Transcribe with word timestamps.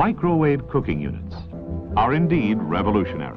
Microwave 0.00 0.66
cooking 0.66 0.98
units 0.98 1.36
are 1.94 2.14
indeed 2.14 2.56
revolutionary. 2.58 3.36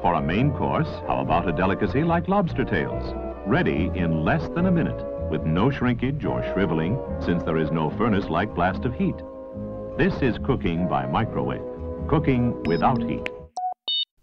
For 0.00 0.14
a 0.14 0.22
main 0.22 0.50
course, 0.52 0.88
how 1.06 1.20
about 1.20 1.46
a 1.46 1.52
delicacy 1.52 2.02
like 2.02 2.26
lobster 2.26 2.64
tails? 2.64 3.12
Ready 3.46 3.90
in 3.94 4.24
less 4.24 4.48
than 4.54 4.64
a 4.64 4.70
minute, 4.70 5.04
with 5.30 5.42
no 5.42 5.70
shrinkage 5.70 6.24
or 6.24 6.42
shriveling, 6.54 6.98
since 7.22 7.42
there 7.42 7.58
is 7.58 7.70
no 7.70 7.90
furnace-like 7.90 8.54
blast 8.54 8.86
of 8.86 8.94
heat. 8.94 9.16
This 9.98 10.22
is 10.22 10.38
cooking 10.38 10.88
by 10.88 11.04
microwave, 11.04 11.60
cooking 12.08 12.62
without 12.62 13.02
heat. 13.02 13.28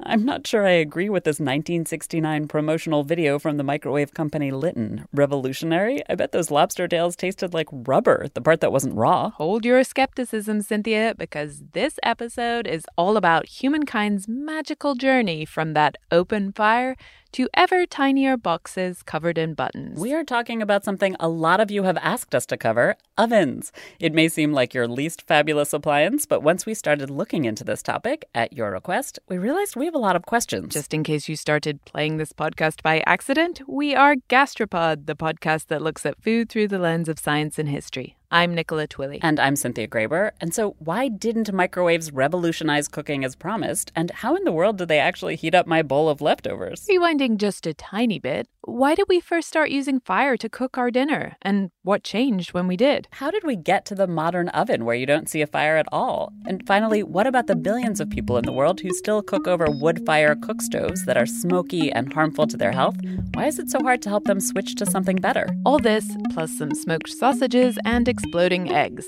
I'm 0.09 0.23
not 0.23 0.47
sure 0.47 0.65
I 0.65 0.71
agree 0.71 1.09
with 1.09 1.25
this 1.25 1.35
1969 1.35 2.47
promotional 2.47 3.03
video 3.03 3.37
from 3.37 3.57
the 3.57 3.63
microwave 3.63 4.13
company 4.13 4.51
Litton. 4.51 5.05
Revolutionary? 5.11 6.01
I 6.09 6.15
bet 6.15 6.31
those 6.31 6.49
lobster 6.49 6.87
tails 6.87 7.17
tasted 7.17 7.53
like 7.53 7.67
rubber, 7.69 8.27
the 8.33 8.39
part 8.39 8.61
that 8.61 8.71
wasn't 8.71 8.95
raw. 8.95 9.31
Hold 9.31 9.65
your 9.65 9.83
skepticism, 9.83 10.61
Cynthia, 10.61 11.13
because 11.17 11.61
this 11.73 11.99
episode 12.03 12.67
is 12.67 12.85
all 12.97 13.17
about 13.17 13.47
humankind's 13.47 14.29
magical 14.29 14.95
journey 14.95 15.43
from 15.43 15.73
that 15.73 15.97
open 16.09 16.53
fire 16.53 16.95
to 17.33 17.47
ever 17.53 17.85
tinier 17.85 18.37
boxes 18.37 19.03
covered 19.03 19.37
in 19.37 19.53
buttons. 19.53 19.99
We 19.99 20.13
are 20.13 20.23
talking 20.23 20.61
about 20.61 20.83
something 20.83 21.15
a 21.19 21.27
lot 21.27 21.59
of 21.59 21.71
you 21.71 21.83
have 21.83 21.97
asked 21.97 22.35
us 22.35 22.45
to 22.47 22.57
cover 22.57 22.95
ovens. 23.17 23.71
It 23.99 24.13
may 24.13 24.27
seem 24.27 24.53
like 24.53 24.73
your 24.73 24.87
least 24.87 25.21
fabulous 25.27 25.73
appliance, 25.73 26.25
but 26.25 26.43
once 26.43 26.65
we 26.65 26.73
started 26.73 27.09
looking 27.09 27.45
into 27.45 27.63
this 27.63 27.81
topic, 27.81 28.25
at 28.35 28.53
your 28.53 28.71
request, 28.71 29.19
we 29.29 29.37
realized 29.37 29.75
we 29.75 29.85
have 29.85 29.95
a 29.95 29.99
lot 29.99 30.15
of 30.15 30.25
questions. 30.25 30.73
Just 30.73 30.93
in 30.93 31.03
case 31.03 31.29
you 31.29 31.35
started 31.35 31.83
playing 31.85 32.17
this 32.17 32.33
podcast 32.33 32.81
by 32.81 33.01
accident, 33.05 33.61
we 33.67 33.95
are 33.95 34.15
Gastropod, 34.29 35.05
the 35.05 35.15
podcast 35.15 35.67
that 35.67 35.81
looks 35.81 36.05
at 36.05 36.21
food 36.21 36.49
through 36.49 36.67
the 36.67 36.79
lens 36.79 37.07
of 37.07 37.19
science 37.19 37.57
and 37.57 37.69
history. 37.69 38.16
I'm 38.29 38.53
Nicola 38.53 38.89
Twilley. 38.89 39.19
And 39.21 39.39
I'm 39.39 39.55
Cynthia 39.55 39.87
Graber. 39.87 40.31
And 40.41 40.53
so, 40.53 40.75
why 40.79 41.07
didn't 41.07 41.53
microwaves 41.53 42.11
revolutionize 42.11 42.89
cooking 42.89 43.23
as 43.23 43.37
promised? 43.37 43.93
And 43.95 44.11
how 44.11 44.35
in 44.35 44.43
the 44.43 44.51
world 44.51 44.77
did 44.77 44.89
they 44.89 44.99
actually 44.99 45.37
heat 45.37 45.55
up 45.55 45.65
my 45.65 45.81
bowl 45.81 46.09
of 46.09 46.19
leftovers? 46.19 46.85
Rewinding 46.91 47.37
just 47.37 47.65
a 47.65 47.73
tiny 47.73 48.19
bit, 48.19 48.49
why 48.67 48.95
did 48.95 49.05
we 49.07 49.21
first 49.21 49.47
start 49.47 49.69
using 49.69 50.01
fire 50.01 50.35
to 50.35 50.49
cook 50.49 50.77
our 50.77 50.91
dinner? 50.91 51.37
And 51.41 51.71
what 51.83 52.03
changed 52.03 52.53
when 52.53 52.67
we 52.67 52.75
did? 52.75 53.07
How 53.13 53.31
did 53.31 53.45
we 53.45 53.55
get 53.55 53.85
to 53.85 53.95
the 53.95 54.07
modern 54.07 54.49
oven 54.49 54.83
where 54.83 54.95
you 54.95 55.05
don't 55.05 55.29
see 55.29 55.41
a 55.41 55.47
fire 55.47 55.77
at 55.77 55.87
all? 55.89 56.33
And 56.45 56.67
finally, 56.67 57.03
what 57.03 57.27
about 57.27 57.47
the 57.47 57.55
billions 57.55 58.01
of 58.01 58.09
people 58.09 58.35
in 58.35 58.43
the 58.43 58.51
world 58.51 58.81
who 58.81 58.91
still 58.91 59.21
cook 59.21 59.47
over 59.47 59.67
wood 59.69 60.05
fire 60.05 60.35
cook 60.35 60.61
stoves 60.61 61.05
that 61.05 61.15
are 61.15 61.25
smoky 61.25 61.89
and 61.93 62.11
harmful 62.11 62.45
to 62.47 62.57
their 62.57 62.73
health? 62.73 62.97
Why 63.35 63.45
is 63.45 63.57
it 63.57 63.69
so 63.69 63.79
hard 63.79 64.01
to 64.01 64.09
help 64.09 64.25
them 64.25 64.41
switch 64.41 64.75
to 64.75 64.85
something 64.85 65.15
better? 65.15 65.47
All 65.65 65.79
this, 65.79 66.05
plus 66.33 66.57
some 66.57 66.75
smoked 66.75 67.09
sausages 67.09 67.79
and 67.85 68.09
exploding 68.17 68.71
eggs. 68.71 69.05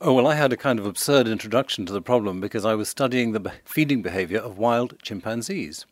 Oh, 0.00 0.14
well, 0.14 0.28
I 0.28 0.36
had 0.36 0.52
a 0.52 0.56
kind 0.56 0.78
of 0.78 0.86
absurd 0.86 1.26
introduction 1.26 1.84
to 1.86 1.92
the 1.92 2.00
problem 2.00 2.40
because 2.40 2.64
I 2.64 2.76
was 2.76 2.88
studying 2.88 3.32
the 3.32 3.52
feeding 3.64 4.02
behavior 4.02 4.38
of 4.38 4.56
wild 4.56 4.94
chimpanzees. 5.02 5.84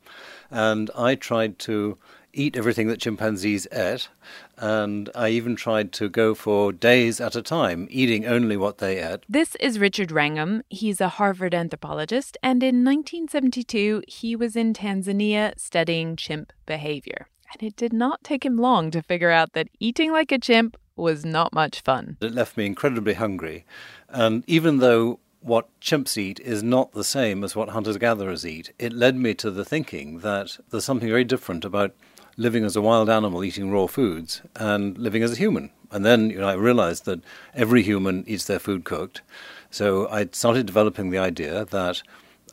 And 0.48 0.88
I 0.96 1.16
tried 1.16 1.58
to 1.60 1.98
eat 2.32 2.56
everything 2.56 2.86
that 2.86 3.00
chimpanzees 3.00 3.66
ate, 3.72 4.08
and 4.56 5.10
I 5.16 5.30
even 5.30 5.56
tried 5.56 5.90
to 5.94 6.08
go 6.08 6.34
for 6.34 6.70
days 6.70 7.20
at 7.20 7.34
a 7.34 7.42
time, 7.42 7.88
eating 7.90 8.26
only 8.26 8.56
what 8.56 8.78
they 8.78 9.02
ate. 9.02 9.24
This 9.28 9.56
is 9.56 9.80
Richard 9.80 10.12
Wrangham. 10.12 10.62
He's 10.68 11.00
a 11.00 11.08
Harvard 11.08 11.54
anthropologist, 11.54 12.36
and 12.44 12.62
in 12.62 12.84
1972, 12.84 14.02
he 14.06 14.36
was 14.36 14.54
in 14.54 14.74
Tanzania 14.74 15.58
studying 15.58 16.14
chimp 16.14 16.52
behavior. 16.66 17.26
And 17.52 17.62
it 17.62 17.76
did 17.76 17.92
not 17.92 18.24
take 18.24 18.44
him 18.44 18.56
long 18.56 18.90
to 18.90 19.02
figure 19.02 19.30
out 19.30 19.52
that 19.52 19.68
eating 19.78 20.12
like 20.12 20.32
a 20.32 20.38
chimp 20.38 20.76
was 20.96 21.24
not 21.24 21.52
much 21.52 21.80
fun. 21.80 22.16
It 22.20 22.32
left 22.32 22.56
me 22.56 22.66
incredibly 22.66 23.14
hungry. 23.14 23.64
And 24.08 24.44
even 24.46 24.78
though 24.78 25.20
what 25.40 25.68
chimps 25.80 26.16
eat 26.18 26.40
is 26.40 26.62
not 26.62 26.92
the 26.92 27.04
same 27.04 27.44
as 27.44 27.54
what 27.54 27.68
hunters 27.68 27.98
gatherers 27.98 28.46
eat, 28.46 28.72
it 28.78 28.92
led 28.92 29.16
me 29.16 29.34
to 29.34 29.50
the 29.50 29.64
thinking 29.64 30.20
that 30.20 30.58
there's 30.70 30.84
something 30.84 31.08
very 31.08 31.24
different 31.24 31.64
about 31.64 31.94
living 32.36 32.64
as 32.64 32.76
a 32.76 32.82
wild 32.82 33.08
animal 33.08 33.44
eating 33.44 33.70
raw 33.70 33.86
foods 33.86 34.42
and 34.56 34.98
living 34.98 35.22
as 35.22 35.32
a 35.32 35.36
human. 35.36 35.70
And 35.90 36.04
then 36.04 36.30
you 36.30 36.38
know, 36.38 36.48
I 36.48 36.54
realized 36.54 37.04
that 37.04 37.20
every 37.54 37.82
human 37.82 38.24
eats 38.26 38.44
their 38.46 38.58
food 38.58 38.84
cooked. 38.84 39.22
So 39.70 40.08
I 40.08 40.28
started 40.32 40.66
developing 40.66 41.10
the 41.10 41.18
idea 41.18 41.64
that 41.66 42.02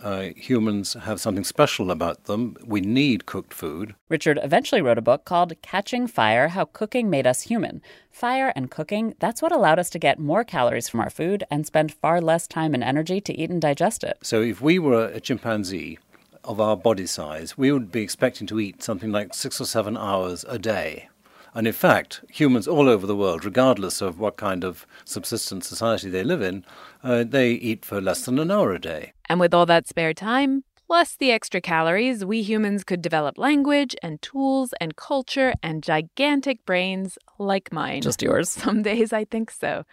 uh, 0.03 0.30
humans 0.36 0.94
have 0.94 1.19
something 1.19 1.46
special 1.46 1.90
about 1.90 2.25
them. 2.25 2.58
We 2.64 2.81
need 2.81 3.25
cooked 3.25 3.53
food. 3.53 3.96
Richard 4.09 4.38
eventually 4.44 4.81
wrote 4.81 4.97
a 4.97 5.02
book 5.02 5.24
called 5.24 5.59
Catching 5.62 6.08
Fire 6.08 6.50
How 6.50 6.66
Cooking 6.66 7.09
Made 7.09 7.25
Us 7.25 7.44
Human. 7.44 7.81
Fire 8.12 8.52
and 8.56 8.69
cooking, 8.69 9.16
that's 9.19 9.42
what 9.42 9.53
allowed 9.53 9.80
us 9.80 9.90
to 9.92 10.00
get 10.00 10.19
more 10.19 10.44
calories 10.44 10.90
from 10.90 11.00
our 11.00 11.09
food 11.09 11.46
and 11.50 11.66
spend 11.66 11.94
far 11.94 12.19
less 12.22 12.47
time 12.47 12.74
and 12.74 12.84
energy 12.84 13.22
to 13.22 13.34
eat 13.34 13.50
and 13.50 13.62
digest 13.62 14.03
it. 14.03 14.18
So 14.22 14.42
if 14.42 14.62
we 14.62 14.78
were 14.78 15.06
a 15.06 15.22
chimpanzee 15.22 15.97
of 16.44 16.59
our 16.59 16.75
body 16.75 17.08
size, 17.08 17.58
we 17.58 17.72
would 17.72 17.92
be 17.92 18.02
expecting 18.02 18.46
to 18.47 18.59
eat 18.59 18.84
something 18.84 19.12
like 19.12 19.34
six 19.34 19.62
or 19.62 19.66
seven 19.66 19.96
hours 19.96 20.44
a 20.50 20.59
day. 20.59 21.08
And 21.56 21.68
in 21.68 21.74
fact, 21.74 22.22
humans 22.30 22.68
all 22.68 22.90
over 22.90 23.06
the 23.06 23.16
world, 23.16 23.46
regardless 23.46 24.02
of 24.02 24.19
what 24.19 24.38
kind 24.38 24.63
of 24.63 24.88
subsistence 25.06 25.68
society 25.68 26.09
they 26.09 26.24
live 26.24 26.42
in, 26.42 26.66
uh, 27.03 27.24
they 27.24 27.52
eat 27.52 27.86
for 27.86 28.02
less 28.02 28.25
than 28.25 28.40
an 28.40 28.50
hour 28.50 28.72
a 28.72 28.80
day. 28.80 29.13
And 29.33 29.39
with 29.39 29.51
all 29.51 29.65
that 29.65 29.88
spare 29.88 30.13
time, 30.13 30.63
plus 30.85 31.15
the 31.15 31.31
extra 31.31 31.59
calories, 31.59 32.24
we 32.24 32.44
humans 32.44 32.83
could 32.83 33.01
develop 33.01 33.39
language 33.39 33.95
and 34.03 34.21
tools 34.21 34.75
and 34.80 34.95
culture 34.95 35.56
and 35.63 35.81
gigantic 35.81 36.63
brains 36.68 37.18
like 37.39 37.74
mine. 37.74 38.03
Just 38.03 38.21
yours? 38.21 38.47
Some 38.51 38.83
days 38.83 39.12
I 39.12 39.25
think 39.25 39.50
so. 39.50 39.85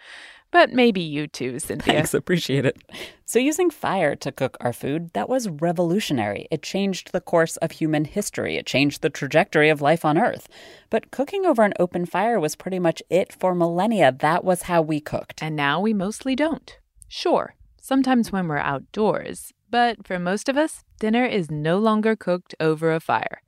But 0.51 0.73
maybe 0.73 1.01
you 1.01 1.25
too, 1.25 1.57
Cynthia. 1.57 1.95
Thanks, 1.95 2.13
appreciate 2.13 2.67
it. 2.67 2.77
So, 3.25 3.39
using 3.39 3.71
fire 3.71 4.15
to 4.17 4.31
cook 4.31 4.57
our 4.61 4.73
food, 4.73 5.09
that 5.13 5.27
was 5.27 5.49
revolutionary. 5.49 6.47
It 6.51 6.61
changed 6.61 7.11
the 7.11 7.19
course 7.19 7.57
of 7.57 7.71
human 7.71 8.05
history, 8.05 8.57
it 8.57 8.67
changed 8.67 9.01
the 9.01 9.09
trajectory 9.09 9.69
of 9.69 9.81
life 9.81 10.05
on 10.05 10.19
Earth. 10.19 10.47
But 10.91 11.09
cooking 11.09 11.47
over 11.47 11.63
an 11.63 11.73
open 11.79 12.05
fire 12.05 12.39
was 12.39 12.55
pretty 12.55 12.77
much 12.77 13.01
it 13.09 13.33
for 13.33 13.55
millennia. 13.55 14.11
That 14.11 14.43
was 14.43 14.63
how 14.63 14.83
we 14.83 14.99
cooked. 14.99 15.41
And 15.41 15.55
now 15.55 15.79
we 15.79 15.95
mostly 15.95 16.35
don't. 16.35 16.77
Sure, 17.07 17.55
sometimes 17.81 18.31
when 18.31 18.47
we're 18.47 18.57
outdoors, 18.57 19.51
but 19.69 20.05
for 20.07 20.19
most 20.19 20.47
of 20.47 20.57
us, 20.57 20.83
dinner 20.99 21.25
is 21.25 21.51
no 21.51 21.79
longer 21.79 22.15
cooked 22.15 22.55
over 22.59 22.93
a 22.93 22.99
fire. 22.99 23.41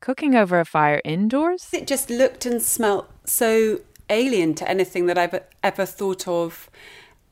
Cooking 0.00 0.34
over 0.34 0.58
a 0.58 0.64
fire 0.64 1.00
indoors? 1.04 1.68
It 1.72 1.86
just 1.86 2.10
looked 2.10 2.46
and 2.46 2.60
smelt 2.60 3.08
so 3.24 3.80
alien 4.10 4.54
to 4.54 4.68
anything 4.68 5.06
that 5.06 5.18
I've 5.18 5.40
ever 5.62 5.86
thought 5.86 6.26
of 6.26 6.70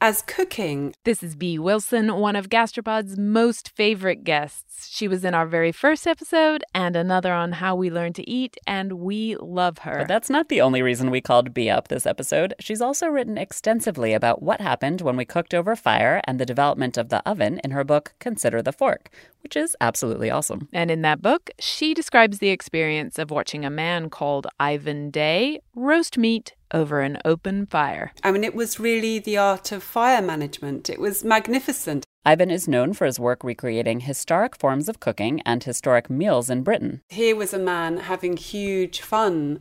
as 0.02 0.20
cooking. 0.20 0.92
This 1.04 1.22
is 1.22 1.36
Bee 1.36 1.60
Wilson, 1.60 2.16
one 2.16 2.34
of 2.34 2.48
Gastropod's 2.48 3.16
most 3.16 3.70
favorite 3.70 4.24
guests. 4.24 4.88
She 4.90 5.06
was 5.06 5.24
in 5.24 5.32
our 5.32 5.46
very 5.46 5.70
first 5.70 6.08
episode 6.08 6.64
and 6.74 6.96
another 6.96 7.32
on 7.32 7.52
how 7.52 7.76
we 7.76 7.88
learn 7.88 8.12
to 8.14 8.28
eat, 8.28 8.56
and 8.66 8.94
we 8.94 9.36
love 9.36 9.78
her. 9.78 9.98
But 9.98 10.08
that's 10.08 10.28
not 10.28 10.48
the 10.48 10.60
only 10.60 10.82
reason 10.82 11.12
we 11.12 11.20
called 11.20 11.54
Bee 11.54 11.70
up 11.70 11.86
this 11.86 12.04
episode. 12.04 12.52
She's 12.58 12.80
also 12.80 13.06
written 13.06 13.38
extensively 13.38 14.12
about 14.12 14.42
what 14.42 14.60
happened 14.60 15.02
when 15.02 15.16
we 15.16 15.24
cooked 15.24 15.54
over 15.54 15.76
fire 15.76 16.20
and 16.24 16.40
the 16.40 16.44
development 16.44 16.98
of 16.98 17.08
the 17.08 17.22
oven 17.24 17.60
in 17.62 17.70
her 17.70 17.84
book, 17.84 18.14
Consider 18.18 18.60
the 18.60 18.72
Fork, 18.72 19.08
which 19.42 19.56
is 19.56 19.76
absolutely 19.80 20.30
awesome. 20.30 20.68
And 20.72 20.90
in 20.90 21.02
that 21.02 21.22
book, 21.22 21.50
she 21.58 21.94
describes 21.94 22.38
the 22.38 22.50
experience 22.50 23.18
of 23.18 23.30
watching 23.30 23.64
a 23.64 23.70
man 23.70 24.10
called 24.10 24.46
Ivan 24.58 25.10
Day 25.10 25.60
roast 25.74 26.16
meat 26.16 26.54
over 26.72 27.00
an 27.00 27.18
open 27.24 27.66
fire. 27.66 28.12
I 28.22 28.32
mean, 28.32 28.44
it 28.44 28.54
was 28.54 28.80
really 28.80 29.18
the 29.18 29.36
art 29.36 29.72
of 29.72 29.82
fire 29.82 30.22
management. 30.22 30.88
It 30.88 31.00
was 31.00 31.24
magnificent. 31.24 32.06
Ivan 32.24 32.52
is 32.52 32.68
known 32.68 32.92
for 32.92 33.04
his 33.04 33.18
work 33.18 33.42
recreating 33.42 34.00
historic 34.00 34.56
forms 34.56 34.88
of 34.88 35.00
cooking 35.00 35.40
and 35.44 35.62
historic 35.62 36.08
meals 36.08 36.48
in 36.48 36.62
Britain. 36.62 37.02
Here 37.08 37.34
was 37.34 37.52
a 37.52 37.58
man 37.58 37.96
having 37.96 38.36
huge 38.36 39.00
fun 39.00 39.60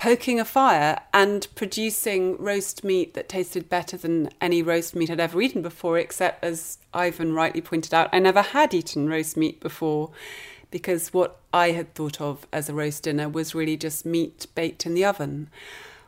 poking 0.00 0.40
a 0.40 0.44
fire 0.46 0.98
and 1.12 1.46
producing 1.54 2.34
roast 2.38 2.82
meat 2.82 3.12
that 3.12 3.28
tasted 3.28 3.68
better 3.68 3.98
than 3.98 4.30
any 4.40 4.62
roast 4.62 4.96
meat 4.96 5.10
I'd 5.10 5.20
ever 5.20 5.42
eaten 5.42 5.60
before, 5.60 5.98
except, 5.98 6.42
as 6.42 6.78
Ivan 6.94 7.34
rightly 7.34 7.60
pointed 7.60 7.92
out, 7.92 8.08
I 8.10 8.18
never 8.18 8.40
had 8.40 8.72
eaten 8.72 9.10
roast 9.10 9.36
meat 9.36 9.60
before 9.60 10.10
because 10.70 11.12
what 11.12 11.38
I 11.52 11.72
had 11.72 11.94
thought 11.94 12.18
of 12.18 12.46
as 12.50 12.70
a 12.70 12.74
roast 12.74 13.02
dinner 13.02 13.28
was 13.28 13.54
really 13.54 13.76
just 13.76 14.06
meat 14.06 14.46
baked 14.54 14.86
in 14.86 14.94
the 14.94 15.04
oven. 15.04 15.50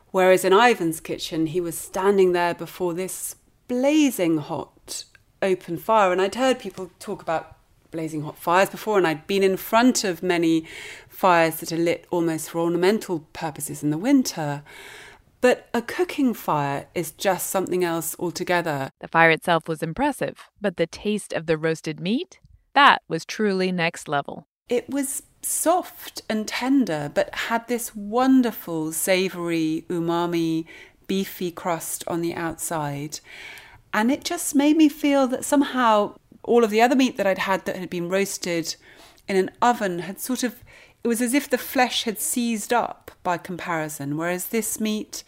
Whereas 0.09 0.43
in 0.43 0.53
Ivan's 0.53 0.99
kitchen, 0.99 1.45
he 1.45 1.61
was 1.61 1.77
standing 1.77 2.31
there 2.31 2.55
before 2.55 2.95
this 2.95 3.35
blazing 3.67 4.39
hot 4.39 5.03
open 5.43 5.77
fire. 5.77 6.11
And 6.11 6.19
I'd 6.19 6.35
heard 6.35 6.57
people 6.57 6.89
talk 6.97 7.21
about 7.21 7.52
blazing 7.93 8.23
hot 8.23 8.37
fires 8.37 8.69
before, 8.69 8.97
and 8.97 9.07
I'd 9.07 9.25
been 9.27 9.43
in 9.43 9.55
front 9.55 10.03
of 10.03 10.21
many 10.21 10.65
fires 11.07 11.57
that 11.57 11.71
are 11.71 11.77
lit 11.77 12.05
almost 12.11 12.49
for 12.49 12.59
ornamental 12.59 13.19
purposes 13.31 13.83
in 13.83 13.91
the 13.91 13.97
winter. 13.97 14.63
But 15.39 15.69
a 15.73 15.81
cooking 15.81 16.33
fire 16.33 16.87
is 16.95 17.11
just 17.11 17.49
something 17.49 17.83
else 17.83 18.15
altogether. 18.19 18.89
The 18.99 19.07
fire 19.07 19.29
itself 19.29 19.67
was 19.67 19.83
impressive, 19.83 20.49
but 20.59 20.77
the 20.77 20.87
taste 20.87 21.31
of 21.31 21.45
the 21.45 21.57
roasted 21.57 21.99
meat? 21.99 22.39
That 22.73 23.01
was 23.07 23.25
truly 23.25 23.71
next 23.71 24.07
level. 24.07 24.47
It 24.67 24.89
was 24.89 25.23
soft 25.41 26.21
and 26.29 26.47
tender, 26.47 27.11
but 27.13 27.35
had 27.35 27.67
this 27.67 27.95
wonderful, 27.95 28.91
savoury, 28.91 29.85
umami, 29.89 30.65
beefy 31.07 31.51
crust 31.51 32.03
on 32.07 32.21
the 32.21 32.33
outside. 32.33 33.19
And 33.93 34.11
it 34.11 34.23
just 34.23 34.55
made 34.55 34.75
me 34.75 34.89
feel 34.89 35.27
that 35.27 35.45
somehow 35.45 36.15
all 36.43 36.63
of 36.63 36.69
the 36.69 36.81
other 36.81 36.95
meat 36.95 37.17
that 37.17 37.27
I'd 37.27 37.39
had 37.39 37.65
that 37.65 37.75
had 37.75 37.89
been 37.89 38.09
roasted 38.09 38.75
in 39.27 39.35
an 39.35 39.51
oven 39.61 39.99
had 39.99 40.19
sort 40.19 40.43
of, 40.43 40.63
it 41.03 41.07
was 41.07 41.21
as 41.21 41.33
if 41.33 41.49
the 41.49 41.57
flesh 41.57 42.03
had 42.03 42.19
seized 42.19 42.73
up 42.73 43.11
by 43.23 43.37
comparison, 43.37 44.17
whereas 44.17 44.49
this 44.49 44.79
meat 44.79 45.23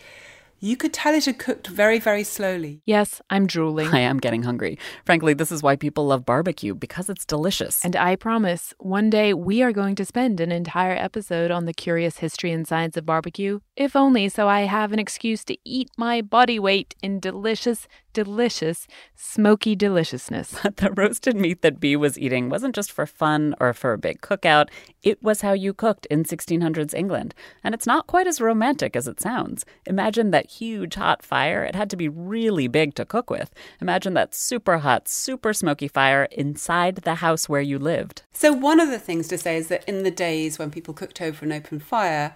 you 0.62 0.78
could 0.78 0.94
tell 0.94 1.14
it 1.14 1.26
had 1.26 1.38
cooked 1.38 1.68
very, 1.68 2.00
very 2.00 2.24
slowly. 2.24 2.82
Yes, 2.86 3.22
I'm 3.30 3.46
drooling. 3.46 3.90
I 3.90 4.00
am 4.00 4.18
getting 4.20 4.44
hungry. 4.44 4.80
Frankly, 5.06 5.34
this 5.34 5.52
is 5.52 5.62
why 5.62 5.76
people 5.76 6.08
love 6.08 6.26
barbecue, 6.26 6.74
because 6.74 7.10
it's 7.10 7.26
delicious. 7.26 7.84
And 7.84 7.96
I 7.96 8.16
promise, 8.16 8.74
one 8.80 9.10
day 9.10 9.34
we 9.34 9.62
are 9.62 9.74
going 9.74 9.96
to 9.96 10.06
spend 10.06 10.40
an 10.40 10.52
entire 10.52 10.96
episode 10.96 11.52
on 11.52 11.66
the 11.66 11.74
curious 11.74 12.18
history 12.18 12.52
and 12.52 12.68
science 12.68 12.98
of 12.98 13.06
barbecue, 13.06 13.60
if 13.76 13.96
only 13.96 14.28
so 14.30 14.48
I 14.48 14.62
have 14.62 14.92
an 14.92 14.98
excuse 14.98 15.44
to 15.46 15.58
eat 15.66 15.92
my 15.98 16.22
body 16.22 16.58
weight 16.58 16.96
in 17.04 17.20
delicious, 17.20 17.88
delicious, 18.16 18.88
smoky 19.14 19.76
deliciousness. 19.76 20.56
But 20.64 20.78
the 20.78 20.92
roasted 20.92 21.36
meat 21.36 21.62
that 21.62 21.80
Bee 21.80 21.98
was 21.98 22.18
eating 22.18 22.50
wasn't 22.50 22.74
just 22.74 22.92
for 22.92 23.06
fun 23.06 23.54
or 23.60 23.74
for 23.74 23.94
a 23.94 23.98
big 23.98 24.22
cookout. 24.22 24.70
It 25.04 25.22
was 25.22 25.42
how 25.42 25.52
you 25.52 25.74
cooked 25.74 26.08
in 26.08 26.24
1600s 26.24 26.94
England. 26.94 27.36
And 27.64 27.76
it's 27.76 27.86
not 27.86 28.08
quite 28.08 28.26
as 28.26 28.42
romantic 28.42 28.96
as 28.96 29.08
it 29.08 29.20
sounds. 29.20 29.66
Imagine 29.86 30.32
that 30.32 30.50
huge 30.50 30.96
hot 30.96 31.22
fire. 31.24 31.64
It 31.64 31.76
had 31.76 31.90
to 31.90 31.98
be 31.98 32.08
really 32.08 32.68
big 32.68 32.96
to 32.96 33.06
cook 33.06 33.30
with. 33.30 33.54
Imagine 33.82 34.14
that 34.14 34.34
super 34.34 34.80
hot, 34.80 35.08
super 35.10 35.54
smoky 35.54 35.90
fire 35.90 36.24
inside 36.32 36.96
the 36.96 37.16
house 37.16 37.50
where 37.50 37.62
you 37.62 37.78
lived. 37.78 38.24
So, 38.32 38.54
one 38.54 38.80
of 38.80 38.90
the 38.90 39.00
things 39.00 39.28
to 39.28 39.38
say 39.38 39.58
is 39.58 39.68
that 39.68 39.84
in 39.88 40.04
the 40.04 40.12
days 40.12 40.58
when 40.58 40.72
people 40.72 40.94
cooked 40.94 41.22
over 41.22 41.44
an 41.44 41.52
open 41.52 41.80
fire, 41.80 42.34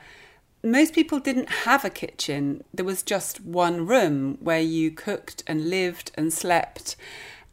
most 0.64 0.94
people 0.94 1.20
didn't 1.20 1.50
have 1.50 1.86
a 1.86 1.90
kitchen. 1.90 2.64
There 2.74 2.86
was 2.86 3.04
just 3.04 3.42
one 3.42 3.86
room 3.86 4.38
where 4.42 4.60
you 4.60 4.92
cooked 4.92 5.44
and 5.48 5.70
lived 5.70 6.12
and 6.16 6.34
slept. 6.34 6.96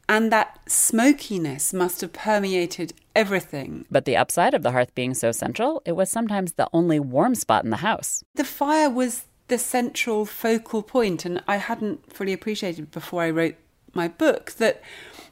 And 0.08 0.30
that 0.32 0.58
smokiness 0.68 1.72
must 1.72 2.00
have 2.00 2.12
permeated 2.12 2.92
everything. 3.14 3.86
But 3.90 4.04
the 4.04 4.16
upside 4.16 4.54
of 4.54 4.62
the 4.62 4.70
hearth 4.70 4.94
being 4.94 5.14
so 5.14 5.32
central, 5.32 5.82
it 5.84 5.92
was 5.92 6.10
sometimes 6.10 6.52
the 6.52 6.68
only 6.72 7.00
warm 7.00 7.34
spot 7.34 7.64
in 7.64 7.70
the 7.70 7.78
house. 7.78 8.22
The 8.34 8.44
fire 8.44 8.88
was 8.88 9.24
the 9.48 9.58
central 9.58 10.24
focal 10.24 10.82
point, 10.82 11.24
and 11.24 11.42
I 11.48 11.56
hadn't 11.56 12.12
fully 12.12 12.32
appreciated 12.32 12.90
before 12.90 13.22
I 13.22 13.30
wrote 13.30 13.56
my 13.94 14.08
book 14.08 14.52
that 14.52 14.82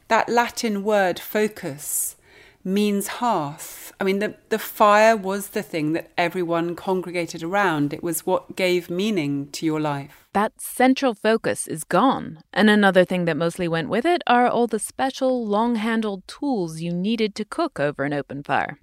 that 0.09 0.29
Latin 0.29 0.85
word 0.85 1.19
focus 1.19 2.17
means 2.65 3.07
hearth. 3.07 3.93
I 4.01 4.05
mean, 4.05 4.19
the, 4.19 4.35
the 4.49 4.59
fire 4.59 5.17
was 5.17 5.49
the 5.49 5.63
thing 5.63 5.93
that 5.93 6.11
everyone 6.17 6.75
congregated 6.75 7.43
around. 7.43 7.93
It 7.93 8.03
was 8.03 8.27
what 8.27 8.57
gave 8.57 8.91
meaning 8.91 9.51
to 9.53 9.67
your 9.67 9.81
life. 9.81 10.29
That 10.33 10.61
central 10.61 11.15
focus 11.15 11.69
is 11.69 11.85
gone. 11.85 12.43
And 12.53 12.69
another 12.69 13.05
thing 13.05 13.25
that 13.27 13.37
mostly 13.37 13.69
went 13.69 13.89
with 13.89 14.05
it 14.05 14.23
are 14.27 14.49
all 14.49 14.67
the 14.67 14.79
special, 14.79 15.47
long 15.47 15.77
handled 15.77 16.27
tools 16.27 16.81
you 16.81 16.93
needed 16.93 17.35
to 17.37 17.45
cook 17.45 17.79
over 17.79 18.05
an 18.05 18.13
open 18.13 18.43
fire. 18.43 18.79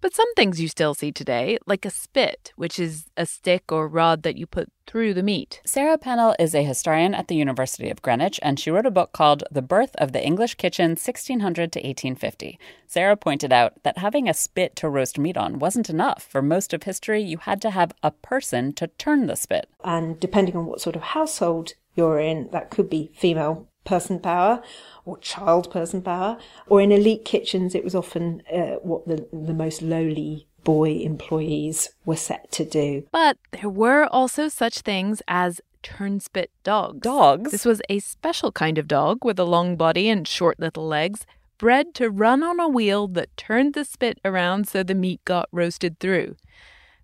But 0.00 0.14
some 0.14 0.32
things 0.34 0.60
you 0.60 0.68
still 0.68 0.94
see 0.94 1.12
today, 1.12 1.58
like 1.66 1.84
a 1.84 1.90
spit, 1.90 2.52
which 2.56 2.78
is 2.78 3.06
a 3.18 3.26
stick 3.26 3.70
or 3.70 3.86
rod 3.86 4.22
that 4.22 4.36
you 4.36 4.46
put 4.46 4.70
through 4.86 5.12
the 5.12 5.22
meat. 5.22 5.60
Sara 5.64 5.98
Pennell 5.98 6.34
is 6.38 6.54
a 6.54 6.64
historian 6.64 7.14
at 7.14 7.28
the 7.28 7.36
University 7.36 7.90
of 7.90 8.00
Greenwich, 8.00 8.40
and 8.42 8.58
she 8.58 8.70
wrote 8.70 8.86
a 8.86 8.90
book 8.90 9.12
called 9.12 9.44
The 9.50 9.62
Birth 9.62 9.94
of 9.96 10.12
the 10.12 10.24
English 10.24 10.54
Kitchen 10.54 10.92
1600 10.92 11.72
to 11.72 11.78
1850. 11.78 12.58
Sara 12.86 13.14
pointed 13.14 13.52
out 13.52 13.74
that 13.82 13.98
having 13.98 14.28
a 14.28 14.34
spit 14.34 14.74
to 14.76 14.88
roast 14.88 15.18
meat 15.18 15.36
on 15.36 15.58
wasn't 15.58 15.90
enough. 15.90 16.22
For 16.22 16.40
most 16.40 16.72
of 16.72 16.84
history, 16.84 17.22
you 17.22 17.38
had 17.38 17.60
to 17.62 17.70
have 17.70 17.92
a 18.02 18.10
person 18.10 18.72
to 18.74 18.86
turn 18.86 19.26
the 19.26 19.36
spit. 19.36 19.68
And 19.84 20.18
depending 20.18 20.56
on 20.56 20.66
what 20.66 20.80
sort 20.80 20.96
of 20.96 21.02
household 21.02 21.74
you're 21.94 22.18
in, 22.18 22.48
that 22.52 22.70
could 22.70 22.88
be 22.88 23.12
female 23.14 23.69
person 23.84 24.20
power 24.20 24.62
or 25.04 25.18
child 25.18 25.70
person 25.70 26.02
power, 26.02 26.38
or 26.66 26.80
in 26.80 26.92
elite 26.92 27.24
kitchens, 27.24 27.74
it 27.74 27.84
was 27.84 27.94
often 27.94 28.42
uh, 28.52 28.76
what 28.82 29.06
the, 29.06 29.26
the 29.32 29.54
most 29.54 29.82
lowly 29.82 30.46
boy 30.64 30.98
employees 30.98 31.90
were 32.04 32.16
set 32.16 32.52
to 32.52 32.64
do. 32.64 33.04
But 33.10 33.38
there 33.50 33.70
were 33.70 34.06
also 34.06 34.48
such 34.48 34.80
things 34.80 35.22
as 35.26 35.60
turnspit 35.82 36.48
dogs. 36.62 37.00
Dogs? 37.00 37.50
This 37.50 37.64
was 37.64 37.80
a 37.88 37.98
special 38.00 38.52
kind 38.52 38.78
of 38.78 38.86
dog 38.86 39.24
with 39.24 39.38
a 39.38 39.44
long 39.44 39.76
body 39.76 40.08
and 40.08 40.28
short 40.28 40.60
little 40.60 40.86
legs, 40.86 41.24
bred 41.58 41.94
to 41.94 42.10
run 42.10 42.42
on 42.42 42.60
a 42.60 42.68
wheel 42.68 43.08
that 43.08 43.34
turned 43.36 43.74
the 43.74 43.84
spit 43.84 44.18
around 44.24 44.68
so 44.68 44.82
the 44.82 44.94
meat 44.94 45.20
got 45.24 45.48
roasted 45.52 45.98
through. 45.98 46.36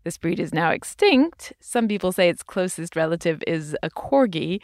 This 0.05 0.19
breed 0.19 0.39
is 0.39 0.55
now 0.55 0.71
extinct. 0.71 1.53
Some 1.61 1.89
people 1.89 2.13
say 2.13 2.29
its 2.29 2.43
closest 2.43 2.95
relative 2.95 3.43
is 3.47 3.77
a 3.83 3.91
corgi, 3.91 4.61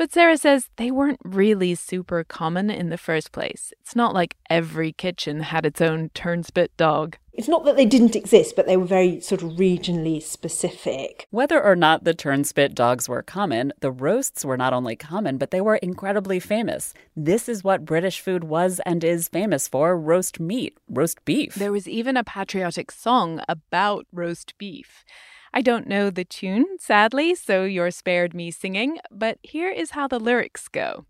but 0.00 0.14
Sara 0.14 0.38
says 0.38 0.70
they 0.76 0.90
weren't 0.90 1.20
really 1.24 1.74
super 1.74 2.24
common 2.24 2.70
in 2.70 2.88
the 2.88 2.96
first 2.96 3.32
place. 3.32 3.70
It's 3.82 3.94
not 3.94 4.14
like 4.14 4.34
every 4.48 4.92
kitchen 4.92 5.40
had 5.40 5.66
its 5.66 5.82
own 5.82 6.08
turnspit 6.14 6.68
dog. 6.78 7.18
It's 7.34 7.48
not 7.48 7.66
that 7.66 7.76
they 7.76 7.84
didn't 7.84 8.16
exist, 8.16 8.56
but 8.56 8.66
they 8.66 8.78
were 8.78 8.86
very 8.86 9.20
sort 9.20 9.42
of 9.42 9.50
regionally 9.58 10.22
specific. 10.22 11.26
Whether 11.28 11.62
or 11.62 11.76
not 11.76 12.04
the 12.04 12.14
turnspit 12.14 12.74
dogs 12.74 13.10
were 13.10 13.22
common, 13.22 13.74
the 13.80 13.92
roasts 13.92 14.42
were 14.42 14.56
not 14.56 14.72
only 14.72 14.96
common, 14.96 15.36
but 15.36 15.50
they 15.50 15.60
were 15.60 15.76
incredibly 15.76 16.40
famous. 16.40 16.94
This 17.14 17.46
is 17.46 17.62
what 17.62 17.84
British 17.84 18.22
food 18.22 18.44
was 18.44 18.80
and 18.86 19.04
is 19.04 19.28
famous 19.28 19.68
for 19.68 19.98
roast 19.98 20.40
meat, 20.40 20.78
roast 20.88 21.22
beef. 21.26 21.56
There 21.56 21.72
was 21.72 21.86
even 21.86 22.16
a 22.16 22.24
patriotic 22.24 22.90
song 22.90 23.42
about 23.50 24.06
roast 24.12 24.56
beef. 24.56 25.04
I 25.52 25.62
don't 25.62 25.88
know 25.88 26.10
the 26.10 26.24
tune, 26.24 26.66
sadly, 26.78 27.34
so 27.34 27.64
you're 27.64 27.90
spared 27.90 28.34
me 28.34 28.50
singing, 28.50 28.98
but 29.10 29.38
here 29.42 29.70
is 29.70 29.90
how 29.90 30.06
the 30.06 30.20
lyrics 30.20 30.68
go. 30.68 31.06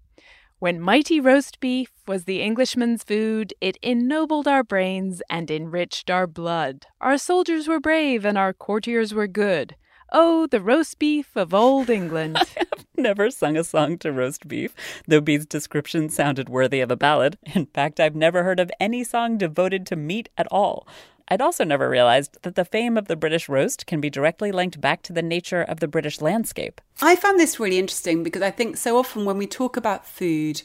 When 0.58 0.80
mighty 0.80 1.20
roast 1.20 1.60
beef 1.60 1.90
was 2.06 2.24
the 2.24 2.40
Englishman's 2.40 3.02
food, 3.02 3.54
it 3.60 3.78
ennobled 3.82 4.48
our 4.48 4.62
brains 4.62 5.22
and 5.30 5.50
enriched 5.50 6.10
our 6.10 6.26
blood. 6.26 6.86
Our 7.00 7.18
soldiers 7.18 7.68
were 7.68 7.80
brave 7.80 8.24
and 8.24 8.36
our 8.36 8.52
courtiers 8.52 9.14
were 9.14 9.26
good. 9.26 9.76
Oh, 10.12 10.46
the 10.46 10.60
roast 10.60 10.98
beef 10.98 11.36
of 11.36 11.54
old 11.54 11.88
England. 11.88 12.36
I 12.56 12.64
have 12.76 12.86
never 12.96 13.30
sung 13.30 13.56
a 13.56 13.64
song 13.64 13.96
to 13.98 14.12
roast 14.12 14.48
beef, 14.48 14.74
though 15.06 15.20
Bee's 15.20 15.46
description 15.46 16.08
sounded 16.08 16.48
worthy 16.48 16.80
of 16.80 16.90
a 16.90 16.96
ballad. 16.96 17.38
In 17.54 17.66
fact, 17.66 18.00
I've 18.00 18.16
never 18.16 18.42
heard 18.42 18.60
of 18.60 18.70
any 18.80 19.04
song 19.04 19.38
devoted 19.38 19.86
to 19.86 19.96
meat 19.96 20.28
at 20.36 20.48
all. 20.50 20.86
I'd 21.30 21.40
also 21.40 21.62
never 21.62 21.88
realized 21.88 22.42
that 22.42 22.56
the 22.56 22.64
fame 22.64 22.96
of 22.96 23.06
the 23.06 23.14
British 23.14 23.48
roast 23.48 23.86
can 23.86 24.00
be 24.00 24.10
directly 24.10 24.50
linked 24.50 24.80
back 24.80 25.02
to 25.02 25.12
the 25.12 25.22
nature 25.22 25.62
of 25.62 25.78
the 25.78 25.86
British 25.86 26.20
landscape. 26.20 26.80
I 27.00 27.14
found 27.14 27.38
this 27.38 27.60
really 27.60 27.78
interesting 27.78 28.24
because 28.24 28.42
I 28.42 28.50
think 28.50 28.76
so 28.76 28.98
often 28.98 29.24
when 29.24 29.38
we 29.38 29.46
talk 29.46 29.76
about 29.76 30.06
food, 30.06 30.62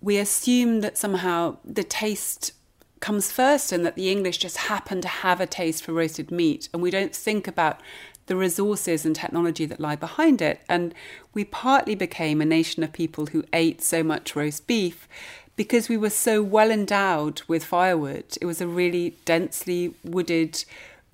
we 0.00 0.18
assume 0.18 0.80
that 0.82 0.96
somehow 0.96 1.56
the 1.64 1.82
taste 1.82 2.52
comes 3.00 3.32
first 3.32 3.72
and 3.72 3.84
that 3.84 3.96
the 3.96 4.10
English 4.10 4.38
just 4.38 4.56
happen 4.56 5.00
to 5.00 5.08
have 5.08 5.40
a 5.40 5.46
taste 5.46 5.82
for 5.82 5.92
roasted 5.92 6.30
meat. 6.30 6.68
And 6.72 6.80
we 6.80 6.90
don't 6.90 7.14
think 7.14 7.48
about 7.48 7.80
the 8.26 8.36
resources 8.36 9.04
and 9.04 9.14
technology 9.14 9.66
that 9.66 9.80
lie 9.80 9.96
behind 9.96 10.40
it. 10.40 10.60
And 10.68 10.94
we 11.34 11.44
partly 11.44 11.94
became 11.94 12.40
a 12.40 12.46
nation 12.46 12.82
of 12.82 12.92
people 12.92 13.26
who 13.26 13.44
ate 13.52 13.82
so 13.82 14.02
much 14.02 14.36
roast 14.36 14.66
beef 14.66 15.08
because 15.56 15.88
we 15.88 15.96
were 15.96 16.10
so 16.10 16.42
well 16.42 16.70
endowed 16.70 17.42
with 17.48 17.64
firewood. 17.64 18.36
It 18.40 18.46
was 18.46 18.60
a 18.60 18.66
really 18.66 19.16
densely 19.24 19.94
wooded 20.04 20.64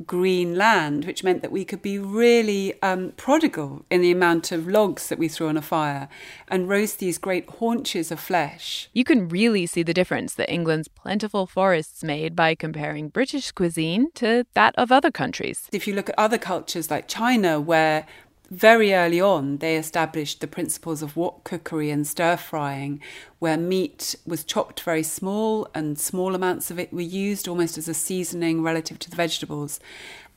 green 0.06 0.56
land, 0.56 1.04
which 1.04 1.22
meant 1.22 1.42
that 1.42 1.52
we 1.52 1.64
could 1.64 1.82
be 1.82 1.98
really 1.98 2.74
um, 2.82 3.12
prodigal 3.16 3.84
in 3.90 4.00
the 4.00 4.10
amount 4.10 4.52
of 4.52 4.66
logs 4.66 5.08
that 5.08 5.18
we 5.18 5.28
threw 5.28 5.48
on 5.48 5.56
a 5.56 5.62
fire 5.62 6.08
and 6.48 6.68
roast 6.68 6.98
these 6.98 7.18
great 7.18 7.48
haunches 7.48 8.10
of 8.10 8.20
flesh. 8.20 8.88
You 8.92 9.04
can 9.04 9.28
really 9.28 9.66
see 9.66 9.82
the 9.82 9.94
difference 9.94 10.34
that 10.34 10.52
England's 10.52 10.88
plentiful 10.88 11.46
forests 11.46 12.02
made 12.02 12.34
by 12.34 12.54
comparing 12.54 13.08
British 13.08 13.52
cuisine 13.52 14.10
to 14.14 14.44
that 14.54 14.74
of 14.76 14.90
other 14.90 15.10
countries. 15.10 15.68
If 15.72 15.86
you 15.86 15.94
look 15.94 16.08
at 16.08 16.18
other 16.18 16.38
cultures 16.38 16.90
like 16.90 17.08
China, 17.08 17.60
where 17.60 18.06
very 18.52 18.92
early 18.92 19.18
on, 19.18 19.56
they 19.58 19.76
established 19.76 20.42
the 20.42 20.46
principles 20.46 21.00
of 21.00 21.16
wok 21.16 21.42
cookery 21.42 21.88
and 21.88 22.06
stir 22.06 22.36
frying, 22.36 23.00
where 23.38 23.56
meat 23.56 24.14
was 24.26 24.44
chopped 24.44 24.82
very 24.82 25.02
small 25.02 25.66
and 25.74 25.98
small 25.98 26.34
amounts 26.34 26.70
of 26.70 26.78
it 26.78 26.92
were 26.92 27.00
used 27.00 27.48
almost 27.48 27.78
as 27.78 27.88
a 27.88 27.94
seasoning 27.94 28.62
relative 28.62 28.98
to 28.98 29.08
the 29.08 29.16
vegetables. 29.16 29.80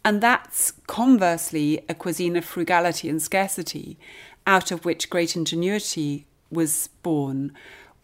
And 0.05 0.21
that's 0.21 0.71
conversely 0.87 1.83
a 1.89 1.93
cuisine 1.93 2.37
of 2.37 2.45
frugality 2.45 3.09
and 3.09 3.21
scarcity, 3.21 3.97
out 4.47 4.71
of 4.71 4.85
which 4.85 5.09
great 5.09 5.35
ingenuity 5.35 6.25
was 6.49 6.87
born. 7.03 7.51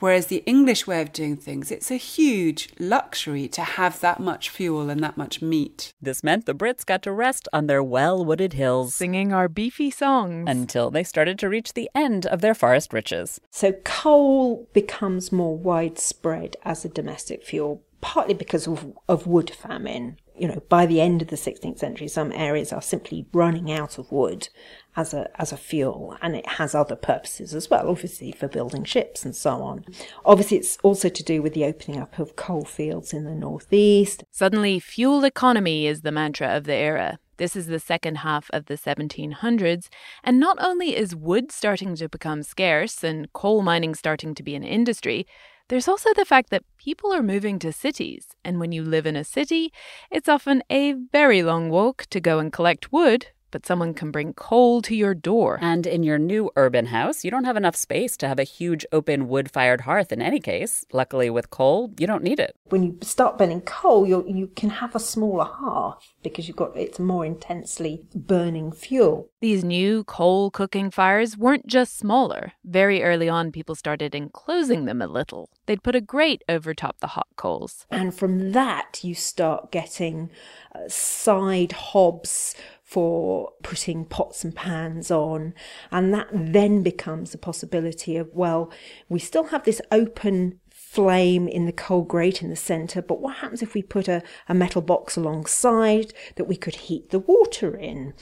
Whereas 0.01 0.27
the 0.27 0.43
English 0.47 0.87
way 0.87 0.99
of 0.99 1.13
doing 1.13 1.37
things, 1.37 1.69
it's 1.69 1.91
a 1.91 1.95
huge 1.95 2.69
luxury 2.79 3.47
to 3.49 3.61
have 3.61 3.99
that 3.99 4.19
much 4.19 4.49
fuel 4.49 4.89
and 4.89 5.03
that 5.03 5.15
much 5.15 5.43
meat. 5.43 5.93
This 6.01 6.23
meant 6.23 6.47
the 6.47 6.55
Brits 6.55 6.83
got 6.83 7.03
to 7.03 7.11
rest 7.11 7.47
on 7.53 7.67
their 7.67 7.83
well 7.83 8.25
wooded 8.25 8.53
hills, 8.53 8.95
singing 8.95 9.31
our 9.31 9.47
beefy 9.47 9.91
songs 9.91 10.49
until 10.49 10.89
they 10.89 11.03
started 11.03 11.37
to 11.37 11.49
reach 11.49 11.73
the 11.73 11.87
end 11.93 12.25
of 12.25 12.41
their 12.41 12.55
forest 12.55 12.93
riches. 12.93 13.39
So 13.51 13.73
coal 13.83 14.67
becomes 14.73 15.31
more 15.31 15.55
widespread 15.55 16.57
as 16.63 16.83
a 16.83 16.89
domestic 16.89 17.43
fuel, 17.43 17.83
partly 18.01 18.33
because 18.33 18.67
of, 18.67 18.91
of 19.07 19.27
wood 19.27 19.51
famine 19.51 20.17
you 20.41 20.47
know, 20.47 20.63
by 20.69 20.87
the 20.87 20.99
end 20.99 21.21
of 21.21 21.27
the 21.27 21.35
16th 21.35 21.77
century, 21.77 22.07
some 22.07 22.31
areas 22.31 22.73
are 22.73 22.81
simply 22.81 23.27
running 23.31 23.71
out 23.71 23.99
of 23.99 24.11
wood 24.11 24.49
as 24.95 25.13
a, 25.13 25.29
as 25.39 25.51
a 25.51 25.57
fuel, 25.57 26.17
and 26.21 26.35
it 26.35 26.47
has 26.47 26.75
other 26.75 26.95
purposes 26.95 27.53
as 27.53 27.69
well, 27.69 27.89
obviously 27.89 28.31
for 28.31 28.47
building 28.47 28.83
ships 28.83 29.23
and 29.23 29.35
so 29.35 29.61
on. 29.61 29.85
Obviously, 30.25 30.57
it's 30.57 30.77
also 30.83 31.09
to 31.09 31.23
do 31.23 31.41
with 31.41 31.53
the 31.53 31.65
opening 31.65 31.99
up 31.99 32.19
of 32.19 32.35
coal 32.35 32.65
fields 32.65 33.13
in 33.13 33.23
the 33.23 33.35
northeast. 33.35 34.23
Suddenly, 34.31 34.79
fuel 34.79 35.23
economy 35.23 35.87
is 35.87 36.01
the 36.01 36.11
mantra 36.11 36.55
of 36.55 36.65
the 36.65 36.75
era. 36.75 37.19
This 37.37 37.55
is 37.55 37.67
the 37.67 37.79
second 37.79 38.17
half 38.19 38.49
of 38.51 38.65
the 38.65 38.77
1700s, 38.77 39.87
and 40.23 40.39
not 40.39 40.57
only 40.59 40.95
is 40.95 41.15
wood 41.15 41.51
starting 41.51 41.95
to 41.95 42.09
become 42.09 42.43
scarce 42.43 43.03
and 43.03 43.31
coal 43.33 43.61
mining 43.61 43.95
starting 43.95 44.35
to 44.35 44.43
be 44.43 44.55
an 44.55 44.63
industry, 44.63 45.25
there's 45.69 45.87
also 45.87 46.13
the 46.13 46.25
fact 46.25 46.49
that 46.49 46.65
people 46.77 47.13
are 47.13 47.23
moving 47.23 47.57
to 47.59 47.71
cities, 47.71 48.27
and 48.43 48.59
when 48.59 48.73
you 48.73 48.83
live 48.83 49.05
in 49.05 49.15
a 49.15 49.23
city, 49.23 49.71
it's 50.11 50.27
often 50.27 50.61
a 50.69 50.91
very 50.91 51.41
long 51.41 51.69
walk 51.69 52.05
to 52.09 52.19
go 52.19 52.39
and 52.39 52.51
collect 52.51 52.91
wood 52.91 53.27
but 53.51 53.65
someone 53.65 53.93
can 53.93 54.11
bring 54.11 54.33
coal 54.33 54.81
to 54.83 54.95
your 54.95 55.13
door. 55.13 55.59
And 55.61 55.85
in 55.85 56.03
your 56.03 56.17
new 56.17 56.49
urban 56.55 56.87
house, 56.87 57.23
you 57.23 57.31
don't 57.31 57.43
have 57.43 57.57
enough 57.57 57.75
space 57.75 58.17
to 58.17 58.27
have 58.27 58.39
a 58.39 58.43
huge 58.43 58.85
open 58.91 59.27
wood 59.27 59.51
fired 59.51 59.81
hearth 59.81 60.11
in 60.11 60.21
any 60.21 60.39
case. 60.39 60.85
Luckily, 60.91 61.29
with 61.29 61.49
coal, 61.49 61.93
you 61.97 62.07
don't 62.07 62.23
need 62.23 62.39
it. 62.39 62.55
When 62.69 62.83
you 62.83 62.97
start 63.01 63.37
burning 63.37 63.61
coal, 63.61 64.07
you 64.07 64.25
you 64.27 64.47
can 64.47 64.69
have 64.69 64.95
a 64.95 64.99
smaller 64.99 65.45
hearth 65.45 65.97
because 66.23 66.47
you've 66.47 66.57
got 66.57 66.75
it's 66.75 66.99
more 66.99 67.25
intensely 67.25 68.05
burning 68.15 68.71
fuel. 68.71 69.29
These 69.41 69.63
new 69.63 70.03
coal 70.03 70.51
cooking 70.51 70.91
fires 70.91 71.37
weren't 71.37 71.67
just 71.67 71.97
smaller. 71.97 72.53
Very 72.63 73.03
early 73.03 73.27
on, 73.27 73.51
people 73.51 73.75
started 73.75 74.13
enclosing 74.13 74.85
them 74.85 75.01
a 75.01 75.07
little. 75.07 75.49
They'd 75.65 75.83
put 75.83 75.95
a 75.95 76.01
grate 76.01 76.43
over 76.47 76.73
top 76.73 76.99
the 76.99 77.07
hot 77.07 77.27
coals. 77.35 77.85
And 77.89 78.13
from 78.13 78.51
that, 78.51 79.03
you 79.03 79.15
start 79.15 79.71
getting 79.71 80.29
uh, 80.75 80.87
side 80.87 81.71
hobs 81.71 82.55
for 82.91 83.53
putting 83.63 84.03
pots 84.03 84.43
and 84.43 84.53
pans 84.53 85.09
on. 85.09 85.53
And 85.91 86.13
that 86.13 86.27
then 86.33 86.83
becomes 86.83 87.33
a 87.33 87.37
possibility 87.37 88.17
of, 88.17 88.27
well, 88.33 88.69
we 89.07 89.17
still 89.17 89.45
have 89.45 89.63
this 89.63 89.81
open 89.93 90.59
flame 90.69 91.47
in 91.47 91.65
the 91.65 91.71
coal 91.71 92.01
grate 92.01 92.41
in 92.41 92.49
the 92.49 92.55
centre, 92.57 93.01
but 93.01 93.21
what 93.21 93.37
happens 93.37 93.61
if 93.61 93.73
we 93.73 93.81
put 93.81 94.09
a, 94.09 94.21
a 94.49 94.53
metal 94.53 94.81
box 94.81 95.15
alongside 95.15 96.13
that 96.35 96.49
we 96.49 96.57
could 96.57 96.75
heat 96.75 97.11
the 97.11 97.19
water 97.19 97.77
in? 97.77 98.13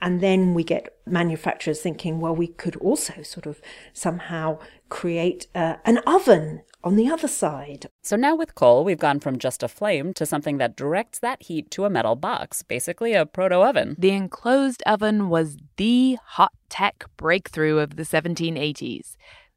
And 0.00 0.20
then 0.20 0.54
we 0.54 0.64
get 0.64 0.94
manufacturers 1.06 1.80
thinking, 1.80 2.20
well, 2.20 2.34
we 2.34 2.48
could 2.48 2.76
also 2.76 3.22
sort 3.22 3.46
of 3.46 3.60
somehow 3.92 4.58
create 4.88 5.46
uh, 5.54 5.76
an 5.84 5.98
oven 6.06 6.62
on 6.84 6.94
the 6.94 7.08
other 7.08 7.26
side. 7.26 7.86
So 8.02 8.14
now 8.14 8.36
with 8.36 8.54
coal, 8.54 8.84
we've 8.84 8.98
gone 8.98 9.18
from 9.18 9.38
just 9.38 9.64
a 9.64 9.68
flame 9.68 10.14
to 10.14 10.24
something 10.24 10.58
that 10.58 10.76
directs 10.76 11.18
that 11.18 11.42
heat 11.42 11.68
to 11.72 11.84
a 11.84 11.90
metal 11.90 12.14
box, 12.14 12.62
basically 12.62 13.12
a 13.12 13.26
proto 13.26 13.56
oven. 13.56 13.96
The 13.98 14.10
enclosed 14.10 14.84
oven 14.86 15.28
was 15.28 15.56
the 15.76 16.18
hot 16.24 16.52
tech 16.68 17.04
breakthrough 17.16 17.78
of 17.78 17.96
the 17.96 18.04
1780s. 18.04 19.16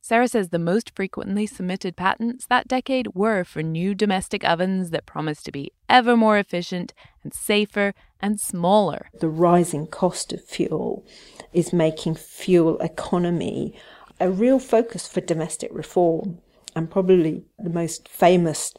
Sara 0.10 0.28
says 0.28 0.50
the 0.50 0.58
most 0.58 0.96
frequently 0.96 1.46
submitted 1.46 1.96
patents 1.96 2.48
that 2.48 2.68
decade 2.68 3.14
were 3.14 3.44
for 3.44 3.62
new 3.62 3.94
domestic 3.94 4.44
ovens 4.44 4.90
that 4.90 5.06
promised 5.06 5.46
to 5.46 5.52
be 5.52 5.72
ever 5.88 6.18
more 6.18 6.40
efficient 6.40 6.96
and 7.24 7.32
safer 7.32 7.94
and 8.20 8.42
smaller. 8.42 9.12
The 9.20 9.30
rising 9.30 9.86
cost 9.86 10.34
of 10.34 10.44
fuel 10.44 11.06
is 11.54 11.72
making 11.72 12.16
fuel 12.16 12.80
economy 12.80 13.80
a 14.20 14.32
real 14.32 14.58
focus 14.58 15.08
for 15.08 15.22
domestic 15.22 15.70
reform 15.72 16.40
and 16.76 16.90
probably 16.90 17.44
the 17.60 17.70
most 17.70 18.08
famous 18.08 18.74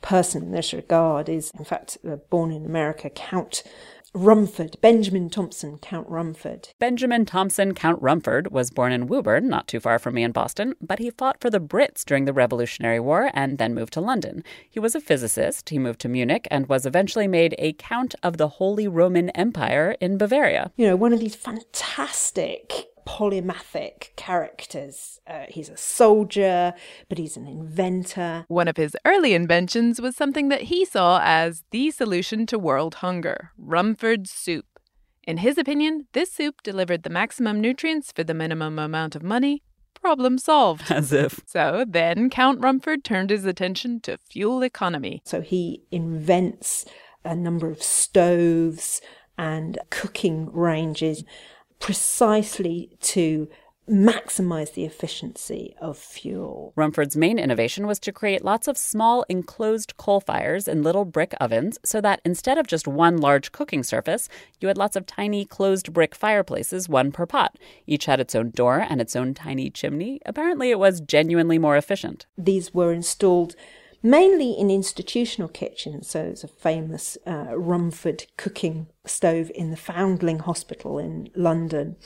person 0.00 0.42
in 0.42 0.50
this 0.50 0.72
regard 0.72 1.28
is, 1.28 1.52
in 1.56 1.64
fact, 1.64 1.96
born 2.28 2.50
in 2.50 2.66
America, 2.66 3.08
Count 3.08 3.62
Rumford, 4.14 4.76
Benjamin 4.82 5.30
Thompson, 5.30 5.78
Count 5.78 6.06
Rumford. 6.06 6.68
Benjamin 6.78 7.24
Thompson, 7.24 7.72
Count 7.72 8.00
Rumford, 8.02 8.52
was 8.52 8.70
born 8.70 8.92
in 8.92 9.06
Woburn, 9.06 9.48
not 9.48 9.66
too 9.66 9.80
far 9.80 9.98
from 9.98 10.14
me 10.14 10.22
in 10.22 10.32
Boston, 10.32 10.74
but 10.82 10.98
he 10.98 11.08
fought 11.08 11.40
for 11.40 11.48
the 11.48 11.60
Brits 11.60 12.04
during 12.04 12.26
the 12.26 12.34
Revolutionary 12.34 13.00
War 13.00 13.30
and 13.32 13.56
then 13.56 13.74
moved 13.74 13.94
to 13.94 14.02
London. 14.02 14.44
He 14.68 14.78
was 14.78 14.94
a 14.94 15.00
physicist, 15.00 15.70
he 15.70 15.78
moved 15.78 16.00
to 16.00 16.10
Munich, 16.10 16.46
and 16.50 16.68
was 16.68 16.84
eventually 16.84 17.26
made 17.26 17.54
a 17.58 17.72
Count 17.72 18.14
of 18.22 18.36
the 18.36 18.48
Holy 18.48 18.86
Roman 18.86 19.30
Empire 19.30 19.96
in 19.98 20.18
Bavaria. 20.18 20.72
You 20.76 20.88
know, 20.88 20.96
one 20.96 21.14
of 21.14 21.20
these 21.20 21.34
fantastic 21.34 22.91
polymathic 23.06 24.14
characters. 24.16 25.20
Uh, 25.26 25.44
he's 25.48 25.68
a 25.68 25.76
soldier, 25.76 26.74
but 27.08 27.18
he's 27.18 27.36
an 27.36 27.46
inventor. 27.46 28.44
One 28.48 28.68
of 28.68 28.76
his 28.76 28.96
early 29.04 29.34
inventions 29.34 30.00
was 30.00 30.16
something 30.16 30.48
that 30.48 30.62
he 30.62 30.84
saw 30.84 31.20
as 31.22 31.64
the 31.70 31.90
solution 31.90 32.46
to 32.46 32.58
world 32.58 32.96
hunger 32.96 33.52
Rumford 33.56 34.26
soup. 34.28 34.66
In 35.24 35.38
his 35.38 35.56
opinion, 35.56 36.08
this 36.12 36.32
soup 36.32 36.62
delivered 36.62 37.04
the 37.04 37.10
maximum 37.10 37.60
nutrients 37.60 38.10
for 38.10 38.24
the 38.24 38.34
minimum 38.34 38.78
amount 38.78 39.14
of 39.14 39.22
money. 39.22 39.62
Problem 39.94 40.36
solved. 40.36 40.90
As 40.90 41.12
if. 41.12 41.40
So 41.46 41.84
then 41.86 42.28
Count 42.28 42.60
Rumford 42.60 43.04
turned 43.04 43.30
his 43.30 43.44
attention 43.44 44.00
to 44.00 44.18
fuel 44.18 44.62
economy. 44.62 45.22
So 45.24 45.40
he 45.40 45.84
invents 45.92 46.86
a 47.24 47.36
number 47.36 47.70
of 47.70 47.80
stoves 47.80 49.00
and 49.38 49.78
cooking 49.90 50.50
ranges 50.52 51.24
precisely 51.82 52.96
to 53.00 53.48
maximize 53.90 54.74
the 54.74 54.84
efficiency 54.84 55.74
of 55.80 55.98
fuel. 55.98 56.72
Rumford's 56.76 57.16
main 57.16 57.36
innovation 57.36 57.88
was 57.88 57.98
to 57.98 58.12
create 58.12 58.44
lots 58.44 58.68
of 58.68 58.78
small 58.78 59.24
enclosed 59.28 59.96
coal 59.96 60.20
fires 60.20 60.68
in 60.68 60.84
little 60.84 61.04
brick 61.04 61.34
ovens 61.40 61.80
so 61.84 62.00
that 62.00 62.20
instead 62.24 62.56
of 62.56 62.68
just 62.68 62.86
one 62.86 63.16
large 63.16 63.50
cooking 63.50 63.82
surface, 63.82 64.28
you 64.60 64.68
had 64.68 64.78
lots 64.78 64.94
of 64.94 65.04
tiny 65.04 65.44
closed 65.44 65.92
brick 65.92 66.14
fireplaces, 66.14 66.88
one 66.88 67.10
per 67.10 67.26
pot. 67.26 67.58
Each 67.84 68.04
had 68.04 68.20
its 68.20 68.36
own 68.36 68.50
door 68.50 68.86
and 68.88 69.00
its 69.00 69.16
own 69.16 69.34
tiny 69.34 69.68
chimney. 69.68 70.20
Apparently, 70.24 70.70
it 70.70 70.78
was 70.78 71.00
genuinely 71.00 71.58
more 71.58 71.76
efficient. 71.76 72.26
These 72.38 72.72
were 72.72 72.92
installed 72.92 73.56
mainly 74.02 74.52
in 74.52 74.70
institutional 74.70 75.48
kitchens. 75.48 76.08
So 76.08 76.24
there's 76.24 76.44
a 76.44 76.48
famous 76.48 77.16
uh, 77.26 77.56
Rumford 77.56 78.26
cooking 78.36 78.88
stove 79.04 79.50
in 79.54 79.70
the 79.70 79.76
Foundling 79.76 80.40
Hospital 80.40 80.98
in 80.98 81.30
London. 81.34 81.96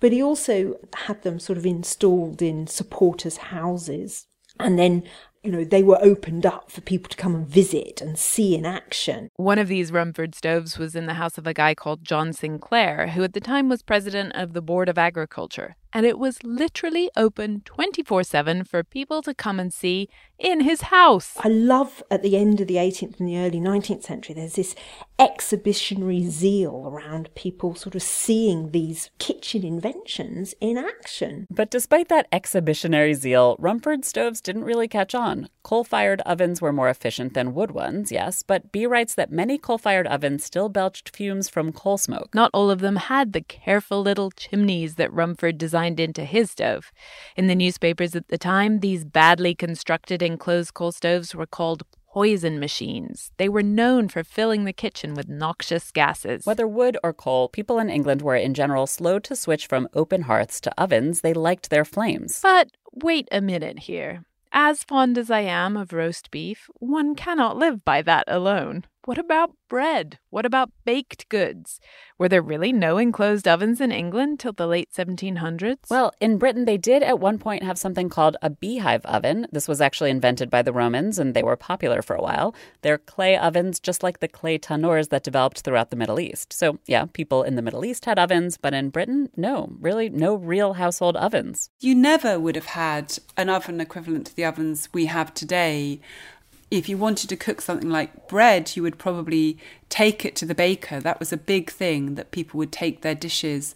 But 0.00 0.12
he 0.12 0.22
also 0.22 0.76
had 0.94 1.22
them 1.22 1.38
sort 1.38 1.58
of 1.58 1.66
installed 1.66 2.42
in 2.42 2.66
supporters' 2.66 3.38
houses. 3.38 4.26
And 4.60 4.78
then 4.78 5.04
you 5.42 5.52
know, 5.52 5.64
they 5.64 5.82
were 5.82 5.98
opened 6.02 6.44
up 6.44 6.70
for 6.70 6.80
people 6.80 7.08
to 7.08 7.16
come 7.16 7.34
and 7.34 7.46
visit 7.46 8.00
and 8.00 8.18
see 8.18 8.54
in 8.54 8.66
action. 8.66 9.30
One 9.36 9.58
of 9.58 9.68
these 9.68 9.92
Rumford 9.92 10.34
stoves 10.34 10.78
was 10.78 10.96
in 10.96 11.06
the 11.06 11.14
house 11.14 11.38
of 11.38 11.46
a 11.46 11.54
guy 11.54 11.74
called 11.74 12.04
John 12.04 12.32
Sinclair, 12.32 13.08
who 13.08 13.22
at 13.22 13.34
the 13.34 13.40
time 13.40 13.68
was 13.68 13.82
president 13.82 14.34
of 14.34 14.52
the 14.52 14.60
Board 14.60 14.88
of 14.88 14.98
Agriculture 14.98 15.76
and 15.92 16.04
it 16.06 16.18
was 16.18 16.42
literally 16.42 17.10
open 17.16 17.62
24 17.64 18.22
7 18.22 18.64
for 18.64 18.84
people 18.84 19.22
to 19.22 19.34
come 19.34 19.58
and 19.58 19.72
see 19.72 20.08
in 20.38 20.60
his 20.60 20.82
house. 20.82 21.34
I 21.40 21.48
love 21.48 22.02
at 22.10 22.22
the 22.22 22.36
end 22.36 22.60
of 22.60 22.68
the 22.68 22.76
18th 22.76 23.18
and 23.18 23.28
the 23.28 23.38
early 23.38 23.60
19th 23.60 24.04
century, 24.04 24.34
there's 24.34 24.54
this 24.54 24.74
exhibitionary 25.18 26.24
zeal 26.30 26.84
around 26.86 27.34
people 27.34 27.74
sort 27.74 27.96
of 27.96 28.02
seeing 28.02 28.70
these 28.70 29.10
kitchen 29.18 29.64
inventions 29.64 30.54
in 30.60 30.78
action. 30.78 31.46
But 31.50 31.70
despite 31.70 32.08
that 32.08 32.28
exhibitionary 32.30 33.14
zeal, 33.14 33.56
Rumford 33.58 34.04
stoves 34.04 34.40
didn't 34.40 34.64
really 34.64 34.86
catch 34.86 35.14
on. 35.14 35.48
Coal 35.64 35.82
fired 35.82 36.20
ovens 36.22 36.62
were 36.62 36.72
more 36.72 36.88
efficient 36.88 37.34
than 37.34 37.52
wood 37.52 37.72
ones, 37.72 38.12
yes, 38.12 38.42
but 38.42 38.70
Bee 38.70 38.86
writes 38.86 39.14
that 39.14 39.32
many 39.32 39.58
coal 39.58 39.76
fired 39.76 40.06
ovens 40.06 40.44
still 40.44 40.68
belched 40.68 41.14
fumes 41.14 41.48
from 41.48 41.72
coal 41.72 41.98
smoke. 41.98 42.32
Not 42.32 42.50
all 42.54 42.70
of 42.70 42.78
them 42.78 42.96
had 42.96 43.32
the 43.32 43.42
careful 43.42 44.00
little 44.00 44.30
chimneys 44.30 44.94
that 44.94 45.12
Rumford 45.12 45.58
designed 45.58 45.77
designed 45.78 46.00
into 46.00 46.24
his 46.24 46.50
stove. 46.50 46.90
In 47.36 47.46
the 47.46 47.54
newspapers 47.54 48.16
at 48.16 48.28
the 48.28 48.38
time, 48.38 48.80
these 48.80 49.04
badly 49.04 49.54
constructed 49.54 50.22
enclosed 50.22 50.74
coal 50.74 50.90
stoves 50.90 51.34
were 51.34 51.46
called 51.46 51.84
poison 52.12 52.58
machines. 52.58 53.30
They 53.36 53.48
were 53.48 53.62
known 53.62 54.08
for 54.08 54.24
filling 54.24 54.64
the 54.64 54.72
kitchen 54.72 55.14
with 55.14 55.28
noxious 55.28 55.92
gases. 55.92 56.44
Whether 56.44 56.66
wood 56.66 56.96
or 57.04 57.12
coal, 57.12 57.48
people 57.48 57.78
in 57.78 57.90
England 57.90 58.22
were 58.22 58.34
in 58.34 58.54
general 58.54 58.86
slow 58.88 59.20
to 59.20 59.36
switch 59.36 59.68
from 59.68 59.88
open 59.94 60.22
hearths 60.22 60.60
to 60.62 60.72
ovens. 60.76 61.20
They 61.20 61.34
liked 61.34 61.70
their 61.70 61.84
flames. 61.84 62.40
But 62.42 62.70
wait 62.92 63.28
a 63.30 63.40
minute 63.40 63.80
here. 63.80 64.24
As 64.50 64.82
fond 64.82 65.16
as 65.16 65.30
I 65.30 65.40
am 65.40 65.76
of 65.76 65.92
roast 65.92 66.30
beef, 66.30 66.68
one 66.80 67.14
cannot 67.14 67.56
live 67.56 67.84
by 67.84 68.02
that 68.02 68.24
alone. 68.26 68.84
What 69.08 69.16
about 69.16 69.52
bread? 69.70 70.18
What 70.28 70.44
about 70.44 70.70
baked 70.84 71.30
goods? 71.30 71.80
Were 72.18 72.28
there 72.28 72.42
really 72.42 72.74
no 72.74 72.98
enclosed 72.98 73.48
ovens 73.48 73.80
in 73.80 73.90
England 73.90 74.38
till 74.38 74.52
the 74.52 74.66
late 74.66 74.90
1700s? 74.92 75.88
Well, 75.88 76.12
in 76.20 76.36
Britain, 76.36 76.66
they 76.66 76.76
did 76.76 77.02
at 77.02 77.18
one 77.18 77.38
point 77.38 77.62
have 77.62 77.78
something 77.78 78.10
called 78.10 78.36
a 78.42 78.50
beehive 78.50 79.06
oven. 79.06 79.46
This 79.50 79.66
was 79.66 79.80
actually 79.80 80.10
invented 80.10 80.50
by 80.50 80.60
the 80.60 80.74
Romans, 80.74 81.18
and 81.18 81.32
they 81.32 81.42
were 81.42 81.56
popular 81.56 82.02
for 82.02 82.16
a 82.16 82.20
while. 82.20 82.54
They're 82.82 82.98
clay 82.98 83.34
ovens, 83.38 83.80
just 83.80 84.02
like 84.02 84.20
the 84.20 84.28
clay 84.28 84.58
tannoors 84.58 85.08
that 85.08 85.24
developed 85.24 85.60
throughout 85.60 85.88
the 85.88 85.96
Middle 85.96 86.20
East. 86.20 86.52
So, 86.52 86.78
yeah, 86.84 87.06
people 87.10 87.42
in 87.42 87.56
the 87.56 87.62
Middle 87.62 87.86
East 87.86 88.04
had 88.04 88.18
ovens, 88.18 88.58
but 88.58 88.74
in 88.74 88.90
Britain, 88.90 89.30
no, 89.38 89.72
really 89.80 90.10
no 90.10 90.34
real 90.34 90.74
household 90.74 91.16
ovens. 91.16 91.70
You 91.80 91.94
never 91.94 92.38
would 92.38 92.56
have 92.56 92.66
had 92.66 93.18
an 93.38 93.48
oven 93.48 93.80
equivalent 93.80 94.26
to 94.26 94.36
the 94.36 94.44
ovens 94.44 94.90
we 94.92 95.06
have 95.06 95.32
today 95.32 96.00
if 96.70 96.88
you 96.88 96.98
wanted 96.98 97.28
to 97.28 97.36
cook 97.36 97.60
something 97.60 97.90
like 97.90 98.28
bread, 98.28 98.76
you 98.76 98.82
would 98.82 98.98
probably 98.98 99.58
take 99.88 100.24
it 100.24 100.36
to 100.36 100.46
the 100.46 100.54
baker. 100.54 101.00
That 101.00 101.18
was 101.18 101.32
a 101.32 101.36
big 101.36 101.70
thing 101.70 102.14
that 102.16 102.30
people 102.30 102.58
would 102.58 102.72
take 102.72 103.00
their 103.00 103.14
dishes 103.14 103.74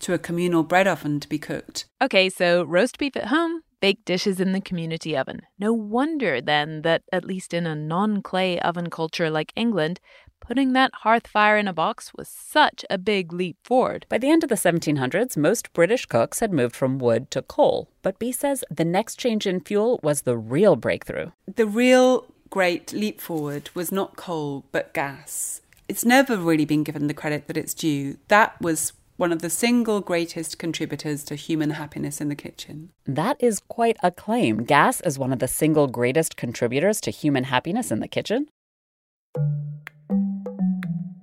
to 0.00 0.14
a 0.14 0.18
communal 0.18 0.62
bread 0.62 0.86
oven 0.86 1.20
to 1.20 1.28
be 1.28 1.38
cooked. 1.38 1.84
Okay, 2.00 2.30
so 2.30 2.62
roast 2.64 2.98
beef 2.98 3.16
at 3.16 3.26
home, 3.26 3.62
baked 3.80 4.06
dishes 4.06 4.40
in 4.40 4.52
the 4.52 4.60
community 4.60 5.16
oven. 5.16 5.42
No 5.58 5.72
wonder 5.72 6.40
then 6.40 6.82
that, 6.82 7.02
at 7.12 7.24
least 7.24 7.52
in 7.52 7.66
a 7.66 7.74
non 7.74 8.22
clay 8.22 8.58
oven 8.60 8.88
culture 8.88 9.30
like 9.30 9.52
England, 9.54 10.00
putting 10.40 10.72
that 10.72 10.90
hearth 11.02 11.26
fire 11.26 11.56
in 11.56 11.68
a 11.68 11.72
box 11.72 12.12
was 12.14 12.28
such 12.28 12.84
a 12.90 12.98
big 12.98 13.32
leap 13.32 13.56
forward. 13.62 14.06
By 14.08 14.18
the 14.18 14.30
end 14.30 14.42
of 14.42 14.48
the 14.48 14.54
1700s, 14.56 15.36
most 15.36 15.72
British 15.72 16.06
cooks 16.06 16.40
had 16.40 16.52
moved 16.52 16.74
from 16.74 16.98
wood 16.98 17.30
to 17.30 17.42
coal. 17.42 17.88
But 18.02 18.18
Bee 18.18 18.32
says 18.32 18.64
the 18.70 18.84
next 18.84 19.16
change 19.16 19.46
in 19.46 19.60
fuel 19.60 20.00
was 20.02 20.22
the 20.22 20.36
real 20.36 20.76
breakthrough. 20.76 21.30
The 21.54 21.66
real 21.66 22.26
great 22.50 22.92
leap 22.92 23.20
forward 23.20 23.70
was 23.74 23.92
not 23.92 24.16
coal, 24.16 24.64
but 24.72 24.92
gas. 24.92 25.60
It's 25.88 26.04
never 26.04 26.36
really 26.36 26.64
been 26.64 26.84
given 26.84 27.06
the 27.06 27.14
credit 27.14 27.46
that 27.46 27.56
it's 27.56 27.74
due. 27.74 28.18
That 28.28 28.60
was 28.60 28.92
one 29.16 29.32
of 29.32 29.42
the 29.42 29.50
single 29.50 30.00
greatest 30.00 30.58
contributors 30.58 31.22
to 31.24 31.34
human 31.34 31.70
happiness 31.70 32.22
in 32.22 32.30
the 32.30 32.34
kitchen. 32.34 32.90
That 33.04 33.36
is 33.38 33.60
quite 33.68 33.98
a 34.02 34.10
claim. 34.10 34.64
Gas 34.64 35.02
is 35.02 35.18
one 35.18 35.32
of 35.32 35.40
the 35.40 35.48
single 35.48 35.88
greatest 35.88 36.36
contributors 36.36 37.02
to 37.02 37.10
human 37.10 37.44
happiness 37.44 37.90
in 37.90 38.00
the 38.00 38.08
kitchen. 38.08 38.48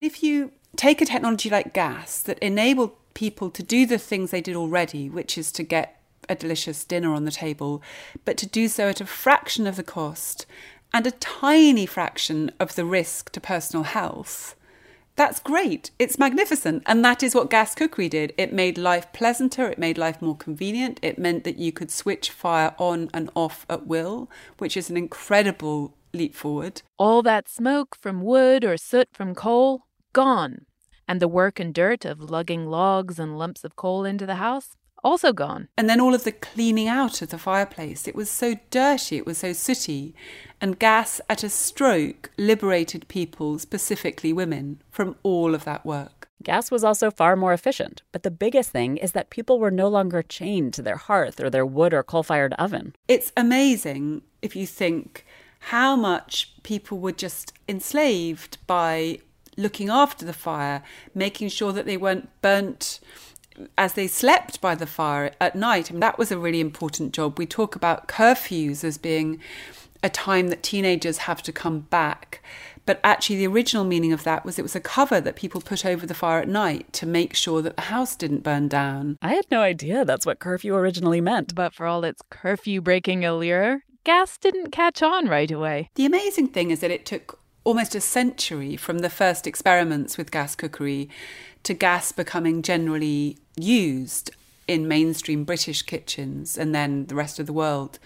If 0.00 0.22
you 0.22 0.52
take 0.76 1.00
a 1.00 1.04
technology 1.04 1.50
like 1.50 1.74
gas 1.74 2.20
that 2.22 2.38
enabled 2.38 2.92
people 3.14 3.50
to 3.50 3.64
do 3.64 3.84
the 3.84 3.98
things 3.98 4.30
they 4.30 4.40
did 4.40 4.54
already, 4.54 5.10
which 5.10 5.36
is 5.36 5.50
to 5.52 5.64
get 5.64 6.00
a 6.28 6.36
delicious 6.36 6.84
dinner 6.84 7.12
on 7.12 7.24
the 7.24 7.32
table, 7.32 7.82
but 8.24 8.36
to 8.36 8.46
do 8.46 8.68
so 8.68 8.88
at 8.88 9.00
a 9.00 9.06
fraction 9.06 9.66
of 9.66 9.74
the 9.74 9.82
cost 9.82 10.46
and 10.94 11.04
a 11.04 11.10
tiny 11.10 11.84
fraction 11.84 12.52
of 12.60 12.76
the 12.76 12.84
risk 12.84 13.32
to 13.32 13.40
personal 13.40 13.82
health, 13.82 14.54
that's 15.16 15.40
great. 15.40 15.90
It's 15.98 16.16
magnificent. 16.16 16.84
And 16.86 17.04
that 17.04 17.24
is 17.24 17.34
what 17.34 17.50
gas 17.50 17.74
cookery 17.74 18.08
did. 18.08 18.32
It 18.38 18.52
made 18.52 18.78
life 18.78 19.12
pleasanter, 19.12 19.68
it 19.68 19.80
made 19.80 19.98
life 19.98 20.22
more 20.22 20.36
convenient, 20.36 21.00
it 21.02 21.18
meant 21.18 21.42
that 21.42 21.58
you 21.58 21.72
could 21.72 21.90
switch 21.90 22.30
fire 22.30 22.72
on 22.78 23.10
and 23.12 23.30
off 23.34 23.66
at 23.68 23.88
will, 23.88 24.30
which 24.58 24.76
is 24.76 24.90
an 24.90 24.96
incredible 24.96 25.96
leap 26.14 26.36
forward. 26.36 26.82
All 26.98 27.20
that 27.22 27.48
smoke 27.48 27.96
from 27.96 28.22
wood 28.22 28.64
or 28.64 28.76
soot 28.76 29.08
from 29.12 29.34
coal 29.34 29.87
gone. 30.12 30.66
And 31.06 31.20
the 31.20 31.28
work 31.28 31.58
and 31.58 31.72
dirt 31.72 32.04
of 32.04 32.30
lugging 32.30 32.66
logs 32.66 33.18
and 33.18 33.38
lumps 33.38 33.64
of 33.64 33.76
coal 33.76 34.04
into 34.04 34.26
the 34.26 34.36
house, 34.36 34.76
also 35.02 35.32
gone. 35.32 35.68
And 35.76 35.88
then 35.88 36.00
all 36.00 36.14
of 36.14 36.24
the 36.24 36.32
cleaning 36.32 36.88
out 36.88 37.22
of 37.22 37.30
the 37.30 37.38
fireplace. 37.38 38.08
It 38.08 38.14
was 38.14 38.30
so 38.30 38.56
dirty, 38.70 39.16
it 39.16 39.26
was 39.26 39.38
so 39.38 39.52
sooty. 39.52 40.14
And 40.60 40.78
gas 40.78 41.20
at 41.28 41.44
a 41.44 41.48
stroke 41.48 42.30
liberated 42.36 43.06
people, 43.08 43.58
specifically 43.58 44.32
women, 44.32 44.82
from 44.90 45.16
all 45.22 45.54
of 45.54 45.64
that 45.64 45.86
work. 45.86 46.28
Gas 46.42 46.70
was 46.70 46.84
also 46.84 47.10
far 47.10 47.34
more 47.36 47.52
efficient, 47.52 48.02
but 48.12 48.22
the 48.22 48.30
biggest 48.30 48.70
thing 48.70 48.96
is 48.96 49.12
that 49.12 49.30
people 49.30 49.58
were 49.58 49.72
no 49.72 49.88
longer 49.88 50.22
chained 50.22 50.72
to 50.74 50.82
their 50.82 50.96
hearth 50.96 51.40
or 51.40 51.50
their 51.50 51.66
wood 51.66 51.92
or 51.92 52.02
coal 52.02 52.22
fired 52.22 52.54
oven. 52.54 52.94
It's 53.08 53.32
amazing 53.36 54.22
if 54.40 54.54
you 54.54 54.66
think 54.66 55.26
how 55.60 55.96
much 55.96 56.54
people 56.62 56.98
were 56.98 57.12
just 57.12 57.52
enslaved 57.68 58.58
by 58.68 59.18
looking 59.58 59.90
after 59.90 60.24
the 60.24 60.32
fire, 60.32 60.82
making 61.14 61.50
sure 61.50 61.72
that 61.72 61.84
they 61.84 61.96
weren't 61.98 62.30
burnt 62.40 63.00
as 63.76 63.94
they 63.94 64.06
slept 64.06 64.60
by 64.60 64.74
the 64.74 64.86
fire 64.86 65.32
at 65.40 65.56
night. 65.56 65.90
And 65.90 66.02
that 66.02 66.18
was 66.18 66.30
a 66.30 66.38
really 66.38 66.60
important 66.60 67.12
job. 67.12 67.38
We 67.38 67.46
talk 67.46 67.74
about 67.74 68.08
curfews 68.08 68.84
as 68.84 68.96
being 68.96 69.40
a 70.02 70.08
time 70.08 70.48
that 70.48 70.62
teenagers 70.62 71.18
have 71.18 71.42
to 71.42 71.52
come 71.52 71.80
back. 71.80 72.40
But 72.86 73.00
actually, 73.04 73.36
the 73.36 73.48
original 73.48 73.84
meaning 73.84 74.14
of 74.14 74.24
that 74.24 74.46
was 74.46 74.58
it 74.58 74.62
was 74.62 74.76
a 74.76 74.80
cover 74.80 75.20
that 75.20 75.36
people 75.36 75.60
put 75.60 75.84
over 75.84 76.06
the 76.06 76.14
fire 76.14 76.40
at 76.40 76.48
night 76.48 76.90
to 76.94 77.06
make 77.06 77.34
sure 77.34 77.60
that 77.60 77.76
the 77.76 77.82
house 77.82 78.16
didn't 78.16 78.42
burn 78.42 78.68
down. 78.68 79.18
I 79.20 79.34
had 79.34 79.44
no 79.50 79.60
idea 79.60 80.04
that's 80.04 80.24
what 80.24 80.38
curfew 80.38 80.74
originally 80.74 81.20
meant. 81.20 81.54
But 81.54 81.74
for 81.74 81.84
all 81.84 82.04
its 82.04 82.22
curfew 82.30 82.80
breaking 82.80 83.26
allure, 83.26 83.80
gas 84.04 84.38
didn't 84.38 84.70
catch 84.70 85.02
on 85.02 85.26
right 85.26 85.50
away. 85.50 85.90
The 85.96 86.06
amazing 86.06 86.48
thing 86.48 86.70
is 86.70 86.80
that 86.80 86.90
it 86.90 87.04
took 87.04 87.40
almost 87.64 87.94
a 87.94 88.00
century 88.00 88.76
from 88.76 89.00
the 89.00 89.10
first 89.10 89.46
experiments 89.46 90.16
with 90.16 90.30
gas 90.30 90.54
cookery 90.54 91.08
to 91.64 91.74
gas 91.74 92.12
becoming 92.12 92.62
generally 92.62 93.36
used 93.56 94.30
in 94.66 94.86
mainstream 94.86 95.44
British 95.44 95.82
kitchens 95.82 96.56
and 96.56 96.74
then 96.74 97.06
the 97.06 97.14
rest 97.14 97.38
of 97.38 97.46
the 97.46 97.52
world. 97.52 97.98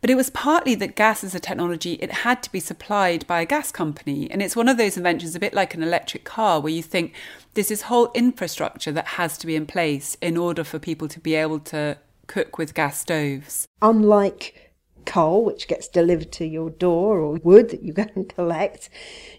But 0.00 0.08
it 0.08 0.14
was 0.14 0.30
partly 0.30 0.74
that 0.76 0.96
gas 0.96 1.22
as 1.22 1.34
a 1.34 1.40
technology, 1.40 1.94
it 1.94 2.10
had 2.10 2.42
to 2.42 2.52
be 2.52 2.60
supplied 2.60 3.26
by 3.26 3.42
a 3.42 3.46
gas 3.46 3.70
company. 3.70 4.30
And 4.30 4.40
it's 4.40 4.56
one 4.56 4.68
of 4.68 4.78
those 4.78 4.96
inventions, 4.96 5.34
a 5.34 5.40
bit 5.40 5.52
like 5.52 5.74
an 5.74 5.82
electric 5.82 6.24
car, 6.24 6.58
where 6.60 6.72
you 6.72 6.82
think 6.82 7.12
there's 7.52 7.68
this 7.68 7.82
whole 7.82 8.10
infrastructure 8.14 8.92
that 8.92 9.06
has 9.06 9.36
to 9.38 9.46
be 9.46 9.56
in 9.56 9.66
place 9.66 10.16
in 10.22 10.38
order 10.38 10.64
for 10.64 10.78
people 10.78 11.06
to 11.08 11.20
be 11.20 11.34
able 11.34 11.60
to 11.60 11.98
cook 12.26 12.56
with 12.56 12.74
gas 12.74 12.98
stoves. 12.98 13.68
Unlike 13.82 14.69
coal, 15.04 15.44
which 15.44 15.68
gets 15.68 15.88
delivered 15.88 16.32
to 16.32 16.44
your 16.44 16.70
door, 16.70 17.18
or 17.18 17.38
wood 17.42 17.70
that 17.70 17.82
you 17.82 17.92
go 17.92 18.06
and 18.14 18.28
collect, 18.28 18.88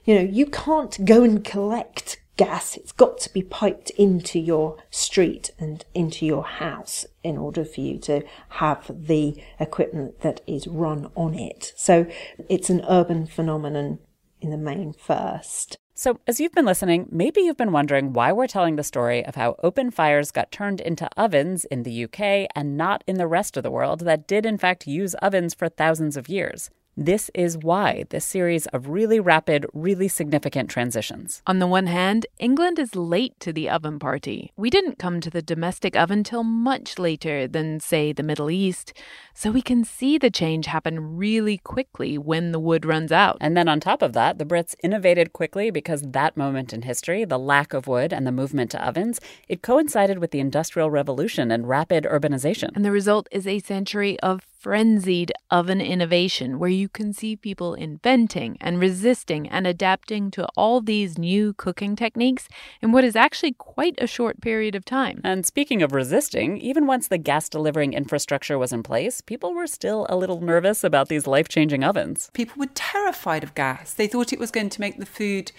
you 0.06 0.15
know, 0.15 0.21
you 0.21 0.45
can't 0.45 1.06
go 1.06 1.24
and 1.24 1.43
collect 1.43 2.21
gas. 2.38 2.76
It's 2.76 2.91
got 2.91 3.19
to 3.19 3.34
be 3.34 3.43
piped 3.43 3.91
into 3.91 4.39
your 4.39 4.78
street 4.89 5.52
and 5.60 5.86
into 5.93 6.26
your 6.26 6.43
house 6.43 7.06
in 7.24 7.38
order 7.38 7.63
for 7.63 7.82
you 7.82 8.00
to 8.00 8.24
have 8.50 8.89
the 8.89 9.36
equipment 9.60 10.21
that 10.21 10.41
is 10.47 10.67
run 10.67 11.12
on 11.15 11.36
it. 11.36 11.74
So 11.76 12.08
it's 12.50 12.69
an 12.69 12.84
urban 12.89 13.28
phenomenon 13.28 14.00
in 14.39 14.50
the 14.50 14.58
main 14.58 14.93
first. 14.93 15.78
So, 15.93 16.19
as 16.25 16.39
you've 16.39 16.54
been 16.54 16.65
listening, 16.65 17.08
maybe 17.12 17.41
you've 17.41 17.58
been 17.58 17.73
wondering 17.73 18.13
why 18.13 18.32
we're 18.32 18.47
telling 18.47 18.77
the 18.77 18.84
story 18.84 19.25
of 19.25 19.36
how 19.36 19.58
open 19.62 19.91
fires 19.91 20.32
got 20.32 20.51
turned 20.51 20.80
into 20.80 21.10
ovens 21.17 21.65
in 21.65 21.84
the 21.84 22.06
UK 22.06 22.47
and 22.56 22.77
not 22.77 23.04
in 23.08 23.17
the 23.17 23.27
rest 23.27 23.58
of 23.58 23.63
the 23.63 23.71
world 23.71 23.99
that 24.01 24.25
did, 24.25 24.45
in 24.45 24.58
fact, 24.58 24.88
use 24.88 25.15
ovens 25.15 25.54
for 25.54 25.67
thousands 25.67 26.15
of 26.15 26.30
years. 26.30 26.69
This 27.03 27.31
is 27.33 27.57
why 27.57 28.05
this 28.11 28.23
series 28.23 28.67
of 28.67 28.89
really 28.89 29.19
rapid, 29.19 29.65
really 29.73 30.07
significant 30.07 30.69
transitions. 30.69 31.41
On 31.47 31.57
the 31.57 31.65
one 31.65 31.87
hand, 31.87 32.27
England 32.37 32.77
is 32.77 32.95
late 32.95 33.33
to 33.39 33.51
the 33.51 33.71
oven 33.71 33.97
party. 33.97 34.51
We 34.55 34.69
didn't 34.69 34.99
come 34.99 35.19
to 35.21 35.31
the 35.31 35.41
domestic 35.41 35.95
oven 35.95 36.23
till 36.23 36.43
much 36.43 36.99
later 36.99 37.47
than, 37.47 37.79
say, 37.79 38.13
the 38.13 38.21
Middle 38.21 38.51
East, 38.51 38.93
so 39.33 39.49
we 39.49 39.63
can 39.63 39.83
see 39.83 40.19
the 40.19 40.29
change 40.29 40.67
happen 40.67 41.17
really 41.17 41.57
quickly 41.57 42.19
when 42.19 42.51
the 42.51 42.59
wood 42.59 42.85
runs 42.85 43.11
out. 43.11 43.37
And 43.41 43.57
then 43.57 43.67
on 43.67 43.79
top 43.79 44.03
of 44.03 44.13
that, 44.13 44.37
the 44.37 44.45
Brits 44.45 44.75
innovated 44.83 45.33
quickly 45.33 45.71
because 45.71 46.03
that 46.03 46.37
moment 46.37 46.71
in 46.71 46.83
history, 46.83 47.25
the 47.25 47.39
lack 47.39 47.73
of 47.73 47.87
wood 47.87 48.13
and 48.13 48.27
the 48.27 48.31
movement 48.31 48.69
to 48.71 48.87
ovens, 48.87 49.19
it 49.49 49.63
coincided 49.63 50.19
with 50.19 50.29
the 50.29 50.39
Industrial 50.39 50.91
Revolution 50.91 51.49
and 51.49 51.67
rapid 51.67 52.03
urbanization. 52.03 52.69
And 52.75 52.85
the 52.85 52.91
result 52.91 53.27
is 53.31 53.47
a 53.47 53.57
century 53.57 54.19
of 54.19 54.45
frenzied 54.62 55.32
oven 55.50 55.82
innovation 55.82 56.60
where 56.60 56.69
you 56.69 56.88
can 56.88 57.12
see 57.12 57.36
people 57.36 57.74
inventing 57.74 58.56
and 58.62 58.80
resisting 58.80 59.50
and 59.50 59.65
adapting 59.65 60.30
to 60.30 60.47
all 60.56 60.82
these 60.82 61.17
new 61.17 61.52
cooking 61.54 61.95
techniques 61.95 62.47
in 62.80 62.91
what 62.91 63.04
is 63.04 63.15
actually 63.15 63.54
quite 63.54 63.95
a 63.97 64.06
short 64.06 64.39
period 64.39 64.76
of 64.76 64.86
time. 64.86 65.19
And 65.24 65.47
speaking 65.47 65.82
of 65.82 65.93
resisting, 65.93 66.60
even 66.60 66.86
once 66.86 67.08
the 67.08 67.17
gas 67.17 67.50
delivering 67.50 67.93
infrastructure 67.93 68.60
was 68.60 68.71
in 68.71 68.84
place, 68.84 69.19
people 69.19 69.56
were 69.56 69.65
still 69.65 70.06
a 70.10 70.15
little 70.15 70.41
nervous 70.41 70.84
about 70.84 71.10
these 71.10 71.26
life 71.26 71.47
changing 71.47 71.84
ovens. 71.84 72.30
People 72.34 72.60
were 72.60 72.69
terrified 72.76 73.43
of 73.43 73.56
gas. 73.56 73.95
They 73.95 74.06
thought 74.06 74.32
it 74.32 74.39
was 74.39 74.52
going 74.52 74.69
to 74.69 74.82
make 74.82 75.00
the 75.00 75.08
food 75.08 75.52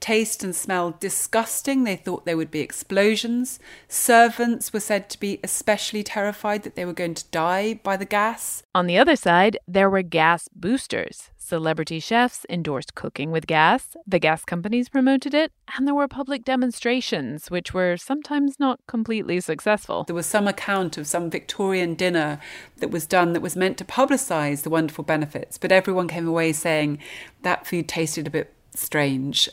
taste 0.00 0.42
and 0.44 0.54
smell 0.54 0.96
disgusting. 1.00 1.84
They 1.84 1.96
thought 1.96 2.24
there 2.24 2.36
would 2.36 2.50
be 2.50 2.60
explosions. 2.60 3.58
Servants 3.88 4.72
were 4.72 4.80
said 4.80 5.08
to 5.10 5.20
be 5.20 5.40
especially 5.42 6.02
terrified 6.02 6.62
that 6.62 6.74
they 6.74 6.84
were 6.84 6.92
going 6.92 7.14
to 7.14 7.24
die 7.30 7.80
by 7.82 7.96
the 7.96 8.04
gas. 8.04 8.62
On 8.74 8.86
the 8.86 8.98
other 8.98 9.16
side, 9.16 9.58
there 9.66 9.90
were 9.90 10.02
gas 10.02 10.48
boosters. 10.54 11.30
Celebrity 11.38 12.00
chefs 12.00 12.44
endorsed 12.50 12.96
cooking 12.96 13.30
with 13.30 13.46
gas, 13.46 13.96
the 14.04 14.18
gas 14.18 14.44
companies 14.44 14.88
promoted 14.88 15.32
it, 15.32 15.52
and 15.76 15.86
there 15.86 15.94
were 15.94 16.08
public 16.08 16.44
demonstrations, 16.44 17.52
which 17.52 17.72
were 17.72 17.96
sometimes 17.96 18.58
not 18.58 18.80
completely 18.88 19.38
successful. 19.38 20.02
There 20.02 20.16
was 20.16 20.26
some 20.26 20.48
account 20.48 20.98
of 20.98 21.06
some 21.06 21.30
Victorian 21.30 21.94
dinner 21.94 22.40
that 22.78 22.90
was 22.90 23.06
done 23.06 23.32
that 23.32 23.42
was 23.42 23.54
meant 23.54 23.78
to 23.78 23.84
publicise 23.84 24.62
the 24.62 24.70
wonderful 24.70 25.04
benefits, 25.04 25.56
but 25.56 25.70
everyone 25.70 26.08
came 26.08 26.26
away 26.26 26.52
saying 26.52 26.98
that 27.42 27.64
food 27.64 27.86
tasted 27.86 28.26
a 28.26 28.30
bit 28.30 28.52
strange. 28.74 29.48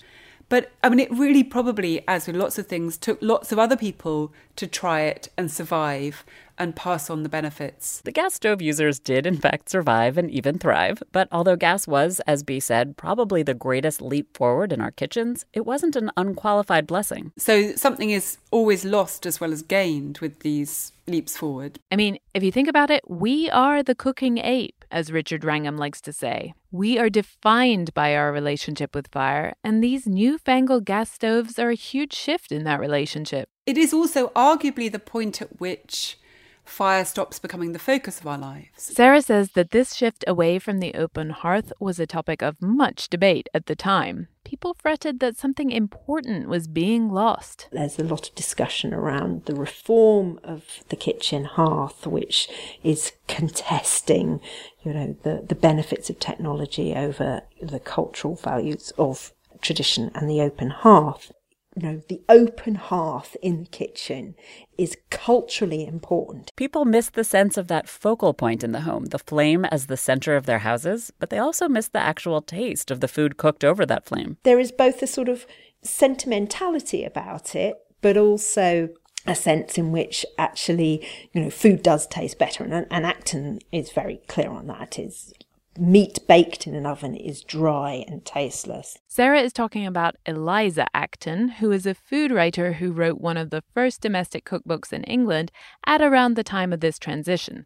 But 0.54 0.70
I 0.84 0.90
mean, 0.90 1.00
it 1.00 1.10
really 1.10 1.44
probably, 1.44 2.08
as 2.08 2.28
with 2.28 2.36
lots 2.36 2.60
of 2.60 2.68
things, 2.68 2.96
took 2.96 3.18
lots 3.24 3.52
of 3.52 3.58
other 3.58 3.76
people 3.76 4.32
to 4.56 4.68
try 4.68 5.02
it 5.02 5.28
and 5.36 5.50
survive 5.50 6.24
and 6.60 6.76
pass 6.76 7.10
on 7.10 7.24
the 7.24 7.30
benefits. 7.30 8.02
The 8.02 8.12
gas 8.12 8.36
stove 8.36 8.62
users 8.62 9.00
did, 9.00 9.26
in 9.26 9.38
fact, 9.38 9.70
survive 9.70 10.16
and 10.16 10.30
even 10.30 10.60
thrive. 10.60 11.02
But 11.12 11.28
although 11.32 11.56
gas 11.56 11.88
was, 11.88 12.22
as 12.28 12.44
Bee 12.44 12.60
said, 12.60 12.98
probably 12.98 13.42
the 13.42 13.56
greatest 13.56 14.00
leap 14.00 14.38
forward 14.38 14.72
in 14.72 14.80
our 14.80 14.92
kitchens, 14.92 15.44
it 15.54 15.66
wasn't 15.66 15.96
an 15.96 16.12
unqualified 16.16 16.86
blessing. 16.86 17.32
So 17.36 17.76
something 17.76 18.12
is 18.12 18.38
always 18.52 18.86
lost 18.86 19.26
as 19.26 19.42
well 19.42 19.52
as 19.52 19.64
gained 19.64 20.20
with 20.20 20.42
these 20.42 20.92
leaps 21.08 21.36
forward. 21.36 21.80
I 21.92 21.96
mean, 21.96 22.18
if 22.34 22.44
you 22.44 22.52
think 22.52 22.68
about 22.68 22.90
it, 22.92 23.04
we 23.10 23.50
are 23.50 23.84
the 23.84 23.96
cooking 23.96 24.38
ape, 24.38 24.83
as 24.94 25.12
Richard 25.12 25.44
Wrangham 25.44 25.76
likes 25.76 26.00
to 26.02 26.14
say. 26.14 26.54
We 26.72 26.98
are 27.00 27.10
defined 27.10 27.94
by 27.94 28.16
our 28.16 28.32
relationship 28.32 28.96
with 28.96 29.08
fire, 29.08 29.56
and 29.64 29.84
these 29.84 30.08
newfangled 30.08 30.86
gas 30.86 31.12
stoves 31.12 31.58
are 31.58 31.72
a 31.72 31.76
huge 31.76 32.14
shift 32.14 32.52
in 32.52 32.64
that 32.64 32.80
relationship. 32.80 33.50
It 33.66 33.78
is 33.78 33.94
also 33.94 34.30
arguably 34.30 34.92
the 34.92 35.00
point 35.00 35.42
at 35.42 35.60
which 35.60 36.18
fire 36.64 37.06
stops 37.06 37.40
becoming 37.40 37.74
the 37.74 37.80
focus 37.80 38.20
of 38.20 38.28
our 38.28 38.38
lives. 38.38 38.70
Sara 38.78 39.22
says 39.22 39.52
that 39.52 39.72
this 39.72 39.94
shift 39.94 40.24
away 40.28 40.60
from 40.60 40.80
the 40.80 40.94
open 40.94 41.32
hearth 41.32 41.74
was 41.80 42.00
a 42.00 42.08
topic 42.08 42.42
of 42.42 42.62
much 42.62 43.10
debate 43.10 43.48
at 43.54 43.66
the 43.66 43.76
time. 43.76 44.28
People 44.44 44.74
fretted 44.74 45.20
that 45.20 45.38
something 45.38 45.72
important 45.72 46.48
was 46.48 46.68
being 46.68 47.10
lost. 47.10 47.68
There's 47.72 47.98
a 47.98 48.04
lot 48.04 48.30
of 48.30 48.36
discussion 48.36 48.94
around 48.94 49.46
the 49.46 49.56
reform 49.56 50.40
of 50.44 50.84
the 50.90 50.96
kitchen 50.96 51.46
hearth, 51.46 52.06
which 52.06 52.50
is 52.84 53.14
contesting, 53.28 54.42
you 54.84 54.94
know, 54.94 55.16
the, 55.24 55.44
the 55.48 55.56
benefits 55.56 56.10
of 56.10 56.20
technology 56.20 56.94
over 56.94 57.42
the 57.62 57.80
cultural 57.80 58.36
values 58.36 58.92
of 58.98 59.34
tradition 59.62 60.12
and 60.14 60.30
the 60.30 60.42
open 60.42 60.70
hearth 60.70 61.32
you 61.76 61.82
know, 61.84 62.02
the 62.08 62.22
open 62.30 62.76
hearth 62.76 63.36
in 63.42 63.64
the 63.64 63.70
kitchen 63.70 64.36
is 64.78 64.98
culturally 65.10 65.86
important. 65.86 66.52
People 66.56 66.86
miss 66.86 67.10
the 67.10 67.24
sense 67.24 67.58
of 67.58 67.68
that 67.68 67.90
focal 67.90 68.34
point 68.34 68.64
in 68.64 68.72
the 68.72 68.82
home, 68.82 69.06
the 69.06 69.20
flame 69.20 69.66
as 69.66 69.88
the 69.88 69.98
center 69.98 70.36
of 70.36 70.46
their 70.46 70.60
houses, 70.60 71.12
but 71.20 71.30
they 71.30 71.40
also 71.40 71.68
miss 71.68 71.88
the 71.88 72.00
actual 72.00 72.42
taste 72.42 72.92
of 72.92 73.00
the 73.00 73.08
food 73.08 73.38
cooked 73.38 73.64
over 73.64 73.86
that 73.86 74.06
flame. 74.06 74.38
There 74.44 74.60
is 74.60 74.72
both 74.72 75.02
a 75.02 75.08
sort 75.08 75.30
of 75.30 75.46
sentimentality 75.82 77.04
about 77.04 77.56
it, 77.56 77.78
but 78.02 78.18
also 78.18 78.90
a 79.26 79.36
sense 79.36 79.78
in 79.78 79.92
which 79.92 80.26
actually, 80.38 81.06
you 81.32 81.42
know, 81.42 81.50
food 81.50 81.82
does 81.82 82.08
taste 82.08 82.38
better. 82.38 82.64
And, 82.64 82.86
and 82.92 83.06
Acton 83.06 83.60
is 83.72 83.92
very 83.92 84.18
clear 84.28 84.50
on 84.50 84.68
that. 84.68 85.00
Is 85.00 85.34
meat 85.78 86.20
baked 86.28 86.68
in 86.68 86.76
an 86.76 86.86
oven 86.86 87.16
is 87.16 87.44
dry 87.44 88.06
and 88.08 88.24
tasteless. 88.26 88.98
Sara 89.08 89.40
is 89.42 89.54
talking 89.54 89.86
about 89.86 90.16
Eliza 90.26 90.88
Acton, 90.94 91.50
who 91.50 91.72
is 91.72 91.86
a 91.86 91.96
food 91.96 92.32
writer 92.32 92.74
who 92.74 92.92
wrote 92.92 93.20
one 93.20 93.38
of 93.38 93.50
the 93.50 93.64
first 93.74 94.02
domestic 94.02 94.46
cookbooks 94.46 94.94
in 94.94 95.04
England 95.04 95.52
at 95.86 96.02
around 96.02 96.36
the 96.36 96.44
time 96.44 96.74
of 96.74 96.80
this 96.80 97.00
transition. 97.00 97.66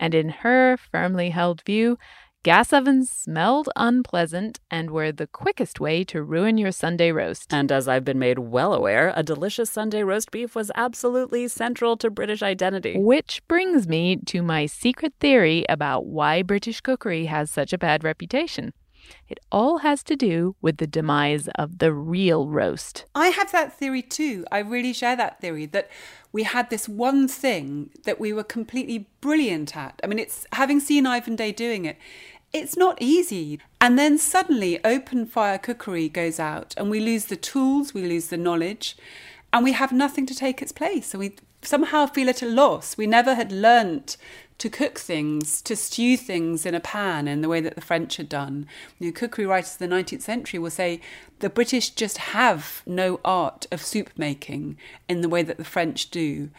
And 0.00 0.14
in 0.14 0.30
her 0.30 0.76
firmly 0.76 1.30
held 1.30 1.62
view, 1.62 1.98
Gas 2.44 2.72
ovens 2.72 3.08
smelled 3.08 3.68
unpleasant 3.76 4.58
and 4.68 4.90
were 4.90 5.12
the 5.12 5.28
quickest 5.28 5.78
way 5.78 6.02
to 6.02 6.24
ruin 6.24 6.58
your 6.58 6.72
Sunday 6.72 7.12
roast. 7.12 7.54
And 7.54 7.70
as 7.70 7.86
I've 7.86 8.04
been 8.04 8.18
made 8.18 8.40
well 8.40 8.74
aware, 8.74 9.12
a 9.14 9.22
delicious 9.22 9.70
Sunday 9.70 10.02
roast 10.02 10.32
beef 10.32 10.56
was 10.56 10.72
absolutely 10.74 11.46
central 11.46 11.96
to 11.98 12.10
British 12.10 12.42
identity. 12.42 12.98
Which 12.98 13.46
brings 13.46 13.86
me 13.86 14.16
to 14.26 14.42
my 14.42 14.66
secret 14.66 15.14
theory 15.20 15.64
about 15.68 16.06
why 16.06 16.42
British 16.42 16.80
cookery 16.80 17.26
has 17.26 17.48
such 17.48 17.72
a 17.72 17.78
bad 17.78 18.02
reputation. 18.02 18.72
It 19.28 19.38
all 19.50 19.78
has 19.78 20.02
to 20.04 20.16
do 20.16 20.56
with 20.60 20.76
the 20.76 20.86
demise 20.86 21.48
of 21.56 21.78
the 21.78 21.92
real 21.92 22.48
roast. 22.48 23.06
I 23.14 23.28
have 23.28 23.52
that 23.52 23.76
theory 23.78 24.02
too. 24.02 24.44
I 24.50 24.58
really 24.58 24.92
share 24.92 25.16
that 25.16 25.40
theory 25.40 25.66
that 25.66 25.90
we 26.32 26.44
had 26.44 26.70
this 26.70 26.88
one 26.88 27.28
thing 27.28 27.90
that 28.04 28.20
we 28.20 28.32
were 28.32 28.44
completely 28.44 29.08
brilliant 29.20 29.76
at. 29.76 30.00
I 30.02 30.06
mean, 30.06 30.18
it's 30.18 30.46
having 30.52 30.80
seen 30.80 31.06
Ivan 31.06 31.36
Day 31.36 31.52
doing 31.52 31.84
it, 31.84 31.98
it's 32.52 32.76
not 32.76 32.98
easy. 33.00 33.60
And 33.80 33.98
then 33.98 34.18
suddenly 34.18 34.82
open 34.84 35.26
fire 35.26 35.58
cookery 35.58 36.08
goes 36.08 36.38
out 36.38 36.74
and 36.76 36.90
we 36.90 37.00
lose 37.00 37.26
the 37.26 37.36
tools, 37.36 37.94
we 37.94 38.02
lose 38.02 38.28
the 38.28 38.36
knowledge. 38.36 38.96
and 39.52 39.64
we 39.64 39.72
have 39.72 39.92
nothing 39.92 40.26
to 40.26 40.34
take 40.34 40.62
its 40.62 40.72
place. 40.72 41.08
So 41.08 41.18
we 41.18 41.34
somehow 41.60 42.06
feel 42.06 42.28
at 42.28 42.42
a 42.42 42.46
loss. 42.46 42.96
We 42.96 43.06
never 43.06 43.34
had 43.34 43.52
learnt 43.52 44.16
to 44.58 44.70
cook 44.70 44.98
things, 44.98 45.60
to 45.62 45.74
stew 45.74 46.16
things 46.16 46.64
in 46.64 46.74
a 46.74 46.80
pan 46.80 47.26
in 47.26 47.42
the 47.42 47.48
way 47.48 47.60
that 47.60 47.74
the 47.74 47.80
French 47.80 48.16
had 48.16 48.28
done. 48.28 48.66
You 48.98 49.08
know, 49.08 49.12
cookery 49.12 49.44
writers 49.44 49.72
of 49.72 49.78
the 49.78 49.88
19th 49.88 50.22
century 50.22 50.58
will 50.58 50.70
say 50.70 51.00
the 51.40 51.50
British 51.50 51.90
just 51.90 52.18
have 52.18 52.82
no 52.86 53.20
art 53.24 53.66
of 53.72 53.82
soup 53.82 54.10
making 54.16 54.78
in 55.08 55.20
the 55.20 55.28
way 55.28 55.42
that 55.42 55.56
the 55.56 55.64
French 55.64 56.10
do. 56.10 56.50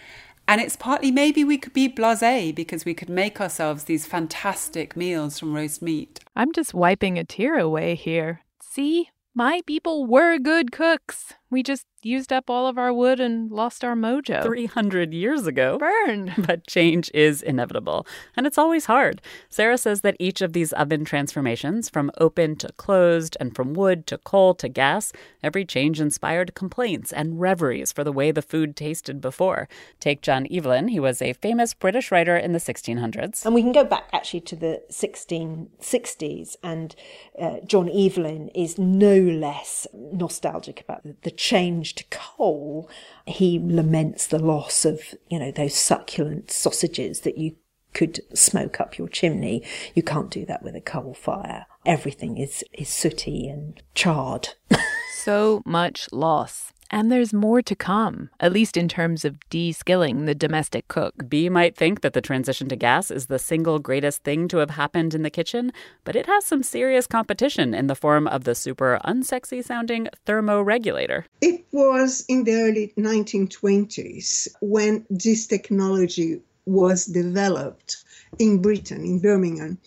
And 0.47 0.59
it's 0.59 0.75
partly 0.75 1.11
maybe 1.11 1.43
we 1.43 1.57
could 1.57 1.73
be 1.73 1.87
blase 1.87 2.53
because 2.53 2.85
we 2.85 2.93
could 2.93 3.09
make 3.09 3.39
ourselves 3.39 3.85
these 3.85 4.05
fantastic 4.05 4.95
meals 4.95 5.39
from 5.39 5.53
roast 5.53 5.81
meat. 5.81 6.19
I'm 6.35 6.51
just 6.51 6.73
wiping 6.73 7.17
a 7.17 7.23
tear 7.23 7.57
away 7.57 7.95
here. 7.95 8.41
See, 8.61 9.09
my 9.33 9.61
people 9.65 10.05
were 10.05 10.37
good 10.37 10.71
cooks. 10.71 11.33
We 11.53 11.61
just 11.61 11.85
used 12.01 12.33
up 12.33 12.49
all 12.49 12.67
of 12.67 12.77
our 12.77 12.91
wood 12.91 13.19
and 13.19 13.51
lost 13.51 13.83
our 13.83 13.95
mojo. 13.95 14.43
300 14.43 15.13
years 15.13 15.47
ago. 15.47 15.77
Burn. 15.77 16.33
But 16.43 16.67
change 16.67 17.09
is 17.13 17.41
inevitable, 17.41 18.05
and 18.35 18.45
it's 18.45 18.57
always 18.57 18.85
hard. 18.85 19.21
Sara 19.49 19.77
says 19.77 20.01
that 20.01 20.17
each 20.19 20.41
of 20.41 20.53
these 20.53 20.73
oven 20.73 21.05
transformations, 21.05 21.89
from 21.89 22.11
open 22.17 22.55
to 22.57 22.71
closed 22.73 23.37
and 23.39 23.55
from 23.55 23.73
wood 23.73 24.05
to 24.07 24.17
coal 24.17 24.55
to 24.55 24.67
gas, 24.67 25.13
every 25.41 25.63
change 25.63 26.01
inspired 26.01 26.55
complaints 26.55 27.13
and 27.13 27.39
reveries 27.39 27.91
for 27.91 28.03
the 28.03 28.11
way 28.11 28.31
the 28.31 28.41
food 28.41 28.75
tasted 28.75 29.21
before. 29.21 29.69
Take 29.99 30.21
John 30.21 30.47
Evelyn. 30.51 30.89
He 30.89 30.99
was 30.99 31.21
a 31.21 31.33
famous 31.33 31.73
British 31.73 32.11
writer 32.11 32.35
in 32.35 32.51
the 32.51 32.59
1600s. 32.59 33.45
And 33.45 33.55
we 33.55 33.61
can 33.61 33.71
go 33.71 33.83
back 33.83 34.09
actually 34.11 34.41
to 34.41 34.55
the 34.55 34.81
1660s, 34.91 36.57
and 36.63 36.95
uh, 37.39 37.59
John 37.65 37.89
Evelyn 37.89 38.49
is 38.49 38.77
no 38.77 39.17
less 39.17 39.87
nostalgic 39.93 40.81
about 40.81 41.03
the 41.21 41.31
change 41.43 41.93
to 41.93 42.05
coal, 42.09 42.89
he 43.27 43.59
laments 43.59 44.27
the 44.27 44.39
loss 44.39 44.85
of, 44.85 45.13
you 45.29 45.37
know, 45.37 45.51
those 45.51 45.75
succulent 45.75 46.49
sausages 46.49 47.21
that 47.21 47.37
you 47.37 47.57
could 47.93 48.21
smoke 48.33 48.79
up 48.79 48.97
your 48.97 49.09
chimney. 49.09 49.61
You 49.93 50.03
can't 50.03 50.31
do 50.31 50.45
that 50.45 50.63
with 50.63 50.73
a 50.73 50.79
coal 50.79 51.13
fire. 51.13 51.65
Everything 51.85 52.37
is, 52.37 52.63
is 52.71 52.87
sooty 52.87 53.49
and 53.49 53.83
charred. 53.93 54.49
so 55.17 55.61
much 55.65 56.07
loss. 56.13 56.71
And 56.93 57.11
there's 57.11 57.33
more 57.33 57.63
to 57.63 57.75
come, 57.75 58.29
at 58.39 58.53
least 58.53 58.77
in 58.77 58.87
terms 58.87 59.25
of 59.25 59.39
de 59.49 59.71
skilling 59.71 60.25
the 60.25 60.35
domestic 60.35 60.87
cook. 60.87 61.27
Bee 61.27 61.49
might 61.49 61.75
think 61.75 62.01
that 62.01 62.13
the 62.13 62.21
transition 62.21 62.69
to 62.69 62.75
gas 62.75 63.09
is 63.09 63.25
the 63.25 63.39
single 63.39 63.79
greatest 63.79 64.23
thing 64.23 64.47
to 64.49 64.57
have 64.57 64.69
happened 64.69 65.15
in 65.15 65.23
the 65.23 65.31
kitchen, 65.31 65.73
but 66.03 66.15
it 66.15 66.27
has 66.27 66.45
some 66.45 66.61
serious 66.61 67.07
competition 67.07 67.73
in 67.73 67.87
the 67.87 67.95
form 67.95 68.27
of 68.27 68.43
the 68.43 68.53
super 68.53 68.99
unsexy 69.05 69.65
sounding 69.65 70.07
thermoregulator. 70.27 71.23
It 71.41 71.65
was 71.71 72.25
in 72.29 72.43
the 72.43 72.53
early 72.61 72.93
1920s 72.95 74.49
when 74.61 75.03
this 75.09 75.47
technology 75.47 76.41
was 76.67 77.07
developed 77.07 78.03
in 78.37 78.61
Britain, 78.61 79.03
in 79.03 79.19
Birmingham. 79.19 79.79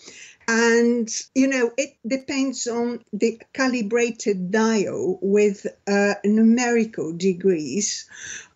And, 0.48 1.08
you 1.34 1.48
know, 1.48 1.72
it 1.76 1.96
depends 2.06 2.66
on 2.66 3.02
the 3.12 3.40
calibrated 3.52 4.50
dial 4.50 5.18
with 5.20 5.66
uh, 5.88 6.14
numerical 6.24 7.12
degrees. 7.12 8.08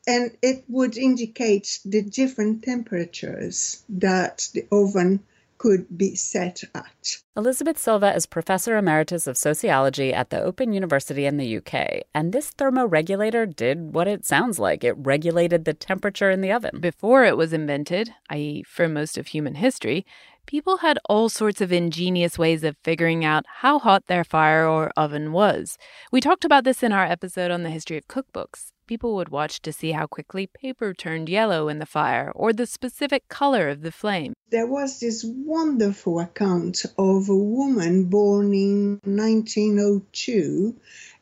And 0.07 0.37
it 0.41 0.65
would 0.69 0.97
indicate 0.97 1.81
the 1.85 2.03
different 2.03 2.63
temperatures 2.63 3.83
that 3.89 4.49
the 4.55 4.67
oven 4.71 5.21
could 5.61 5.87
be 5.95 6.15
set 6.15 6.65
at. 6.75 7.19
Elizabeth 7.37 7.77
Silva 7.77 8.15
is 8.15 8.25
professor 8.25 8.79
emeritus 8.79 9.27
of 9.27 9.37
sociology 9.37 10.11
at 10.11 10.31
the 10.31 10.41
Open 10.41 10.73
University 10.73 11.27
in 11.27 11.37
the 11.37 11.59
UK, 11.59 12.05
and 12.15 12.33
this 12.33 12.51
thermoregulator 12.53 13.55
did 13.55 13.93
what 13.95 14.09
it 14.09 14.25
sounds 14.25 14.59
like. 14.59 14.83
It 14.83 14.95
regulated 14.97 15.67
the 15.67 15.75
temperature 15.75 16.31
in 16.31 16.41
the 16.41 16.51
oven. 16.51 16.81
Before 16.81 17.27
it 17.27 17.37
was 17.37 17.53
invented, 17.53 18.15
i.e., 18.31 18.63
for 18.63 18.89
most 18.89 19.19
of 19.19 19.27
human 19.27 19.57
history, 19.57 20.07
people 20.51 20.79
had 20.79 20.99
all 21.09 21.29
sorts 21.29 21.61
of 21.61 21.71
ingenious 21.71 22.37
ways 22.37 22.65
of 22.65 22.77
figuring 22.83 23.25
out 23.25 23.45
how 23.61 23.79
hot 23.79 24.09
their 24.09 24.25
fire 24.25 24.67
or 24.67 24.91
oven 24.97 25.31
was. 25.31 25.79
We 26.11 26.21
talked 26.21 26.45
about 26.45 26.65
this 26.65 26.83
in 26.83 26.91
our 26.91 27.05
episode 27.05 27.53
on 27.53 27.63
the 27.63 27.71
history 27.71 27.97
of 27.97 28.09
cookbooks. 28.09 28.73
People 28.91 29.15
would 29.15 29.29
watch 29.29 29.63
to 29.63 29.73
see 29.73 29.93
how 29.93 30.09
quickly 30.09 30.49
paper 30.49 30.93
turned 30.93 31.29
yellow 31.29 31.69
in 31.69 31.79
the 31.79 31.87
fire 31.87 32.33
or 32.35 32.53
the 32.53 32.67
specific 32.67 33.29
color 33.29 33.69
of 33.69 33.83
the 33.83 33.93
flame. 33.93 34.33
There 34.51 34.67
was 34.67 34.99
this 34.99 35.23
wonderful 35.25 36.19
account 36.19 36.85
of 36.99 37.29
a 37.29 37.37
woman 37.37 38.07
born 38.07 38.53
in 38.53 39.01
1902 39.05 40.75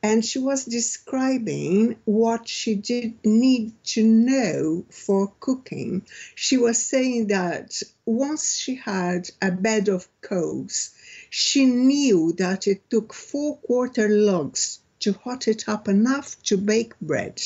and 0.02 0.24
she 0.24 0.38
was 0.38 0.64
describing 0.64 1.96
what 2.06 2.48
she 2.48 2.74
did 2.74 3.22
need 3.22 3.74
to 3.88 4.02
know 4.02 4.86
for 4.88 5.34
cooking. 5.38 6.06
She 6.34 6.56
was 6.56 6.78
saying 6.78 7.26
that 7.26 7.82
once 8.06 8.56
she 8.56 8.76
had 8.76 9.28
a 9.42 9.50
bed 9.50 9.90
of 9.90 10.08
coals, 10.22 10.92
she 11.28 11.66
knew 11.66 12.32
that 12.38 12.66
it 12.66 12.88
took 12.88 13.12
four 13.12 13.58
quarter 13.58 14.08
logs 14.08 14.80
to 15.00 15.12
hot 15.12 15.48
it 15.48 15.68
up 15.68 15.88
enough 15.88 16.42
to 16.44 16.56
bake 16.56 16.98
bread. 17.00 17.42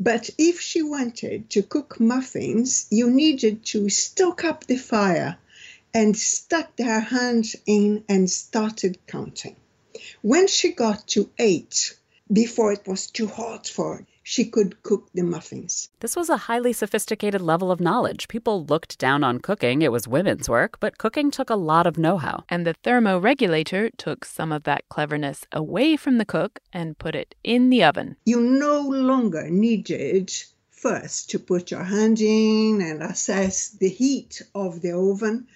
But 0.00 0.30
if 0.38 0.60
she 0.60 0.82
wanted 0.82 1.50
to 1.50 1.62
cook 1.62 1.98
muffins, 1.98 2.86
you 2.90 3.10
needed 3.10 3.64
to 3.66 3.88
stoke 3.88 4.44
up 4.44 4.66
the 4.66 4.76
fire 4.76 5.38
and 5.92 6.16
stuck 6.16 6.78
her 6.78 7.00
hands 7.00 7.56
in 7.66 8.04
and 8.08 8.30
started 8.30 8.98
counting. 9.06 9.56
When 10.22 10.46
she 10.46 10.70
got 10.72 11.08
to 11.08 11.30
eight, 11.38 11.96
before 12.32 12.72
it 12.72 12.86
was 12.86 13.08
too 13.08 13.26
hot 13.26 13.66
for 13.66 14.06
she 14.28 14.44
could 14.44 14.82
cook 14.82 15.08
the 15.14 15.22
muffins. 15.22 15.88
This 16.00 16.14
was 16.14 16.28
a 16.28 16.36
highly 16.36 16.74
sophisticated 16.74 17.40
level 17.40 17.70
of 17.70 17.80
knowledge. 17.80 18.28
People 18.28 18.66
looked 18.66 18.98
down 18.98 19.24
on 19.24 19.38
cooking. 19.38 19.80
It 19.80 19.90
was 19.90 20.06
women's 20.06 20.50
work, 20.50 20.78
but 20.80 20.98
cooking 20.98 21.30
took 21.30 21.48
a 21.48 21.54
lot 21.54 21.86
of 21.86 21.96
know 21.96 22.18
how. 22.18 22.44
And 22.50 22.66
the 22.66 22.74
thermoregulator 22.84 23.90
took 23.96 24.26
some 24.26 24.52
of 24.52 24.64
that 24.64 24.86
cleverness 24.90 25.46
away 25.50 25.96
from 25.96 26.18
the 26.18 26.26
cook 26.26 26.60
and 26.74 26.98
put 26.98 27.14
it 27.14 27.36
in 27.42 27.70
the 27.70 27.82
oven. 27.82 28.16
You 28.26 28.42
no 28.42 28.82
longer 28.82 29.48
needed 29.48 30.30
first 30.68 31.30
to 31.30 31.38
put 31.38 31.70
your 31.70 31.84
hand 31.84 32.20
in 32.20 32.82
and 32.82 33.02
assess 33.02 33.70
the 33.70 33.88
heat 33.88 34.42
of 34.54 34.82
the 34.82 34.92
oven 34.92 35.46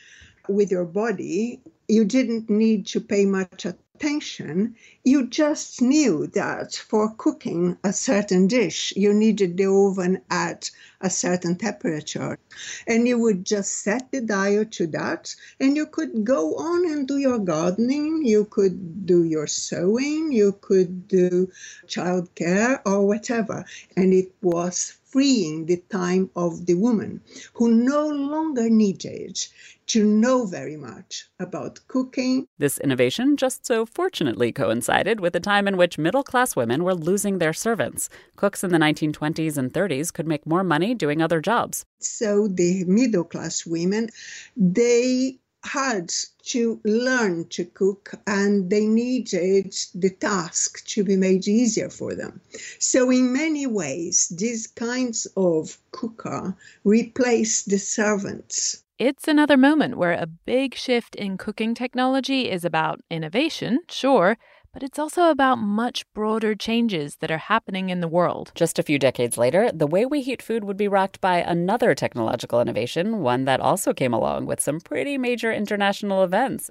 with 0.48 0.70
your 0.70 0.86
body. 0.86 1.60
You 1.88 2.06
didn't 2.06 2.48
need 2.48 2.86
to 2.86 3.02
pay 3.02 3.26
much 3.26 3.66
attention, 3.66 4.76
you 5.04 5.26
just 5.26 5.82
knew 5.82 6.28
that 6.28 6.74
for 6.74 7.12
cooking 7.14 7.76
a 7.82 7.92
certain 7.92 8.46
dish, 8.46 8.92
you 8.96 9.12
needed 9.12 9.56
the 9.56 9.66
oven 9.66 10.20
at 10.30 10.70
a 11.00 11.10
certain 11.10 11.56
temperature. 11.56 12.38
And 12.86 13.08
you 13.08 13.18
would 13.18 13.44
just 13.44 13.82
set 13.82 14.12
the 14.12 14.20
dial 14.20 14.64
to 14.66 14.86
that, 14.88 15.34
and 15.58 15.76
you 15.76 15.86
could 15.86 16.24
go 16.24 16.54
on 16.56 16.86
and 16.86 17.08
do 17.08 17.18
your 17.18 17.40
gardening, 17.40 18.24
you 18.24 18.44
could 18.44 19.04
do 19.04 19.24
your 19.24 19.48
sewing, 19.48 20.30
you 20.30 20.52
could 20.60 21.08
do 21.08 21.50
childcare 21.86 22.80
or 22.86 23.06
whatever. 23.06 23.64
And 23.96 24.12
it 24.12 24.32
was 24.40 24.98
freeing 25.12 25.66
the 25.66 25.76
time 25.90 26.30
of 26.36 26.64
the 26.64 26.74
woman 26.74 27.20
who 27.54 27.70
no 27.70 28.08
longer 28.08 28.70
needed 28.70 29.38
to 29.86 30.04
know 30.06 30.46
very 30.46 30.76
much 30.76 31.28
about 31.38 31.78
cooking. 31.86 32.46
This 32.56 32.78
innovation 32.78 33.36
just 33.36 33.66
so 33.66 33.84
fortunately 33.84 34.52
coincided 34.92 35.20
with 35.20 35.34
a 35.34 35.40
time 35.40 35.66
in 35.66 35.76
which 35.78 35.96
middle 35.96 36.22
class 36.22 36.54
women 36.54 36.84
were 36.84 36.94
losing 36.94 37.38
their 37.38 37.54
servants. 37.54 38.10
Cooks 38.36 38.62
in 38.62 38.72
the 38.72 38.78
1920s 38.78 39.56
and 39.56 39.72
30s 39.72 40.12
could 40.12 40.26
make 40.26 40.46
more 40.46 40.62
money 40.62 40.94
doing 40.94 41.22
other 41.22 41.40
jobs. 41.40 41.86
So 42.00 42.46
the 42.46 42.84
middle 42.84 43.24
class 43.24 43.64
women, 43.64 44.10
they 44.54 45.38
had 45.64 46.12
to 46.44 46.80
learn 46.84 47.46
to 47.48 47.64
cook 47.64 48.10
and 48.26 48.68
they 48.68 48.84
needed 48.86 49.74
the 49.94 50.10
task 50.10 50.84
to 50.86 51.04
be 51.04 51.16
made 51.16 51.48
easier 51.48 51.88
for 51.88 52.14
them. 52.14 52.40
So, 52.78 53.10
in 53.10 53.32
many 53.32 53.66
ways, 53.66 54.28
these 54.36 54.66
kinds 54.66 55.26
of 55.36 55.78
cooker 55.92 56.54
replaced 56.84 57.70
the 57.70 57.78
servants. 57.78 58.82
It's 58.98 59.28
another 59.28 59.56
moment 59.56 59.96
where 59.96 60.12
a 60.12 60.26
big 60.26 60.74
shift 60.74 61.14
in 61.14 61.38
cooking 61.38 61.74
technology 61.74 62.50
is 62.50 62.64
about 62.64 63.00
innovation, 63.08 63.78
sure, 63.88 64.36
but 64.72 64.82
it's 64.82 64.98
also 64.98 65.30
about 65.30 65.56
much 65.56 66.04
broader 66.14 66.54
changes 66.54 67.16
that 67.16 67.30
are 67.30 67.38
happening 67.38 67.90
in 67.90 68.00
the 68.00 68.08
world. 68.08 68.52
Just 68.54 68.78
a 68.78 68.82
few 68.82 68.98
decades 68.98 69.36
later, 69.36 69.70
the 69.72 69.86
way 69.86 70.06
we 70.06 70.22
heat 70.22 70.42
food 70.42 70.64
would 70.64 70.76
be 70.76 70.88
rocked 70.88 71.20
by 71.20 71.38
another 71.38 71.94
technological 71.94 72.60
innovation, 72.60 73.20
one 73.20 73.44
that 73.44 73.60
also 73.60 73.92
came 73.92 74.14
along 74.14 74.46
with 74.46 74.60
some 74.60 74.80
pretty 74.80 75.18
major 75.18 75.52
international 75.52 76.24
events. 76.24 76.70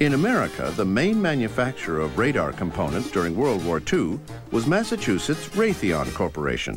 In 0.00 0.14
America, 0.14 0.72
the 0.76 0.84
main 0.84 1.22
manufacturer 1.22 2.00
of 2.00 2.18
radar 2.18 2.52
components 2.52 3.10
during 3.10 3.36
World 3.36 3.64
War 3.64 3.80
II 3.92 4.18
was 4.50 4.66
Massachusetts 4.66 5.48
Raytheon 5.50 6.12
Corporation. 6.14 6.76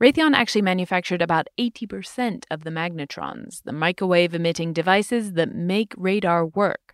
Raytheon 0.00 0.34
actually 0.34 0.62
manufactured 0.62 1.20
about 1.20 1.48
80% 1.58 2.44
of 2.52 2.62
the 2.62 2.70
magnetrons, 2.70 3.64
the 3.64 3.72
microwave 3.72 4.32
emitting 4.32 4.72
devices 4.72 5.32
that 5.32 5.52
make 5.52 5.92
radar 5.96 6.46
work. 6.46 6.87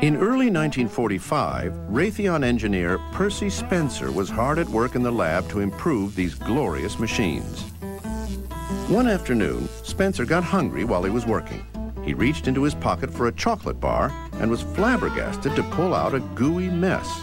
In 0.00 0.14
early 0.14 0.48
1945, 0.48 1.72
Raytheon 1.90 2.44
engineer 2.44 2.98
Percy 3.10 3.50
Spencer 3.50 4.12
was 4.12 4.30
hard 4.30 4.60
at 4.60 4.68
work 4.68 4.94
in 4.94 5.02
the 5.02 5.10
lab 5.10 5.48
to 5.48 5.58
improve 5.58 6.14
these 6.14 6.36
glorious 6.36 7.00
machines. 7.00 7.62
One 8.86 9.08
afternoon, 9.08 9.68
Spencer 9.82 10.24
got 10.24 10.44
hungry 10.44 10.84
while 10.84 11.02
he 11.02 11.10
was 11.10 11.26
working. 11.26 11.66
He 12.04 12.14
reached 12.14 12.46
into 12.46 12.62
his 12.62 12.76
pocket 12.76 13.12
for 13.12 13.26
a 13.26 13.32
chocolate 13.32 13.80
bar 13.80 14.12
and 14.34 14.48
was 14.48 14.62
flabbergasted 14.62 15.56
to 15.56 15.64
pull 15.64 15.92
out 15.92 16.14
a 16.14 16.20
gooey 16.20 16.70
mess. 16.70 17.20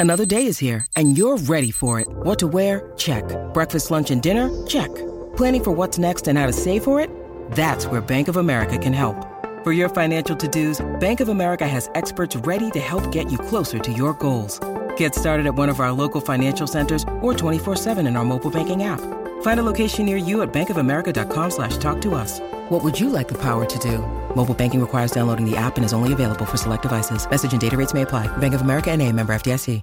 Another 0.00 0.26
day 0.26 0.46
is 0.46 0.58
here, 0.58 0.84
and 0.96 1.16
you're 1.16 1.36
ready 1.36 1.70
for 1.70 2.00
it. 2.00 2.08
What 2.08 2.40
to 2.40 2.48
wear? 2.48 2.92
Check. 2.96 3.22
Breakfast, 3.54 3.92
lunch, 3.92 4.10
and 4.10 4.20
dinner? 4.20 4.50
Check. 4.66 4.92
Planning 5.36 5.62
for 5.62 5.70
what's 5.70 5.96
next 5.96 6.26
and 6.26 6.36
how 6.36 6.46
to 6.46 6.52
save 6.52 6.82
for 6.82 6.98
it? 6.98 7.08
That's 7.52 7.86
where 7.86 8.00
Bank 8.00 8.26
of 8.26 8.36
America 8.36 8.78
can 8.78 8.92
help. 8.92 9.37
For 9.64 9.72
your 9.72 9.88
financial 9.88 10.36
to-dos, 10.36 10.86
Bank 11.00 11.18
of 11.18 11.28
America 11.28 11.66
has 11.66 11.90
experts 11.96 12.36
ready 12.36 12.70
to 12.70 12.78
help 12.78 13.10
get 13.10 13.32
you 13.32 13.38
closer 13.38 13.80
to 13.80 13.92
your 13.92 14.14
goals. 14.14 14.60
Get 14.96 15.16
started 15.16 15.46
at 15.46 15.56
one 15.56 15.68
of 15.68 15.80
our 15.80 15.90
local 15.90 16.20
financial 16.20 16.68
centers 16.68 17.02
or 17.20 17.34
24-7 17.34 18.06
in 18.06 18.16
our 18.16 18.24
mobile 18.24 18.52
banking 18.52 18.84
app. 18.84 19.00
Find 19.42 19.58
a 19.58 19.64
location 19.64 20.06
near 20.06 20.16
you 20.16 20.42
at 20.42 20.52
bankofamerica.com 20.52 21.50
slash 21.50 21.76
talk 21.78 22.00
to 22.02 22.14
us. 22.14 22.38
What 22.68 22.84
would 22.84 23.00
you 23.00 23.10
like 23.10 23.26
the 23.26 23.38
power 23.38 23.64
to 23.64 23.78
do? 23.80 23.98
Mobile 24.36 24.54
banking 24.54 24.80
requires 24.80 25.10
downloading 25.10 25.44
the 25.44 25.56
app 25.56 25.76
and 25.76 25.84
is 25.84 25.92
only 25.92 26.12
available 26.12 26.44
for 26.44 26.56
select 26.56 26.82
devices. 26.82 27.28
Message 27.28 27.50
and 27.50 27.60
data 27.60 27.76
rates 27.76 27.94
may 27.94 28.02
apply. 28.02 28.28
Bank 28.38 28.54
of 28.54 28.60
America 28.60 28.92
and 28.92 29.02
a 29.02 29.10
member 29.12 29.32
FDIC. 29.32 29.82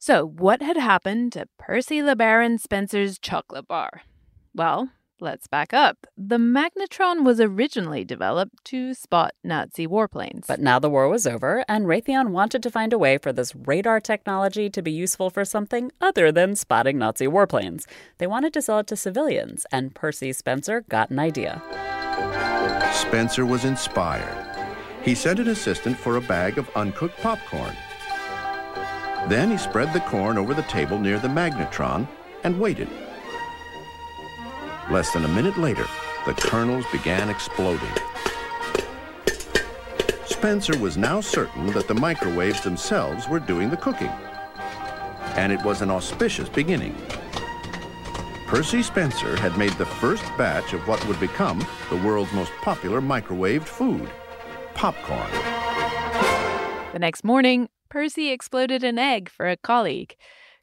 So 0.00 0.26
what 0.26 0.62
had 0.62 0.76
happened 0.76 1.30
to 1.34 1.46
Percy 1.60 2.00
LeBaron 2.00 2.58
Spencer's 2.58 3.20
chocolate 3.20 3.68
bar? 3.68 4.02
Well, 4.52 4.90
Let's 5.22 5.46
back 5.46 5.72
up. 5.72 6.08
The 6.18 6.36
magnetron 6.36 7.24
was 7.24 7.40
originally 7.40 8.04
developed 8.04 8.64
to 8.64 8.92
spot 8.92 9.34
Nazi 9.44 9.86
warplanes. 9.86 10.48
But 10.48 10.58
now 10.58 10.80
the 10.80 10.90
war 10.90 11.08
was 11.08 11.28
over, 11.28 11.64
and 11.68 11.86
Raytheon 11.86 12.30
wanted 12.30 12.60
to 12.64 12.72
find 12.72 12.92
a 12.92 12.98
way 12.98 13.18
for 13.18 13.32
this 13.32 13.54
radar 13.54 14.00
technology 14.00 14.68
to 14.70 14.82
be 14.82 14.90
useful 14.90 15.30
for 15.30 15.44
something 15.44 15.92
other 16.00 16.32
than 16.32 16.56
spotting 16.56 16.98
Nazi 16.98 17.28
warplanes. 17.28 17.84
They 18.18 18.26
wanted 18.26 18.52
to 18.54 18.62
sell 18.62 18.80
it 18.80 18.88
to 18.88 18.96
civilians, 18.96 19.64
and 19.70 19.94
Percy 19.94 20.32
Spencer 20.32 20.80
got 20.88 21.10
an 21.10 21.20
idea. 21.20 21.62
Spencer 22.92 23.46
was 23.46 23.64
inspired. 23.64 24.74
He 25.04 25.14
sent 25.14 25.38
an 25.38 25.46
assistant 25.46 25.96
for 25.96 26.16
a 26.16 26.20
bag 26.20 26.58
of 26.58 26.68
uncooked 26.74 27.20
popcorn. 27.20 27.76
Then 29.28 29.52
he 29.52 29.56
spread 29.56 29.92
the 29.92 30.00
corn 30.00 30.36
over 30.36 30.52
the 30.52 30.62
table 30.62 30.98
near 30.98 31.20
the 31.20 31.28
magnetron 31.28 32.08
and 32.42 32.58
waited. 32.58 32.88
Less 34.92 35.10
than 35.10 35.24
a 35.24 35.28
minute 35.28 35.56
later, 35.56 35.86
the 36.26 36.34
kernels 36.34 36.84
began 36.92 37.30
exploding. 37.30 37.88
Spencer 40.26 40.76
was 40.76 40.98
now 40.98 41.18
certain 41.18 41.68
that 41.68 41.88
the 41.88 41.94
microwaves 41.94 42.60
themselves 42.60 43.26
were 43.26 43.40
doing 43.40 43.70
the 43.70 43.76
cooking. 43.78 44.12
And 45.34 45.50
it 45.50 45.64
was 45.64 45.80
an 45.80 45.90
auspicious 45.90 46.50
beginning. 46.50 46.94
Percy 48.46 48.82
Spencer 48.82 49.34
had 49.36 49.56
made 49.56 49.72
the 49.72 49.86
first 49.86 50.24
batch 50.36 50.74
of 50.74 50.86
what 50.86 51.02
would 51.08 51.18
become 51.18 51.66
the 51.88 51.96
world's 51.96 52.34
most 52.34 52.52
popular 52.60 53.00
microwaved 53.00 53.64
food, 53.64 54.10
popcorn. 54.74 55.30
The 56.92 56.98
next 56.98 57.24
morning, 57.24 57.70
Percy 57.88 58.28
exploded 58.28 58.84
an 58.84 58.98
egg 58.98 59.30
for 59.30 59.48
a 59.48 59.56
colleague. 59.56 60.16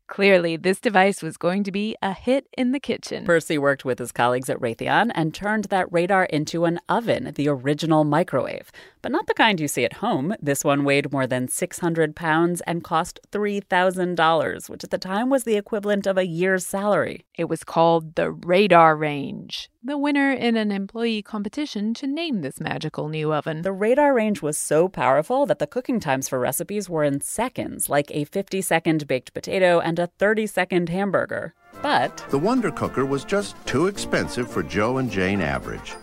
Clearly, 0.09 0.57
this 0.57 0.79
device 0.79 1.21
was 1.21 1.37
going 1.37 1.63
to 1.63 1.71
be 1.71 1.95
a 2.01 2.13
hit 2.13 2.47
in 2.57 2.71
the 2.71 2.79
kitchen. 2.79 3.25
Percy 3.25 3.59
worked 3.59 3.85
with 3.85 3.99
his 3.99 4.11
colleagues 4.11 4.49
at 4.49 4.59
Raytheon 4.59 5.11
and 5.13 5.35
turned 5.35 5.65
that 5.65 5.91
radar 5.91 6.25
into 6.25 6.65
an 6.65 6.79
oven, 6.89 7.31
the 7.35 7.47
original 7.47 8.03
microwave. 8.03 8.71
But 9.03 9.11
not 9.11 9.27
the 9.27 9.35
kind 9.35 9.59
you 9.59 9.67
see 9.67 9.85
at 9.85 9.93
home. 9.93 10.35
This 10.41 10.65
one 10.65 10.83
weighed 10.83 11.11
more 11.11 11.27
than 11.27 11.47
600 11.47 12.15
pounds 12.15 12.61
and 12.61 12.83
cost 12.83 13.19
$3,000, 13.31 14.69
which 14.69 14.83
at 14.83 14.89
the 14.89 14.97
time 14.97 15.29
was 15.29 15.43
the 15.43 15.55
equivalent 15.55 16.07
of 16.07 16.17
a 16.17 16.25
year's 16.25 16.65
salary. 16.65 17.25
It 17.37 17.45
was 17.45 17.63
called 17.63 18.15
the 18.15 18.31
Radarange, 18.31 19.67
the 19.81 19.97
winner 19.97 20.29
in 20.29 20.57
an 20.57 20.71
employee 20.71 21.21
competition 21.21 21.93
to 21.93 22.05
name 22.05 22.41
this 22.41 22.59
magical 22.59 23.07
new 23.07 23.33
oven. 23.33 23.61
The 23.61 23.69
Radarange 23.69 24.41
was 24.41 24.57
so 24.57 24.89
powerful 24.89 25.45
that 25.45 25.59
the 25.59 25.67
cooking 25.67 26.01
times 26.01 26.27
for 26.27 26.37
recipes 26.37 26.89
were 26.89 27.05
in 27.05 27.21
seconds, 27.21 27.89
like 27.89 28.11
a 28.11 28.25
50 28.25 28.61
second 28.61 29.07
baked 29.07 29.33
potato 29.33 29.79
and 29.79 29.97
a 29.97 30.07
30 30.07 30.47
second 30.47 30.89
hamburger. 30.89 31.53
But 31.81 32.25
the 32.29 32.37
Wonder 32.37 32.71
Cooker 32.71 33.05
was 33.05 33.23
just 33.23 33.55
too 33.65 33.87
expensive 33.87 34.51
for 34.51 34.63
Joe 34.63 34.97
and 34.97 35.09
Jane 35.09 35.39
Average. 35.39 35.95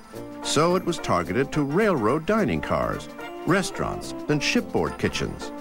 So 0.43 0.77
it 0.77 0.85
was 0.87 0.97
targeted 0.97 1.53
to 1.53 1.63
railroad 1.63 2.25
dining 2.25 2.63
cars, 2.63 3.11
restaurants, 3.47 4.15
and 4.31 4.43
shipboard 4.43 4.97
kitchens. 4.97 5.53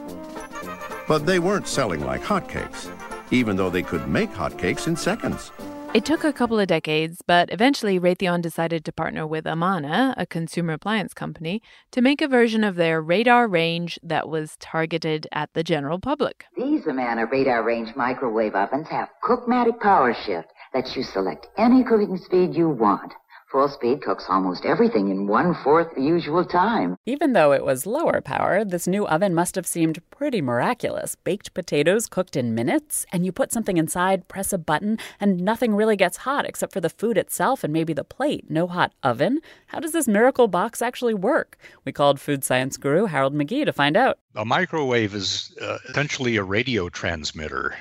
But 1.05 1.25
they 1.25 1.39
weren't 1.39 1.67
selling 1.67 2.05
like 2.05 2.21
hotcakes, 2.21 2.89
even 3.31 3.57
though 3.57 3.69
they 3.69 3.83
could 3.83 4.07
make 4.07 4.31
hotcakes 4.31 4.87
in 4.87 4.95
seconds. 4.95 5.51
It 5.95 6.03
took 6.03 6.25
a 6.25 6.33
couple 6.33 6.59
of 6.59 6.67
decades, 6.67 7.21
but 7.25 7.53
eventually 7.53 8.01
Raytheon 8.01 8.41
decided 8.41 8.83
to 8.83 8.91
partner 8.91 9.25
with 9.25 9.47
Amana, 9.47 10.13
a 10.17 10.25
consumer 10.25 10.73
appliance 10.73 11.13
company, 11.13 11.61
to 11.91 12.01
make 12.01 12.21
a 12.21 12.27
version 12.27 12.65
of 12.65 12.75
their 12.75 13.01
Radarange 13.01 13.97
that 14.03 14.27
was 14.27 14.57
targeted 14.59 15.25
at 15.31 15.53
the 15.53 15.63
general 15.63 15.97
public. 15.97 16.43
These 16.57 16.85
Amana 16.85 17.25
Radarange 17.27 17.95
microwave 17.95 18.55
ovens 18.55 18.89
have 18.89 19.07
Cookmatic 19.23 19.79
power 19.79 20.13
shift 20.25 20.49
lets 20.73 20.97
you 20.97 21.03
select 21.03 21.47
any 21.57 21.81
cooking 21.85 22.17
speed 22.17 22.53
you 22.55 22.67
want. 22.67 23.13
Full 23.51 23.69
speed 23.69 24.01
cooks 24.01 24.25
almost 24.27 24.65
everything 24.65 25.09
in 25.09 25.27
one 25.27 25.53
fourth 25.63 25.93
the 25.95 26.01
usual 26.01 26.43
time. 26.43 26.97
Even 27.05 27.33
though 27.33 27.53
it 27.53 27.63
was 27.63 27.85
lower 27.85 28.19
power, 28.19 28.65
this 28.65 28.87
new 28.87 29.05
oven 29.07 29.35
must 29.35 29.53
have 29.53 29.67
seemed 29.67 30.01
pretty 30.09 30.41
miraculous. 30.41 31.13
Baked 31.13 31.53
potatoes 31.53 32.07
cooked 32.07 32.35
in 32.35 32.55
minutes, 32.55 33.05
and 33.11 33.23
you 33.23 33.31
put 33.31 33.51
something 33.51 33.77
inside, 33.77 34.27
press 34.27 34.51
a 34.51 34.57
button, 34.57 34.97
and 35.19 35.39
nothing 35.39 35.75
really 35.75 35.95
gets 35.95 36.17
hot 36.17 36.45
except 36.45 36.73
for 36.73 36.81
the 36.81 36.89
food 36.89 37.19
itself 37.19 37.63
and 37.63 37.71
maybe 37.71 37.93
the 37.93 38.03
plate. 38.03 38.49
No 38.49 38.65
hot 38.65 38.93
oven? 39.03 39.39
How 39.67 39.79
does 39.79 39.91
this 39.91 40.07
miracle 40.07 40.47
box 40.47 40.81
actually 40.81 41.13
work? 41.13 41.57
We 41.85 41.91
called 41.91 42.19
food 42.19 42.43
science 42.43 42.77
guru 42.77 43.05
Harold 43.05 43.35
McGee 43.35 43.65
to 43.65 43.73
find 43.73 43.95
out. 43.95 44.17
A 44.35 44.43
microwave 44.43 45.13
is 45.13 45.55
uh, 45.61 45.77
essentially 45.87 46.35
a 46.37 46.43
radio 46.43 46.89
transmitter 46.89 47.75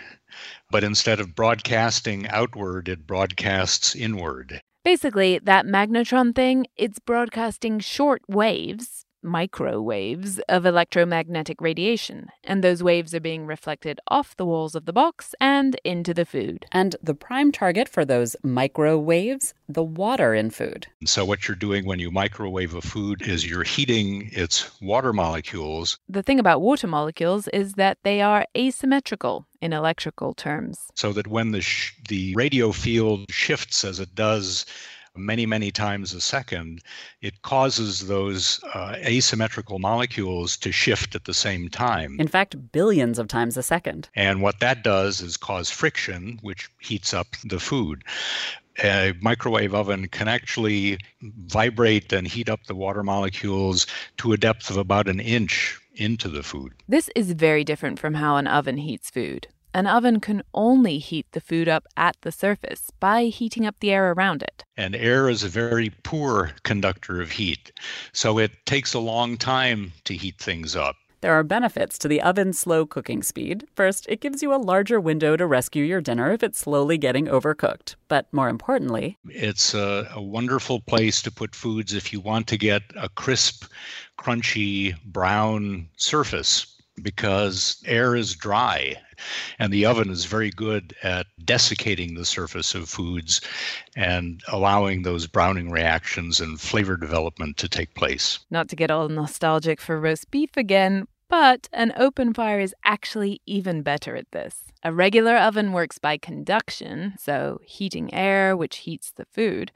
but 0.71 0.83
instead 0.83 1.21
of 1.21 1.35
broadcasting 1.37 2.27
outward, 2.29 2.89
it 2.89 3.07
broadcasts 3.07 3.95
inward. 3.95 4.61
Basically, 4.85 5.39
that 5.39 5.65
magnetron 5.67 6.35
thing, 6.35 6.67
it's 6.77 6.99
broadcasting 6.99 7.81
short 7.81 8.23
waves, 8.29 9.04
microwaves, 9.25 10.39
of 10.49 10.67
electromagnetic 10.67 11.61
radiation, 11.61 12.29
and 12.45 12.63
those 12.63 12.83
waves 12.83 13.15
are 13.15 13.21
being 13.21 13.47
reflected 13.47 14.01
off 14.09 14.37
the 14.37 14.47
walls 14.47 14.75
of 14.75 14.85
the 14.85 14.93
box 14.93 15.35
and 15.41 15.81
into 15.85 16.15
the 16.15 16.25
food. 16.25 16.67
And 16.71 16.97
the 17.03 17.15
prime 17.15 17.51
target 17.51 17.89
for 17.89 18.05
those 18.05 18.37
microwaves, 18.43 19.55
the 19.69 19.83
water 19.83 20.35
in 20.35 20.51
food. 20.51 20.87
So, 21.05 21.25
what 21.25 21.49
you're 21.49 21.57
doing 21.57 21.87
when 21.87 21.99
you 21.99 22.11
microwave 22.11 22.75
a 22.75 22.83
food 22.83 23.23
is 23.23 23.49
you're 23.49 23.65
heating 23.65 24.31
its 24.33 24.81
water 24.81 25.13
molecules. 25.13 25.99
The 26.09 26.23
thing 26.23 26.39
about 26.39 26.61
water 26.61 26.87
molecules 26.87 27.49
is 27.49 27.75
that 27.75 27.99
they 28.03 28.21
are 28.21 28.47
asymmetrical 28.57 29.47
in 29.61 29.73
electrical 29.73 30.35
terms. 30.35 30.91
So 30.95 31.13
that 31.15 31.27
when 31.27 31.53
the, 31.53 31.63
sh- 31.63 31.95
the 32.09 32.35
radio 32.35 32.71
field 32.73 33.25
shifts 33.31 33.85
as 33.85 33.99
it 33.99 34.15
does 34.15 34.67
many, 35.17 35.47
many 35.47 35.71
times 35.71 36.13
a 36.13 36.21
second, 36.21 36.83
it 37.21 37.43
causes 37.43 38.09
those 38.09 38.63
uh, 38.75 38.97
asymmetrical 38.99 39.79
molecules 39.79 40.57
to 40.59 40.73
shift 40.73 41.15
at 41.15 41.25
the 41.25 41.35
same 41.35 41.69
time. 41.69 42.17
In 42.19 42.29
fact, 42.29 42.73
billions 42.73 43.19
of 43.19 43.29
times 43.29 43.57
a 43.57 43.63
second. 43.63 44.09
And 44.15 44.43
what 44.43 44.61
that 44.61 44.83
does 44.83 45.21
is 45.21 45.37
cause 45.37 45.71
friction, 45.71 46.39
which 46.43 46.69
heats 46.81 47.15
up 47.15 47.29
the 47.45 47.61
food 47.61 48.05
a 48.83 49.15
microwave 49.21 49.73
oven 49.73 50.09
can 50.09 50.27
actually 50.27 50.99
vibrate 51.23 52.13
and 52.13 52.27
heat 52.27 52.49
up 52.49 52.65
the 52.65 52.75
water 52.75 53.05
molecules 53.05 53.87
to 54.17 54.33
a 54.33 54.37
depth 54.37 54.69
of 54.69 54.77
about 54.77 55.07
an 55.07 55.21
inch 55.21 55.79
into 55.95 56.29
the 56.29 56.43
food. 56.43 56.73
This 56.89 57.09
is 57.15 57.33
very 57.33 57.63
different 57.63 58.01
from 58.01 58.15
how 58.15 58.37
an 58.37 58.49
oven 58.49 58.79
heats 58.79 59.11
food. 59.11 59.47
An 59.77 59.89
oven 59.89 60.21
can 60.21 60.45
only 60.55 60.99
heat 60.99 61.27
the 61.33 61.41
food 61.41 61.69
up 61.69 61.89
at 61.97 62.17
the 62.21 62.31
surface 62.31 62.93
by 63.01 63.25
heating 63.25 63.67
up 63.67 63.75
the 63.81 63.91
air 63.91 64.13
around 64.13 64.41
it. 64.41 64.65
And 64.77 64.95
air 64.95 65.29
is 65.29 65.43
a 65.43 65.49
very 65.49 65.91
poor 66.05 66.53
conductor 66.63 67.21
of 67.21 67.33
heat, 67.33 67.73
so 68.13 68.39
it 68.39 68.53
takes 68.67 68.95
a 68.95 69.01
long 69.01 69.37
time 69.37 69.93
to 70.05 70.15
heat 70.15 70.39
things 70.39 70.77
up. 70.77 70.95
There 71.23 71.33
are 71.33 71.43
benefits 71.43 71.99
to 71.99 72.09
the 72.09 72.23
oven's 72.23 72.57
slow 72.57 72.87
cooking 72.87 73.25
speed. 73.25 73.67
First, 73.75 74.07
it 74.09 74.21
gives 74.21 74.43
you 74.43 74.55
a 74.55 74.63
larger 74.63 75.01
window 75.01 75.37
to 75.37 75.45
rescue 75.45 75.83
your 75.83 76.01
dinner 76.01 76.31
if 76.31 76.45
it's 76.45 76.61
slowly 76.61 76.97
getting 76.97 77.27
overcooked. 77.27 77.97
But 78.07 78.33
more 78.33 78.49
importantly, 78.49 79.19
it's 79.25 79.75
a, 79.75 80.09
a, 80.15 80.23
wonderful 80.23 80.83
place 80.83 81.21
to 81.23 81.33
put 81.33 81.53
foods 81.53 81.95
if 81.95 82.13
you 82.13 82.21
want 82.21 82.47
to 82.49 82.57
get 82.57 82.83
a 82.95 83.09
crisp, 83.09 83.65
crunchy, 84.21 84.95
brown 85.05 85.89
surface 85.97 86.81
because 87.03 87.83
air 87.87 88.15
is 88.15 88.37
dry 88.37 88.95
And 89.59 89.73
the 89.73 89.87
oven 89.87 90.11
is 90.11 90.25
very 90.25 90.51
good 90.51 90.95
at 91.03 91.27
desiccating 91.45 92.15
the 92.15 92.25
surface 92.25 92.75
of 92.75 92.89
foods 92.89 93.41
and 93.97 94.43
allowing 94.49 95.03
those 95.03 95.27
browning 95.27 95.71
reactions 95.71 96.41
and 96.41 96.61
flavor 96.61 96.97
development 96.97 97.57
to 97.59 97.69
take 97.69 97.95
place. 97.95 98.39
Not 98.51 98.69
to 98.69 98.77
get 98.77 98.91
all 98.91 99.09
nostalgic 99.09 99.81
for 99.81 100.01
roast 100.01 100.31
beef 100.31 100.57
again, 100.57 101.07
but 101.29 101.69
an 101.73 101.93
open 101.97 102.35
fire 102.35 102.61
is 102.61 102.75
actually 102.85 103.41
even 103.47 103.83
better 103.83 104.15
at 104.17 104.31
this. 104.33 104.65
A 104.83 104.93
regular 104.93 105.37
oven 105.37 105.73
works 105.73 105.99
by 105.99 106.19
conduction, 106.19 107.15
so 107.19 107.61
heating 107.65 108.13
air, 108.13 108.57
which 108.57 108.79
heats 108.79 109.11
the 109.11 109.25
food. 109.25 109.73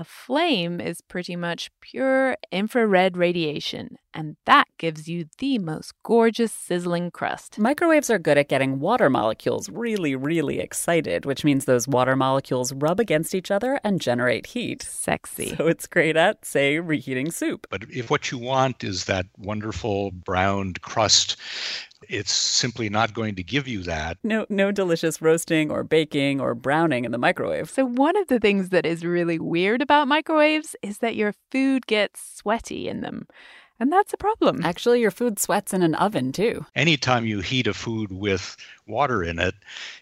A 0.00 0.04
flame 0.04 0.80
is 0.80 1.00
pretty 1.00 1.34
much 1.34 1.72
pure 1.80 2.36
infrared 2.52 3.16
radiation, 3.16 3.96
and 4.14 4.36
that 4.46 4.68
gives 4.78 5.08
you 5.08 5.24
the 5.38 5.58
most 5.58 5.92
gorgeous 6.04 6.52
sizzling 6.52 7.10
crust. 7.10 7.58
Microwaves 7.58 8.08
are 8.08 8.20
good 8.20 8.38
at 8.38 8.48
getting 8.48 8.78
water 8.78 9.10
molecules 9.10 9.68
really, 9.68 10.14
really 10.14 10.60
excited, 10.60 11.26
which 11.26 11.42
means 11.42 11.64
those 11.64 11.88
water 11.88 12.14
molecules 12.14 12.72
rub 12.74 13.00
against 13.00 13.34
each 13.34 13.50
other 13.50 13.80
and 13.82 14.00
generate 14.00 14.46
heat. 14.46 14.82
Sexy. 14.82 15.56
So 15.56 15.66
it's 15.66 15.88
great 15.88 16.16
at, 16.16 16.44
say, 16.44 16.78
reheating 16.78 17.32
soup. 17.32 17.66
But 17.68 17.82
if 17.90 18.08
what 18.08 18.30
you 18.30 18.38
want 18.38 18.84
is 18.84 19.06
that 19.06 19.26
wonderful 19.36 20.12
browned 20.12 20.80
crust, 20.80 21.36
it's 22.08 22.32
simply 22.32 22.88
not 22.88 23.14
going 23.14 23.34
to 23.34 23.42
give 23.42 23.66
you 23.66 23.82
that. 23.82 24.18
No 24.22 24.46
no 24.48 24.70
delicious 24.70 25.20
roasting 25.20 25.70
or 25.70 25.84
baking 25.84 26.40
or 26.40 26.54
browning 26.54 27.04
in 27.04 27.12
the 27.12 27.18
microwave. 27.18 27.70
So 27.70 27.84
one 27.84 28.16
of 28.16 28.28
the 28.28 28.38
things 28.38 28.70
that 28.70 28.86
is 28.86 29.04
really 29.04 29.38
weird 29.38 29.82
about 29.82 30.08
microwaves 30.08 30.76
is 30.82 30.98
that 30.98 31.16
your 31.16 31.34
food 31.50 31.86
gets 31.86 32.36
sweaty 32.36 32.88
in 32.88 33.00
them. 33.00 33.26
And 33.80 33.92
that's 33.92 34.12
a 34.12 34.16
problem. 34.16 34.64
Actually, 34.64 35.00
your 35.00 35.12
food 35.12 35.38
sweats 35.38 35.72
in 35.72 35.82
an 35.82 35.94
oven 35.94 36.32
too. 36.32 36.66
Anytime 36.74 37.26
you 37.26 37.40
heat 37.40 37.68
a 37.68 37.74
food 37.74 38.10
with 38.10 38.56
water 38.88 39.22
in 39.22 39.38
it, 39.38 39.54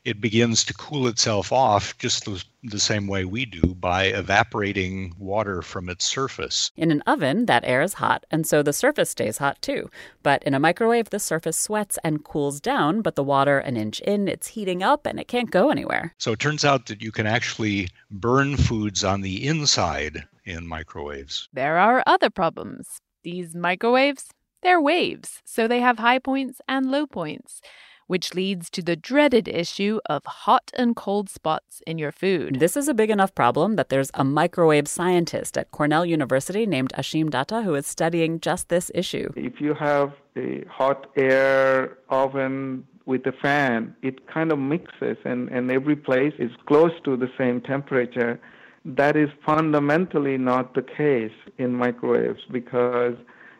it 0.04 0.20
begins 0.20 0.64
to 0.64 0.74
cool 0.74 1.08
itself 1.08 1.52
off 1.52 1.98
just 1.98 2.24
the, 2.24 2.42
the, 2.62 2.78
same 2.78 3.06
way 3.06 3.24
we 3.24 3.44
do 3.44 3.74
by 3.74 4.04
evaporating 4.04 5.12
water 5.18 5.60
from 5.60 5.88
its 5.88 6.06
surface. 6.06 6.70
In 6.76 6.90
an 6.90 7.02
oven, 7.02 7.46
that 7.46 7.64
air 7.64 7.82
is 7.82 7.94
hot, 7.94 8.24
and 8.30 8.46
so 8.46 8.62
the 8.62 8.72
surface 8.72 9.10
stays 9.10 9.38
hot 9.38 9.60
too. 9.60 9.90
But 10.22 10.42
in 10.44 10.54
a 10.54 10.60
microwave, 10.60 11.10
the 11.10 11.18
surface 11.18 11.58
sweats 11.58 11.98
and 12.04 12.24
cools 12.24 12.60
down, 12.60 13.02
but 13.02 13.16
the 13.16 13.24
water 13.24 13.58
an 13.58 13.76
inch 13.76 14.00
in, 14.00 14.28
it's 14.28 14.48
heating 14.48 14.82
up 14.82 15.04
and 15.04 15.18
it 15.18 15.28
can't 15.28 15.50
go 15.50 15.70
anywhere. 15.70 16.14
So 16.18 16.32
it 16.32 16.38
turns 16.38 16.64
out 16.64 16.86
that 16.86 17.02
you 17.02 17.12
can 17.12 17.26
actually 17.26 17.88
burn 18.10 18.56
foods 18.56 19.04
on 19.04 19.20
the 19.20 19.46
inside 19.46 20.24
in 20.44 20.66
microwaves. 20.66 21.48
There 21.52 21.76
are 21.76 22.04
other 22.06 22.30
problems. 22.30 23.00
These 23.26 23.56
microwaves, 23.56 24.28
they're 24.62 24.80
waves, 24.80 25.42
so 25.44 25.66
they 25.66 25.80
have 25.80 25.98
high 25.98 26.20
points 26.20 26.60
and 26.68 26.92
low 26.92 27.08
points, 27.08 27.60
which 28.06 28.36
leads 28.36 28.70
to 28.70 28.82
the 28.82 28.94
dreaded 28.94 29.48
issue 29.48 29.98
of 30.08 30.24
hot 30.24 30.70
and 30.74 30.94
cold 30.94 31.28
spots 31.28 31.82
in 31.88 31.98
your 31.98 32.12
food. 32.12 32.60
This 32.60 32.76
is 32.76 32.86
a 32.86 32.94
big 32.94 33.10
enough 33.10 33.34
problem 33.34 33.74
that 33.74 33.88
there's 33.88 34.12
a 34.14 34.22
microwave 34.22 34.86
scientist 34.86 35.58
at 35.58 35.72
Cornell 35.72 36.06
University 36.06 36.66
named 36.66 36.92
Ashim 36.96 37.28
Datta 37.28 37.62
who 37.62 37.74
is 37.74 37.88
studying 37.88 38.38
just 38.38 38.68
this 38.68 38.92
issue. 38.94 39.32
If 39.34 39.60
you 39.60 39.74
have 39.74 40.12
a 40.36 40.64
hot 40.70 41.10
air 41.16 41.98
oven 42.08 42.86
with 43.06 43.26
a 43.26 43.32
fan, 43.42 43.96
it 44.02 44.28
kind 44.28 44.52
of 44.52 44.60
mixes 44.60 45.16
and, 45.24 45.48
and 45.48 45.72
every 45.72 45.96
place 45.96 46.34
is 46.38 46.52
close 46.66 46.92
to 47.04 47.16
the 47.16 47.28
same 47.36 47.60
temperature 47.60 48.38
that 48.86 49.16
is 49.16 49.28
fundamentally 49.44 50.38
not 50.38 50.74
the 50.74 50.82
case 50.82 51.32
in 51.58 51.74
microwaves 51.74 52.42
because 52.52 53.16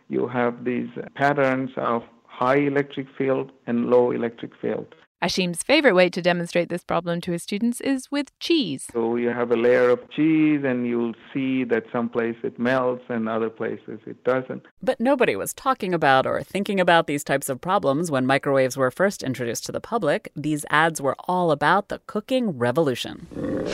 you 0.09 0.29
have 0.29 0.65
these 0.65 0.89
patterns 1.17 1.71
of 1.77 2.03
high 2.27 2.59
electric 2.59 3.09
field 3.19 3.51
and 3.67 3.87
low 3.87 4.13
electric 4.13 4.53
field. 4.61 4.95
Ashim's 5.27 5.65
favorite 5.65 5.95
way 5.97 6.09
to 6.09 6.23
demonstrate 6.23 6.69
this 6.69 6.85
problem 6.85 7.21
to 7.23 7.33
his 7.33 7.43
students 7.43 7.81
is 7.81 8.13
with 8.13 8.39
cheese. 8.39 8.87
So 8.93 9.17
you 9.17 9.31
have 9.31 9.51
a 9.51 9.57
layer 9.57 9.91
of 9.91 10.09
cheese, 10.11 10.63
and 10.63 10.87
you'll 10.87 11.15
see 11.35 11.65
that 11.65 11.83
some 11.91 12.09
places 12.09 12.45
it 12.45 12.61
melts 12.61 13.03
and 13.09 13.29
other 13.29 13.51
places 13.51 13.99
it 14.07 14.23
doesn't. 14.23 14.63
But 14.81 15.01
nobody 15.01 15.35
was 15.35 15.53
talking 15.53 15.93
about 15.93 16.29
or 16.29 16.45
thinking 16.45 16.79
about 16.79 17.09
these 17.09 17.25
types 17.25 17.49
of 17.49 17.61
problems 17.61 18.09
when 18.09 18.25
microwaves 18.25 18.77
were 18.77 18.93
first 18.93 19.25
introduced 19.25 19.67
to 19.67 19.73
the 19.73 19.81
public. 19.81 20.31
These 20.37 20.65
ads 20.71 21.03
were 21.03 21.17
all 21.27 21.51
about 21.51 21.89
the 21.89 21.99
cooking 22.07 22.57
revolution. 22.57 23.27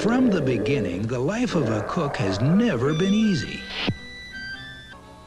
From 0.03 0.31
the 0.31 0.41
beginning, 0.41 1.03
the 1.03 1.19
life 1.19 1.55
of 1.55 1.69
a 1.69 1.83
cook 1.83 2.17
has 2.17 2.41
never 2.41 2.95
been 2.95 3.13
easy. 3.13 3.61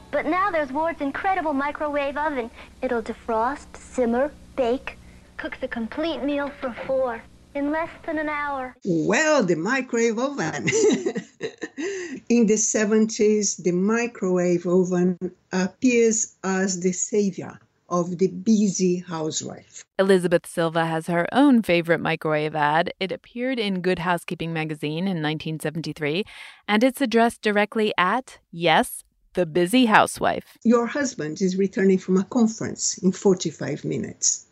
But 0.10 0.26
now 0.26 0.50
there's 0.50 0.72
Ward's 0.72 1.02
incredible 1.02 1.54
microwave 1.54 2.18
oven. 2.18 2.50
It'll 2.82 3.04
defrost, 3.04 3.78
simmer, 3.78 4.32
bake 4.56 4.98
cooks 5.38 5.58
a 5.62 5.68
complete 5.68 6.24
meal 6.24 6.52
for 6.62 6.76
four 6.86 7.22
in 7.56 7.72
less 7.72 7.90
than 8.06 8.20
an 8.20 8.30
hour. 8.30 8.76
Well, 8.84 9.44
the 9.44 9.56
microwave 9.56 10.20
oven. 10.20 10.68
in 12.30 12.48
the 12.48 12.56
70s, 12.56 13.64
the 13.64 13.72
microwave 13.72 14.66
oven 14.68 15.18
appears 15.52 16.36
as 16.44 16.82
the 16.82 16.92
savior 16.92 17.60
of 17.90 18.18
the 18.18 18.28
busy 18.28 18.98
housewife. 18.98 19.86
Elizabeth 19.98 20.46
Silva 20.46 20.86
has 20.86 21.08
her 21.08 21.28
own 21.32 21.62
favorite 21.62 22.02
microwave 22.02 22.56
ad. 22.56 22.92
It 23.00 23.12
appeared 23.12 23.60
in 23.60 23.82
Good 23.82 24.00
Housekeeping 24.00 24.52
magazine 24.52 25.08
in 25.08 25.22
1973, 25.22 26.26
and 26.68 26.84
it's 26.84 27.00
addressed 27.00 27.42
directly 27.42 27.94
at, 27.98 28.40
yes, 28.52 29.04
the 29.34 29.46
busy 29.46 29.86
housewife. 29.86 30.58
Your 30.64 30.88
husband 30.88 31.42
is 31.42 31.58
returning 31.58 32.00
from 32.00 32.18
a 32.18 32.24
conference 32.24 32.98
in 32.98 33.12
45 33.12 33.86
minutes. 33.86 34.45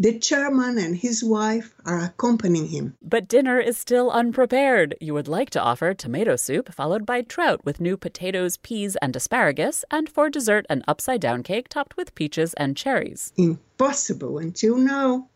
The 0.00 0.16
chairman 0.16 0.78
and 0.78 0.96
his 0.96 1.24
wife 1.24 1.74
are 1.84 1.98
accompanying 1.98 2.68
him. 2.68 2.96
But 3.02 3.26
dinner 3.26 3.58
is 3.58 3.76
still 3.76 4.12
unprepared. 4.12 4.94
You 5.00 5.12
would 5.14 5.26
like 5.26 5.50
to 5.50 5.60
offer 5.60 5.92
tomato 5.92 6.36
soup, 6.36 6.72
followed 6.72 7.04
by 7.04 7.22
trout 7.22 7.64
with 7.64 7.80
new 7.80 7.96
potatoes, 7.96 8.58
peas, 8.58 8.94
and 9.02 9.16
asparagus, 9.16 9.84
and 9.90 10.08
for 10.08 10.30
dessert, 10.30 10.66
an 10.70 10.84
upside 10.86 11.20
down 11.20 11.42
cake 11.42 11.68
topped 11.68 11.96
with 11.96 12.14
peaches 12.14 12.54
and 12.54 12.76
cherries. 12.76 13.32
Impossible 13.36 14.38
until 14.38 14.76
now. 14.76 15.28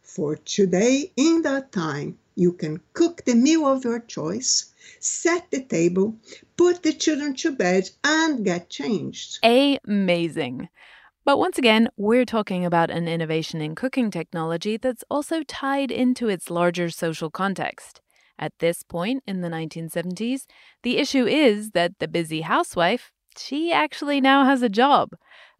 For 0.00 0.36
today, 0.36 1.12
in 1.16 1.42
that 1.42 1.70
time, 1.70 2.18
you 2.34 2.54
can 2.54 2.80
cook 2.94 3.26
the 3.26 3.34
meal 3.34 3.66
of 3.66 3.84
your 3.84 4.00
choice, 4.00 4.72
set 5.00 5.50
the 5.50 5.62
table, 5.62 6.16
put 6.56 6.82
the 6.82 6.94
children 6.94 7.34
to 7.34 7.52
bed, 7.52 7.90
and 8.02 8.42
get 8.42 8.70
changed. 8.70 9.38
Amazing. 9.44 10.70
But 11.28 11.38
once 11.38 11.58
again, 11.58 11.90
we're 11.98 12.24
talking 12.24 12.64
about 12.64 12.88
an 12.90 13.06
innovation 13.06 13.60
in 13.60 13.74
cooking 13.74 14.10
technology 14.10 14.78
that's 14.78 15.04
also 15.10 15.42
tied 15.42 15.90
into 15.90 16.30
its 16.30 16.48
larger 16.48 16.88
social 16.88 17.28
context. 17.28 18.00
At 18.38 18.58
this 18.60 18.82
point 18.82 19.24
in 19.26 19.42
the 19.42 19.50
1970s, 19.50 20.46
the 20.82 20.96
issue 20.96 21.26
is 21.26 21.72
that 21.72 21.98
the 21.98 22.08
busy 22.08 22.40
housewife, 22.40 23.12
she 23.36 23.70
actually 23.70 24.22
now 24.22 24.46
has 24.46 24.62
a 24.62 24.70
job. 24.70 25.10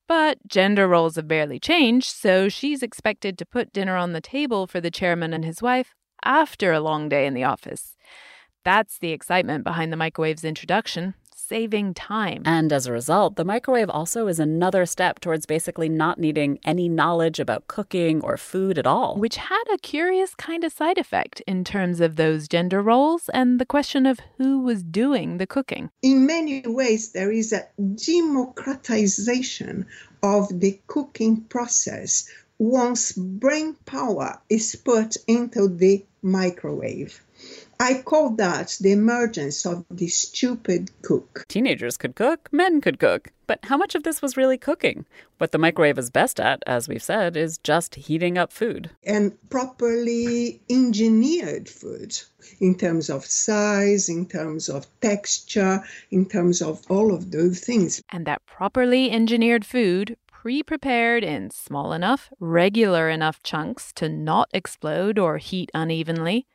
But 0.07 0.39
gender 0.49 0.89
roles 0.89 1.17
have 1.17 1.29
barely 1.29 1.61
changed, 1.61 2.17
so 2.17 2.49
she's 2.49 2.83
expected 2.83 3.37
to 3.37 3.45
put 3.45 3.75
dinner 3.75 3.95
on 3.95 4.15
the 4.15 4.23
table 4.23 4.67
for 4.67 4.81
the 4.81 4.91
chairman 4.91 5.35
and 5.35 5.45
his 5.45 5.61
wife 5.61 5.95
after 6.25 6.73
a 6.73 6.81
long 6.81 7.11
day 7.11 7.27
in 7.27 7.35
the 7.35 7.45
office. 7.45 7.95
That's 8.65 8.99
the 8.99 9.13
excitement 9.13 9.65
behind 9.65 9.93
the 9.93 9.99
microwave's 9.99 10.45
introduction 10.45 11.13
saving 11.49 11.95
time. 11.95 12.43
And 12.45 12.71
as 12.73 12.87
a 12.87 12.93
result, 12.93 13.37
the 13.37 13.45
microwave 13.45 13.89
also 13.89 14.27
is 14.27 14.39
another 14.39 14.85
step 14.85 15.19
towards 15.19 15.47
basically 15.47 15.89
not 15.89 16.19
needing 16.19 16.59
any 16.63 16.91
knowledge 16.91 17.41
about 17.41 17.69
cooking 17.69 18.21
or 18.21 18.37
food 18.37 18.77
at 18.79 18.87
all. 18.87 19.17
Which 19.17 19.37
had 19.37 19.65
a 19.73 19.79
curious 19.79 20.35
kind 20.35 20.63
of 20.63 20.73
side 20.73 20.99
effect 20.99 21.41
in 21.47 21.65
terms 21.65 22.01
of 22.01 22.17
those 22.17 22.49
gender 22.49 22.83
roles 22.83 23.31
and 23.31 23.59
the 23.59 23.65
question 23.65 24.05
of 24.05 24.21
who 24.37 24.61
was 24.61 24.83
doing 24.83 25.39
the 25.39 25.47
cooking. 25.47 25.89
In 26.03 26.27
many 26.27 26.61
ways, 26.67 27.13
there 27.13 27.33
is 27.33 27.55
a 27.55 27.67
democratization 27.79 29.87
of 30.23 30.61
the 30.61 30.79
cooking 30.87 31.41
process 31.43 32.29
once 32.59 33.13
brain 33.13 33.75
power 33.87 34.39
is 34.51 34.77
put 34.77 35.17
into 35.27 35.69
the 35.69 36.05
microwave. 36.23 37.23
I 37.81 38.03
call 38.03 38.31
that 38.31 38.77
the 38.81 38.91
emergence 38.91 39.65
of 39.65 39.85
the 39.89 40.09
stupid 40.09 40.91
cook. 41.03 41.45
Teenagers 41.49 41.97
could 41.97 42.17
cook, 42.17 42.49
men 42.53 42.81
could 42.81 42.99
cook. 42.99 43.29
But 43.47 43.61
how 43.63 43.77
much 43.77 43.95
of 43.95 44.03
this 44.03 44.21
was 44.21 44.37
really 44.37 44.59
cooking? 44.59 45.07
What 45.39 45.53
the 45.53 45.59
microwave 45.59 45.97
is 45.97 46.11
best 46.11 46.41
at, 46.41 46.63
as 46.67 46.89
we've 46.89 47.03
said, 47.03 47.37
is 47.37 47.57
just 47.59 47.95
heating 47.95 48.37
up 48.37 48.53
food. 48.53 48.91
And 49.05 49.33
properly 49.49 50.61
engineered 50.69 51.69
food 51.69 52.19
in 52.61 52.77
terms 52.77 53.09
of 53.09 53.25
size, 53.25 54.09
in 54.09 54.27
terms 54.27 54.69
of 54.69 54.87
texture, 55.01 55.83
in 56.11 56.27
terms 56.27 56.61
of 56.61 56.83
all 56.91 57.15
of 57.15 57.31
those 57.31 57.61
things. 57.61 58.03
And 58.11 58.27
that 58.27 58.45
properly 58.45 59.11
engineered 59.13 59.65
food 59.65 60.17
pre 60.27 60.63
prepared 60.63 61.23
in 61.23 61.51
small 61.51 61.93
enough, 61.93 62.29
regular 62.41 63.09
enough 63.09 63.43
chunks 63.43 63.93
to 63.95 64.09
not 64.09 64.49
explode 64.53 65.19
or 65.19 65.39
heat 65.39 65.71
unevenly, 65.75 66.47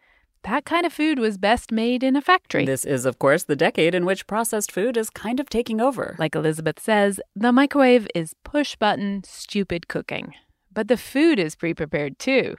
that 0.44 0.66
kind 0.66 0.86
of 0.86 0.94
food 0.94 1.20
was 1.20 1.38
best 1.38 1.72
made 1.72 2.04
in 2.04 2.16
a 2.16 2.22
factory. 2.22 2.66
This 2.66 2.86
is, 2.86 3.06
of 3.06 3.20
course, 3.20 3.44
the 3.44 3.56
decade 3.56 3.96
in 3.96 4.06
which 4.06 4.28
processed 4.28 4.72
food 4.72 4.98
is 4.98 5.10
kind 5.10 5.40
of 5.40 5.50
taking 5.50 5.82
over. 5.82 6.16
Like 6.20 6.36
Elizabeth 6.36 6.80
says, 6.80 7.20
the 7.36 7.52
microwave 7.52 8.08
is 8.14 8.36
push 8.44 8.76
button, 8.76 9.24
stupid 9.26 9.88
cooking. 9.88 10.34
But 10.72 10.88
the 10.88 10.98
food 10.98 11.40
is 11.40 11.56
pre 11.56 11.74
prepared 11.74 12.20
too. 12.20 12.58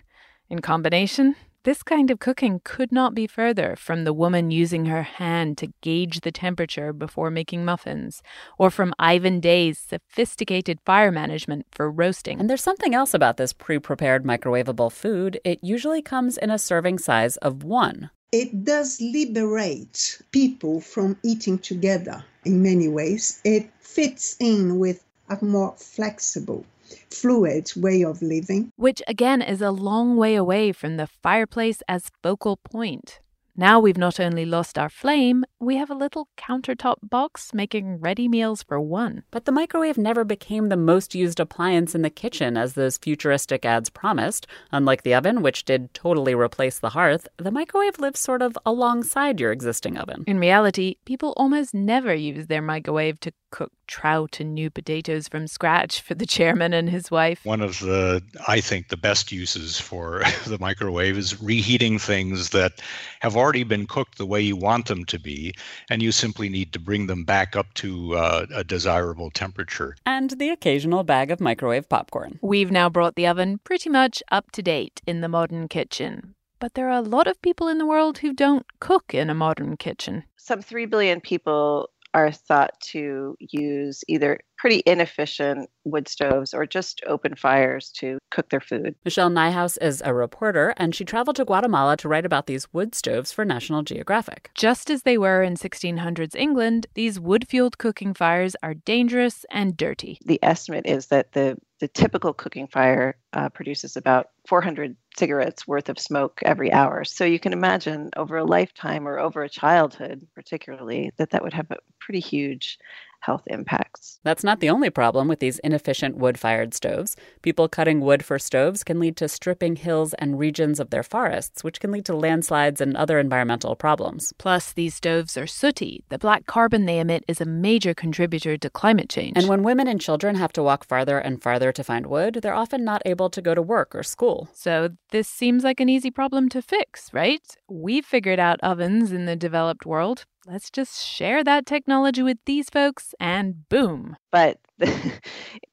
In 0.48 0.60
combination, 0.60 1.36
this 1.64 1.82
kind 1.82 2.10
of 2.10 2.18
cooking 2.18 2.60
could 2.62 2.92
not 2.92 3.14
be 3.14 3.26
further 3.26 3.74
from 3.74 4.04
the 4.04 4.12
woman 4.12 4.50
using 4.50 4.84
her 4.86 5.02
hand 5.02 5.56
to 5.58 5.72
gauge 5.80 6.20
the 6.20 6.30
temperature 6.30 6.92
before 6.92 7.30
making 7.30 7.64
muffins, 7.64 8.22
or 8.58 8.70
from 8.70 8.94
Ivan 8.98 9.40
Day's 9.40 9.78
sophisticated 9.78 10.78
fire 10.84 11.10
management 11.10 11.66
for 11.70 11.90
roasting. 11.90 12.38
And 12.38 12.50
there's 12.50 12.62
something 12.62 12.94
else 12.94 13.14
about 13.14 13.38
this 13.38 13.54
pre 13.54 13.78
prepared 13.78 14.24
microwavable 14.24 14.92
food. 14.92 15.40
It 15.42 15.58
usually 15.62 16.02
comes 16.02 16.36
in 16.36 16.50
a 16.50 16.58
serving 16.58 16.98
size 16.98 17.38
of 17.38 17.64
one. 17.64 18.10
It 18.30 18.64
does 18.64 19.00
liberate 19.00 20.20
people 20.32 20.80
from 20.82 21.16
eating 21.22 21.58
together 21.58 22.24
in 22.44 22.62
many 22.62 22.88
ways. 22.88 23.40
It 23.42 23.70
fits 23.80 24.36
in 24.38 24.78
with 24.78 25.02
a 25.30 25.42
more 25.42 25.74
flexible 25.78 26.66
fluid 27.10 27.70
way 27.76 28.02
of 28.02 28.22
living. 28.22 28.70
Which 28.76 29.02
again 29.06 29.42
is 29.42 29.60
a 29.60 29.70
long 29.70 30.16
way 30.16 30.34
away 30.34 30.72
from 30.72 30.96
the 30.96 31.06
fireplace 31.06 31.82
as 31.88 32.10
focal 32.22 32.56
point. 32.56 33.20
Now 33.56 33.78
we've 33.78 33.96
not 33.96 34.18
only 34.18 34.44
lost 34.44 34.76
our 34.76 34.88
flame, 34.88 35.44
we 35.60 35.76
have 35.76 35.88
a 35.88 35.94
little 35.94 36.26
countertop 36.36 36.96
box 37.04 37.54
making 37.54 38.00
ready 38.00 38.26
meals 38.26 38.64
for 38.64 38.80
one. 38.80 39.22
But 39.30 39.44
the 39.44 39.52
microwave 39.52 39.96
never 39.96 40.24
became 40.24 40.70
the 40.70 40.76
most 40.76 41.14
used 41.14 41.38
appliance 41.38 41.94
in 41.94 42.02
the 42.02 42.10
kitchen 42.10 42.56
as 42.56 42.72
those 42.72 42.98
futuristic 42.98 43.64
ads 43.64 43.90
promised. 43.90 44.48
Unlike 44.72 45.04
the 45.04 45.14
oven, 45.14 45.40
which 45.40 45.64
did 45.64 45.94
totally 45.94 46.34
replace 46.34 46.80
the 46.80 46.90
hearth, 46.90 47.28
the 47.36 47.52
microwave 47.52 48.00
lives 48.00 48.18
sort 48.18 48.42
of 48.42 48.58
alongside 48.66 49.38
your 49.38 49.52
existing 49.52 49.96
oven. 49.98 50.24
In 50.26 50.40
reality, 50.40 50.96
people 51.04 51.32
almost 51.36 51.74
never 51.74 52.12
use 52.12 52.48
their 52.48 52.62
microwave 52.62 53.20
to 53.20 53.32
cook 53.54 53.70
trout 53.86 54.40
and 54.40 54.52
new 54.52 54.68
potatoes 54.68 55.28
from 55.28 55.46
scratch 55.46 56.00
for 56.00 56.16
the 56.16 56.26
chairman 56.26 56.72
and 56.72 56.90
his 56.90 57.08
wife. 57.08 57.44
One 57.44 57.60
of 57.60 57.78
the, 57.78 58.20
I 58.48 58.60
think, 58.60 58.88
the 58.88 58.96
best 58.96 59.30
uses 59.30 59.78
for 59.78 60.24
the 60.46 60.58
microwave 60.58 61.16
is 61.16 61.40
reheating 61.40 62.00
things 62.00 62.50
that 62.50 62.82
have 63.20 63.36
already 63.36 63.62
been 63.62 63.86
cooked 63.86 64.18
the 64.18 64.26
way 64.26 64.40
you 64.40 64.56
want 64.56 64.86
them 64.86 65.04
to 65.04 65.20
be, 65.20 65.54
and 65.88 66.02
you 66.02 66.10
simply 66.10 66.48
need 66.48 66.72
to 66.72 66.80
bring 66.80 67.06
them 67.06 67.22
back 67.22 67.54
up 67.54 67.72
to 67.74 68.16
uh, 68.16 68.46
a 68.52 68.64
desirable 68.64 69.30
temperature. 69.30 69.94
And 70.04 70.30
the 70.30 70.50
occasional 70.50 71.04
bag 71.04 71.30
of 71.30 71.40
microwave 71.40 71.88
popcorn. 71.88 72.40
We've 72.42 72.72
now 72.72 72.88
brought 72.88 73.14
the 73.14 73.28
oven 73.28 73.60
pretty 73.62 73.88
much 73.88 74.20
up 74.32 74.50
to 74.52 74.62
date 74.62 75.00
in 75.06 75.20
the 75.20 75.28
modern 75.28 75.68
kitchen. 75.68 76.34
But 76.58 76.74
there 76.74 76.88
are 76.88 76.98
a 76.98 77.02
lot 77.02 77.26
of 77.26 77.42
people 77.42 77.68
in 77.68 77.78
the 77.78 77.86
world 77.86 78.18
who 78.18 78.32
don't 78.32 78.66
cook 78.80 79.14
in 79.14 79.30
a 79.30 79.34
modern 79.34 79.76
kitchen. 79.76 80.24
Some 80.36 80.62
3 80.62 80.86
billion 80.86 81.20
people 81.20 81.90
are 82.14 82.30
thought 82.30 82.80
to 82.80 83.36
use 83.40 84.02
either 84.08 84.38
pretty 84.56 84.82
inefficient 84.86 85.68
wood 85.82 86.08
stoves 86.08 86.54
or 86.54 86.64
just 86.64 87.02
open 87.06 87.34
fires 87.34 87.90
to 87.90 88.18
cook 88.30 88.48
their 88.48 88.60
food. 88.60 88.94
Michelle 89.04 89.28
Nijhuis 89.28 89.76
is 89.82 90.00
a 90.04 90.14
reporter, 90.14 90.72
and 90.76 90.94
she 90.94 91.04
traveled 91.04 91.36
to 91.36 91.44
Guatemala 91.44 91.96
to 91.98 92.08
write 92.08 92.24
about 92.24 92.46
these 92.46 92.72
wood 92.72 92.94
stoves 92.94 93.32
for 93.32 93.44
National 93.44 93.82
Geographic. 93.82 94.50
Just 94.54 94.88
as 94.90 95.02
they 95.02 95.18
were 95.18 95.42
in 95.42 95.54
1600s 95.56 96.34
England, 96.34 96.86
these 96.94 97.18
wood 97.20 97.46
fueled 97.48 97.78
cooking 97.78 98.14
fires 98.14 98.56
are 98.62 98.74
dangerous 98.74 99.44
and 99.50 99.76
dirty. 99.76 100.18
The 100.24 100.38
estimate 100.42 100.86
is 100.86 101.08
that 101.08 101.32
the 101.32 101.58
the 101.80 101.88
typical 101.88 102.32
cooking 102.32 102.68
fire 102.68 103.16
uh, 103.32 103.48
produces 103.48 103.96
about 103.96 104.28
400 104.46 104.96
cigarettes 105.16 105.66
worth 105.66 105.88
of 105.88 105.98
smoke 105.98 106.40
every 106.44 106.72
hour. 106.72 107.04
So 107.04 107.24
you 107.24 107.38
can 107.38 107.52
imagine 107.52 108.10
over 108.16 108.36
a 108.36 108.44
lifetime 108.44 109.06
or 109.08 109.18
over 109.18 109.42
a 109.42 109.48
childhood, 109.48 110.26
particularly, 110.34 111.12
that 111.16 111.30
that 111.30 111.42
would 111.42 111.54
have 111.54 111.70
a 111.70 111.78
pretty 112.00 112.20
huge 112.20 112.78
health 113.24 113.42
impacts. 113.46 114.20
That's 114.22 114.44
not 114.44 114.60
the 114.60 114.68
only 114.68 114.90
problem 114.90 115.28
with 115.28 115.40
these 115.40 115.58
inefficient 115.60 116.16
wood 116.16 116.38
fired 116.38 116.74
stoves. 116.74 117.16
People 117.42 117.68
cutting 117.68 118.00
wood 118.00 118.24
for 118.24 118.38
stoves 118.38 118.84
can 118.84 119.00
lead 119.00 119.16
to 119.16 119.28
stripping 119.28 119.76
hills 119.76 120.14
and 120.14 120.38
regions 120.38 120.78
of 120.78 120.90
their 120.90 121.02
forests, 121.02 121.64
which 121.64 121.80
can 121.80 121.90
lead 121.90 122.04
to 122.04 122.14
landslides 122.14 122.80
and 122.80 122.96
other 122.96 123.18
environmental 123.18 123.76
problems. 123.76 124.32
Plus, 124.38 124.72
these 124.72 124.94
stoves 124.94 125.36
are 125.36 125.46
sooty. 125.46 126.04
The 126.10 126.18
black 126.18 126.44
carbon 126.46 126.84
they 126.84 126.98
emit 126.98 127.24
is 127.26 127.40
a 127.40 127.46
major 127.46 127.94
contributor 127.94 128.56
to 128.58 128.70
climate 128.70 129.08
change. 129.08 129.36
And 129.36 129.48
when 129.48 129.62
women 129.62 129.88
and 129.88 130.00
children 130.00 130.36
have 130.36 130.52
to 130.54 130.62
walk 130.62 130.84
farther 130.84 131.18
and 131.18 131.42
farther 131.42 131.72
to 131.72 131.84
find 131.84 132.06
wood, 132.06 132.40
they're 132.42 132.54
often 132.54 132.84
not 132.84 133.02
able 133.06 133.30
to 133.30 133.40
go 133.40 133.54
to 133.54 133.62
work 133.62 133.94
or 133.94 134.02
school. 134.02 134.48
So, 134.52 134.90
this 135.10 135.28
seems 135.28 135.64
like 135.64 135.80
an 135.80 135.88
easy 135.88 136.10
problem 136.10 136.48
to 136.50 136.60
fix, 136.60 137.12
right? 137.14 137.46
We've 137.68 138.04
figured 138.04 138.38
out 138.38 138.60
ovens 138.62 139.12
in 139.12 139.24
the 139.24 139.36
developed 139.36 139.86
world. 139.86 140.26
Let's 140.46 140.70
just 140.70 141.02
share 141.04 141.42
that 141.44 141.64
technology 141.64 142.22
with 142.22 142.38
these 142.44 142.68
folks 142.68 143.14
and 143.18 143.68
boom. 143.68 144.16
But 144.30 144.58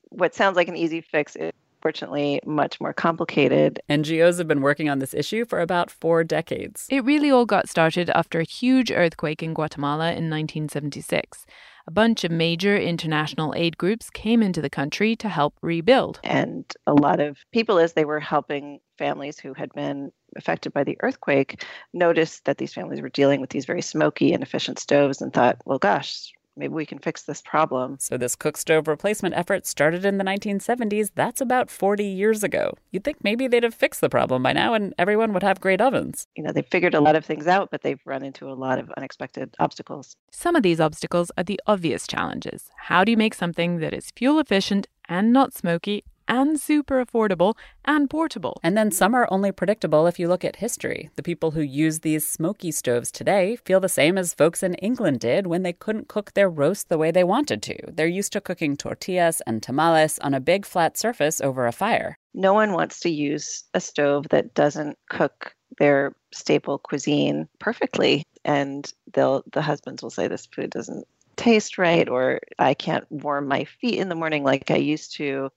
what 0.09 0.33
sounds 0.33 0.55
like 0.55 0.67
an 0.67 0.77
easy 0.77 1.01
fix 1.01 1.35
is 1.35 1.51
fortunately 1.81 2.39
much 2.45 2.79
more 2.79 2.93
complicated. 2.93 3.81
NGOs 3.89 4.37
have 4.37 4.47
been 4.47 4.61
working 4.61 4.89
on 4.89 4.99
this 4.99 5.13
issue 5.13 5.45
for 5.45 5.59
about 5.59 5.91
four 5.91 6.23
decades. 6.23 6.87
It 6.89 7.03
really 7.03 7.31
all 7.31 7.45
got 7.45 7.67
started 7.67 8.09
after 8.11 8.39
a 8.39 8.43
huge 8.43 8.91
earthquake 8.91 9.43
in 9.43 9.53
Guatemala 9.53 10.09
in 10.09 10.29
1976 10.29 11.45
a 11.87 11.91
bunch 11.91 12.23
of 12.23 12.31
major 12.31 12.77
international 12.77 13.53
aid 13.55 13.77
groups 13.77 14.09
came 14.09 14.41
into 14.41 14.61
the 14.61 14.69
country 14.69 15.15
to 15.17 15.29
help 15.29 15.55
rebuild. 15.61 16.19
And 16.23 16.65
a 16.87 16.93
lot 16.93 17.19
of 17.19 17.37
people, 17.51 17.79
as 17.79 17.93
they 17.93 18.05
were 18.05 18.19
helping 18.19 18.79
families 18.97 19.39
who 19.39 19.53
had 19.53 19.71
been 19.73 20.11
affected 20.35 20.73
by 20.73 20.83
the 20.83 20.97
earthquake, 21.01 21.63
noticed 21.93 22.45
that 22.45 22.57
these 22.57 22.73
families 22.73 23.01
were 23.01 23.09
dealing 23.09 23.41
with 23.41 23.49
these 23.49 23.65
very 23.65 23.81
smoky, 23.81 24.33
inefficient 24.33 24.79
stoves 24.79 25.21
and 25.21 25.33
thought, 25.33 25.57
well, 25.65 25.79
gosh, 25.79 26.31
maybe 26.55 26.73
we 26.73 26.85
can 26.85 26.99
fix 26.99 27.23
this 27.23 27.41
problem. 27.41 27.97
So, 27.99 28.17
this 28.17 28.35
cook 28.35 28.57
stove 28.57 28.87
replacement 28.87 29.35
effort 29.35 29.65
started 29.65 30.05
in 30.05 30.17
the 30.17 30.23
1970s. 30.23 31.11
That's 31.15 31.41
about 31.41 31.69
40 31.69 32.03
years 32.03 32.43
ago. 32.43 32.73
You'd 32.91 33.03
think 33.03 33.23
maybe 33.23 33.47
they'd 33.47 33.63
have 33.63 33.73
fixed 33.73 34.01
the 34.01 34.09
problem 34.09 34.43
by 34.43 34.53
now 34.53 34.73
and 34.73 34.93
everyone 34.97 35.33
would 35.33 35.43
have 35.43 35.59
great 35.59 35.81
ovens. 35.81 36.27
You 36.35 36.43
know, 36.43 36.51
they've 36.51 36.67
figured 36.67 36.93
a 36.93 37.01
lot 37.01 37.15
of 37.15 37.25
things 37.25 37.47
out, 37.47 37.69
but 37.71 37.81
they've 37.81 38.01
run 38.05 38.23
into 38.23 38.49
a 38.49 38.53
lot 38.53 38.79
of 38.79 38.91
unexpected 38.97 39.55
obstacles. 39.59 40.15
Some 40.31 40.55
of 40.55 40.63
these 40.63 40.79
obstacles 40.79 41.31
are 41.37 41.43
the 41.43 41.59
obvious 41.67 42.07
challenges. 42.07 42.69
How 42.77 43.03
do 43.03 43.11
you 43.11 43.17
make 43.17 43.33
something 43.33 43.79
that 43.79 43.93
is 43.93 44.11
fuel 44.15 44.39
efficient 44.39 44.87
and 45.07 45.33
not 45.33 45.53
smoky 45.53 46.03
and 46.31 46.57
super 46.59 47.03
affordable 47.03 47.55
and 47.83 48.09
portable. 48.09 48.59
And 48.63 48.77
then 48.77 48.89
some 48.89 49.13
are 49.13 49.27
only 49.29 49.51
predictable 49.51 50.07
if 50.07 50.17
you 50.17 50.29
look 50.29 50.45
at 50.45 50.55
history. 50.55 51.09
The 51.17 51.23
people 51.23 51.51
who 51.51 51.61
use 51.61 51.99
these 51.99 52.25
smoky 52.25 52.71
stoves 52.71 53.11
today 53.11 53.57
feel 53.57 53.81
the 53.81 53.89
same 53.89 54.17
as 54.17 54.33
folks 54.33 54.63
in 54.63 54.75
England 54.75 55.19
did 55.19 55.45
when 55.45 55.63
they 55.63 55.73
couldn't 55.73 56.07
cook 56.07 56.33
their 56.33 56.49
roast 56.49 56.87
the 56.87 56.97
way 56.97 57.11
they 57.11 57.25
wanted 57.25 57.61
to. 57.63 57.75
They're 57.91 58.07
used 58.07 58.31
to 58.31 58.41
cooking 58.41 58.77
tortillas 58.77 59.41
and 59.45 59.61
tamales 59.61 60.17
on 60.19 60.33
a 60.33 60.39
big 60.39 60.65
flat 60.65 60.97
surface 60.97 61.41
over 61.41 61.67
a 61.67 61.73
fire. 61.73 62.17
No 62.33 62.53
one 62.53 62.71
wants 62.71 63.01
to 63.01 63.09
use 63.09 63.65
a 63.73 63.81
stove 63.81 64.29
that 64.29 64.53
doesn't 64.53 64.97
cook 65.09 65.53
their 65.79 66.15
staple 66.33 66.77
cuisine 66.77 67.49
perfectly 67.59 68.23
and 68.45 68.93
they'll 69.13 69.43
the 69.51 69.61
husbands 69.61 70.01
will 70.01 70.09
say 70.09 70.27
this 70.27 70.45
food 70.45 70.69
doesn't 70.69 71.05
taste 71.35 71.77
right 71.77 72.07
or 72.07 72.39
I 72.59 72.73
can't 72.73 73.09
warm 73.09 73.47
my 73.47 73.65
feet 73.65 73.99
in 73.99 74.09
the 74.09 74.15
morning 74.15 74.43
like 74.43 74.71
I 74.71 74.75
used 74.77 75.15
to 75.17 75.49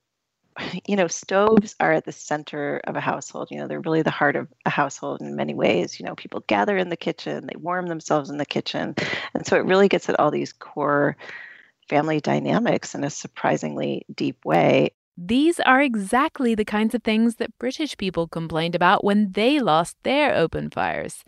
you 0.87 0.95
know, 0.95 1.07
stoves 1.07 1.75
are 1.79 1.93
at 1.93 2.05
the 2.05 2.11
center 2.11 2.81
of 2.85 2.95
a 2.95 3.01
household. 3.01 3.49
You 3.51 3.59
know, 3.59 3.67
they're 3.67 3.79
really 3.79 4.01
the 4.01 4.11
heart 4.11 4.35
of 4.35 4.47
a 4.65 4.69
household 4.69 5.21
in 5.21 5.35
many 5.35 5.53
ways. 5.53 5.99
You 5.99 6.05
know, 6.05 6.15
people 6.15 6.43
gather 6.47 6.77
in 6.77 6.89
the 6.89 6.97
kitchen, 6.97 7.47
they 7.47 7.57
warm 7.57 7.87
themselves 7.87 8.29
in 8.29 8.37
the 8.37 8.45
kitchen. 8.45 8.95
And 9.33 9.45
so 9.45 9.55
it 9.57 9.65
really 9.65 9.87
gets 9.87 10.09
at 10.09 10.19
all 10.19 10.31
these 10.31 10.53
core 10.53 11.17
family 11.89 12.19
dynamics 12.19 12.95
in 12.95 13.03
a 13.03 13.09
surprisingly 13.09 14.05
deep 14.13 14.43
way. 14.45 14.91
These 15.17 15.61
are 15.61 15.81
exactly 15.81 16.55
the 16.55 16.65
kinds 16.65 16.93
of 16.93 17.01
things 17.01 17.35
that 17.35 17.57
British 17.57 17.95
people 17.95 18.27
complained 18.27 18.75
about 18.75 19.03
when 19.03 19.31
they 19.31 19.59
lost 19.59 19.95
their 20.03 20.35
open 20.35 20.69
fires. 20.69 21.23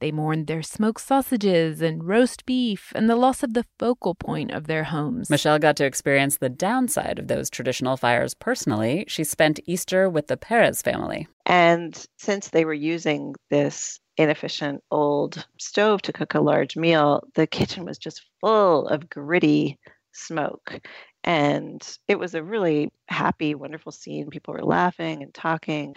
They 0.00 0.12
mourned 0.12 0.46
their 0.46 0.62
smoked 0.62 1.00
sausages 1.00 1.80
and 1.80 2.04
roast 2.04 2.44
beef 2.44 2.92
and 2.94 3.08
the 3.08 3.16
loss 3.16 3.42
of 3.42 3.54
the 3.54 3.64
focal 3.78 4.14
point 4.14 4.50
of 4.50 4.66
their 4.66 4.84
homes. 4.84 5.30
Michelle 5.30 5.58
got 5.58 5.76
to 5.76 5.86
experience 5.86 6.36
the 6.36 6.50
downside 6.50 7.18
of 7.18 7.28
those 7.28 7.48
traditional 7.48 7.96
fires 7.96 8.34
personally. 8.34 9.04
She 9.08 9.24
spent 9.24 9.60
Easter 9.66 10.10
with 10.10 10.26
the 10.26 10.36
Perez 10.36 10.82
family. 10.82 11.26
And 11.46 12.06
since 12.18 12.48
they 12.48 12.66
were 12.66 12.74
using 12.74 13.34
this 13.48 14.00
inefficient 14.18 14.82
old 14.90 15.46
stove 15.58 16.02
to 16.02 16.12
cook 16.12 16.34
a 16.34 16.40
large 16.40 16.76
meal, 16.76 17.22
the 17.34 17.46
kitchen 17.46 17.86
was 17.86 17.96
just 17.96 18.26
full 18.42 18.86
of 18.88 19.08
gritty 19.08 19.78
smoke. 20.12 20.80
And 21.24 21.86
it 22.08 22.18
was 22.18 22.34
a 22.34 22.42
really 22.42 22.92
happy, 23.08 23.54
wonderful 23.54 23.92
scene. 23.92 24.30
People 24.30 24.54
were 24.54 24.64
laughing 24.64 25.22
and 25.22 25.32
talking, 25.34 25.94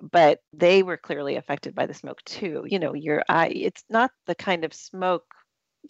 but 0.00 0.40
they 0.52 0.82
were 0.82 0.96
clearly 0.96 1.36
affected 1.36 1.74
by 1.74 1.86
the 1.86 1.94
smoke 1.94 2.22
too. 2.24 2.64
You 2.66 2.78
know, 2.78 2.94
your 2.94 3.22
eye, 3.28 3.48
it's 3.48 3.84
not 3.88 4.10
the 4.26 4.34
kind 4.34 4.64
of 4.64 4.74
smoke 4.74 5.24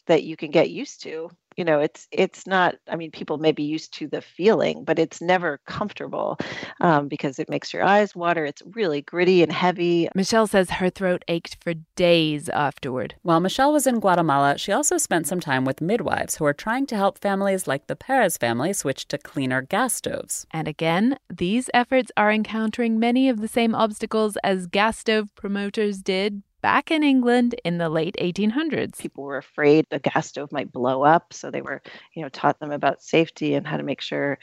that 0.06 0.22
you 0.22 0.36
can 0.36 0.50
get 0.50 0.70
used 0.70 1.02
to 1.02 1.30
You 1.59 1.64
know, 1.64 1.80
it's 1.80 2.06
it's 2.12 2.46
not. 2.46 2.76
I 2.86 2.94
mean, 2.94 3.11
people 3.11 3.38
may 3.38 3.50
be 3.50 3.64
used 3.64 3.92
to 3.94 4.06
the 4.06 4.22
feeling, 4.22 4.84
but 4.84 4.96
it's 4.96 5.20
never 5.20 5.59
comfortable 5.66 6.38
um, 6.80 7.09
because 7.09 7.40
it 7.40 7.50
makes 7.50 7.72
your 7.72 7.82
eyes 7.82 8.14
water. 8.14 8.44
It's 8.44 8.62
really 8.74 9.02
gritty 9.02 9.42
and 9.42 9.50
heavy. 9.50 10.09
Michelle 10.14 10.46
says 10.46 10.70
her 10.70 10.88
throat 10.88 11.24
ached 11.26 11.56
for 11.61 11.74
days 11.96 12.48
afterward. 12.48 13.16
While 13.22 13.40
Michelle 13.40 13.72
was 13.72 13.88
in 13.88 13.98
Guatemala, 13.98 14.56
she 14.56 14.70
also 14.70 14.98
spent 14.98 15.26
some 15.26 15.40
time 15.40 15.64
with 15.64 15.80
midwives 15.80 16.36
who 16.36 16.44
are 16.44 16.54
trying 16.54 16.86
to 16.86 16.96
help 16.96 17.18
families 17.18 17.66
like 17.66 17.88
the 17.88 17.96
Perez 17.96 18.38
family 18.38 18.72
switch 18.72 19.09
to 19.09 19.18
cleaner 19.18 19.61
gas 19.61 19.94
stoves. 19.94 20.46
And 20.52 20.68
again, 20.68 21.18
these 21.28 21.68
efforts 21.74 22.12
are 22.16 22.30
encountering 22.30 23.00
many 23.00 23.28
of 23.28 23.40
the 23.40 23.48
same 23.48 23.74
obstacles 23.74 24.36
as 24.44 24.68
gas 24.68 24.98
stove 24.98 25.34
promoters 25.34 26.02
did 26.02 26.44
back 26.68 26.90
in 26.90 27.02
England 27.02 27.58
in 27.64 27.78
the 27.78 27.88
late 27.88 28.14
1800s. 28.20 28.98
People 28.98 29.24
were 29.24 29.38
afraid 29.38 29.86
the 29.88 29.98
gas 29.98 30.28
stove 30.28 30.52
might 30.52 30.70
blow 30.70 31.02
up, 31.02 31.32
so 31.32 31.50
they 31.50 31.62
were, 31.62 31.80
you 32.14 32.22
know, 32.22 32.28
taught 32.28 32.60
them 32.60 32.72
about 32.72 33.02
safety 33.02 33.54
and 33.54 33.66
how 33.66 33.78
to 33.78 33.82
make 33.82 34.02
sure 34.02 34.38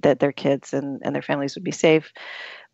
that 0.00 0.20
their 0.20 0.30
kids 0.30 0.72
and, 0.72 1.02
and 1.04 1.12
their 1.12 1.20
families 1.20 1.56
would 1.56 1.64
be 1.64 1.72
safe. 1.72 2.12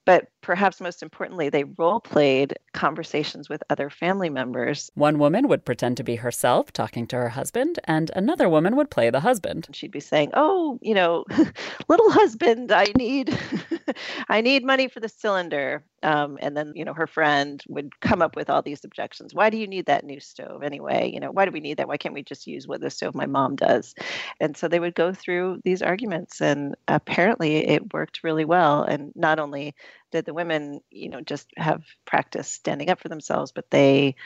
But 0.04 0.26
perhaps 0.42 0.82
most 0.82 1.02
importantly, 1.02 1.48
they 1.48 1.64
role 1.64 2.00
played 2.00 2.58
conversations 2.74 3.48
with 3.48 3.62
other 3.70 3.88
family 3.88 4.28
members. 4.28 4.90
One 4.94 5.18
woman 5.18 5.48
would 5.48 5.64
pretend 5.64 5.96
to 5.96 6.04
be 6.04 6.16
herself 6.16 6.70
talking 6.70 7.06
to 7.06 7.16
her 7.16 7.30
husband, 7.30 7.78
and 7.84 8.10
another 8.14 8.50
woman 8.50 8.76
would 8.76 8.90
play 8.90 9.08
the 9.08 9.20
husband. 9.20 9.68
She'd 9.72 9.92
be 9.92 10.00
saying, 10.00 10.32
"Oh, 10.34 10.78
you 10.82 10.94
know, 10.94 11.24
little 11.88 12.10
husband, 12.10 12.70
I 12.70 12.86
need, 12.96 13.38
I 14.28 14.42
need 14.42 14.62
money 14.64 14.88
for 14.88 15.00
the 15.00 15.08
cylinder." 15.08 15.84
Um, 16.02 16.38
and 16.40 16.56
then, 16.56 16.72
you 16.74 16.84
know, 16.84 16.94
her 16.94 17.06
friend 17.06 17.62
would 17.68 18.00
come 18.00 18.22
up 18.22 18.36
with 18.36 18.48
all 18.48 18.62
these 18.62 18.84
objections. 18.84 19.34
Why 19.34 19.50
do 19.50 19.58
you 19.58 19.66
need 19.66 19.86
that 19.86 20.04
new 20.04 20.20
stove 20.20 20.62
anyway? 20.62 21.10
You 21.12 21.20
know, 21.20 21.30
why 21.30 21.44
do 21.44 21.50
we 21.50 21.60
need 21.60 21.76
that? 21.76 21.88
Why 21.88 21.98
can't 21.98 22.14
we 22.14 22.22
just 22.22 22.46
use 22.46 22.66
what 22.66 22.80
the 22.80 22.90
stove 22.90 23.14
my 23.14 23.26
mom 23.26 23.56
does? 23.56 23.94
And 24.40 24.56
so 24.56 24.68
they 24.68 24.80
would 24.80 24.94
go 24.94 25.12
through 25.12 25.60
these 25.64 25.82
arguments, 25.82 26.40
and 26.40 26.74
apparently 26.88 27.56
it 27.68 27.92
worked 27.92 28.24
really 28.24 28.44
well. 28.44 28.82
And 28.82 29.12
not 29.14 29.38
only 29.38 29.74
did 30.10 30.24
the 30.24 30.34
women, 30.34 30.80
you 30.90 31.10
know, 31.10 31.20
just 31.20 31.48
have 31.56 31.82
practice 32.06 32.48
standing 32.48 32.90
up 32.90 33.00
for 33.00 33.08
themselves, 33.08 33.52
but 33.52 33.70
they 33.70 34.16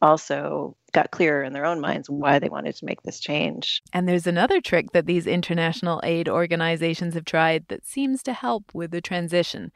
also 0.00 0.76
got 0.92 1.10
clearer 1.10 1.42
in 1.42 1.52
their 1.52 1.64
own 1.64 1.80
minds 1.80 2.10
why 2.10 2.38
they 2.38 2.48
wanted 2.48 2.76
to 2.76 2.84
make 2.84 3.02
this 3.02 3.20
change. 3.20 3.82
And 3.92 4.08
there's 4.08 4.26
another 4.26 4.60
trick 4.60 4.92
that 4.92 5.06
these 5.06 5.26
international 5.26 6.00
aid 6.04 6.28
organizations 6.28 7.14
have 7.14 7.24
tried 7.24 7.66
that 7.68 7.86
seems 7.86 8.22
to 8.24 8.32
help 8.32 8.74
with 8.74 8.90
the 8.90 9.00
transition. 9.00 9.72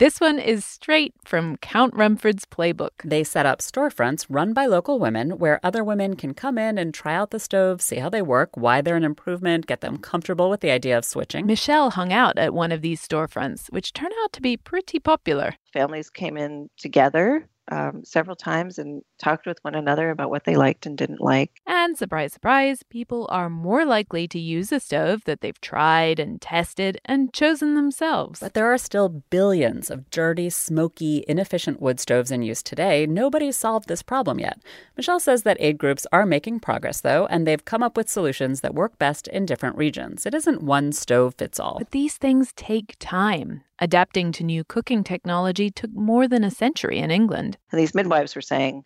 This 0.00 0.18
one 0.18 0.38
is 0.38 0.64
straight 0.64 1.12
from 1.26 1.58
Count 1.58 1.92
Rumford's 1.92 2.46
playbook. 2.46 2.92
They 3.04 3.22
set 3.22 3.44
up 3.44 3.58
storefronts 3.58 4.24
run 4.30 4.54
by 4.54 4.64
local 4.64 4.98
women 4.98 5.32
where 5.32 5.60
other 5.62 5.84
women 5.84 6.16
can 6.16 6.32
come 6.32 6.56
in 6.56 6.78
and 6.78 6.94
try 6.94 7.14
out 7.14 7.32
the 7.32 7.38
stove, 7.38 7.82
see 7.82 7.96
how 7.96 8.08
they 8.08 8.22
work, 8.22 8.48
why 8.54 8.80
they're 8.80 8.96
an 8.96 9.04
improvement, 9.04 9.66
get 9.66 9.82
them 9.82 9.98
comfortable 9.98 10.48
with 10.48 10.60
the 10.60 10.70
idea 10.70 10.96
of 10.96 11.04
switching. 11.04 11.44
Michelle 11.44 11.90
hung 11.90 12.14
out 12.14 12.38
at 12.38 12.54
one 12.54 12.72
of 12.72 12.80
these 12.80 13.06
storefronts, 13.06 13.70
which 13.74 13.92
turned 13.92 14.14
out 14.24 14.32
to 14.32 14.40
be 14.40 14.56
pretty 14.56 14.98
popular. 14.98 15.54
Families 15.70 16.08
came 16.08 16.38
in 16.38 16.70
together 16.78 17.46
um, 17.70 18.04
several 18.04 18.36
times 18.36 18.78
and 18.78 19.02
talked 19.18 19.46
with 19.46 19.58
one 19.62 19.74
another 19.74 20.10
about 20.10 20.30
what 20.30 20.44
they 20.44 20.56
liked 20.56 20.86
and 20.86 20.96
didn't 20.98 21.20
like. 21.20 21.52
And 21.66 21.96
surprise, 21.96 22.32
surprise, 22.32 22.82
people 22.82 23.28
are 23.30 23.48
more 23.48 23.84
likely 23.84 24.26
to 24.28 24.38
use 24.38 24.72
a 24.72 24.80
stove 24.80 25.24
that 25.24 25.40
they've 25.40 25.60
tried 25.60 26.18
and 26.18 26.40
tested 26.40 27.00
and 27.04 27.32
chosen 27.32 27.74
themselves. 27.74 28.40
But 28.40 28.54
there 28.54 28.72
are 28.72 28.78
still 28.78 29.08
billions 29.08 29.90
of 29.90 30.10
dirty, 30.10 30.50
smoky, 30.50 31.24
inefficient 31.28 31.80
wood 31.80 32.00
stoves 32.00 32.30
in 32.30 32.42
use 32.42 32.62
today. 32.62 33.06
Nobody's 33.06 33.56
solved 33.56 33.88
this 33.88 34.02
problem 34.02 34.40
yet. 34.40 34.60
Michelle 34.96 35.20
says 35.20 35.42
that 35.44 35.56
aid 35.60 35.78
groups 35.78 36.06
are 36.12 36.26
making 36.26 36.60
progress, 36.60 37.00
though, 37.00 37.26
and 37.26 37.46
they've 37.46 37.64
come 37.64 37.82
up 37.82 37.96
with 37.96 38.08
solutions 38.08 38.60
that 38.60 38.74
work 38.74 38.98
best 38.98 39.28
in 39.28 39.46
different 39.46 39.76
regions. 39.76 40.26
It 40.26 40.34
isn't 40.34 40.62
one 40.62 40.92
stove 40.92 41.34
fits 41.38 41.60
all. 41.60 41.78
But 41.78 41.90
these 41.90 42.16
things 42.16 42.52
take 42.56 42.96
time. 42.98 43.62
Adapting 43.82 44.30
to 44.32 44.44
new 44.44 44.62
cooking 44.62 45.02
technology 45.02 45.70
took 45.70 45.90
more 45.92 46.28
than 46.28 46.44
a 46.44 46.50
century 46.50 46.98
in 46.98 47.10
England. 47.10 47.56
And 47.70 47.80
these 47.80 47.94
midwives 47.94 48.34
were 48.34 48.40
saying 48.40 48.84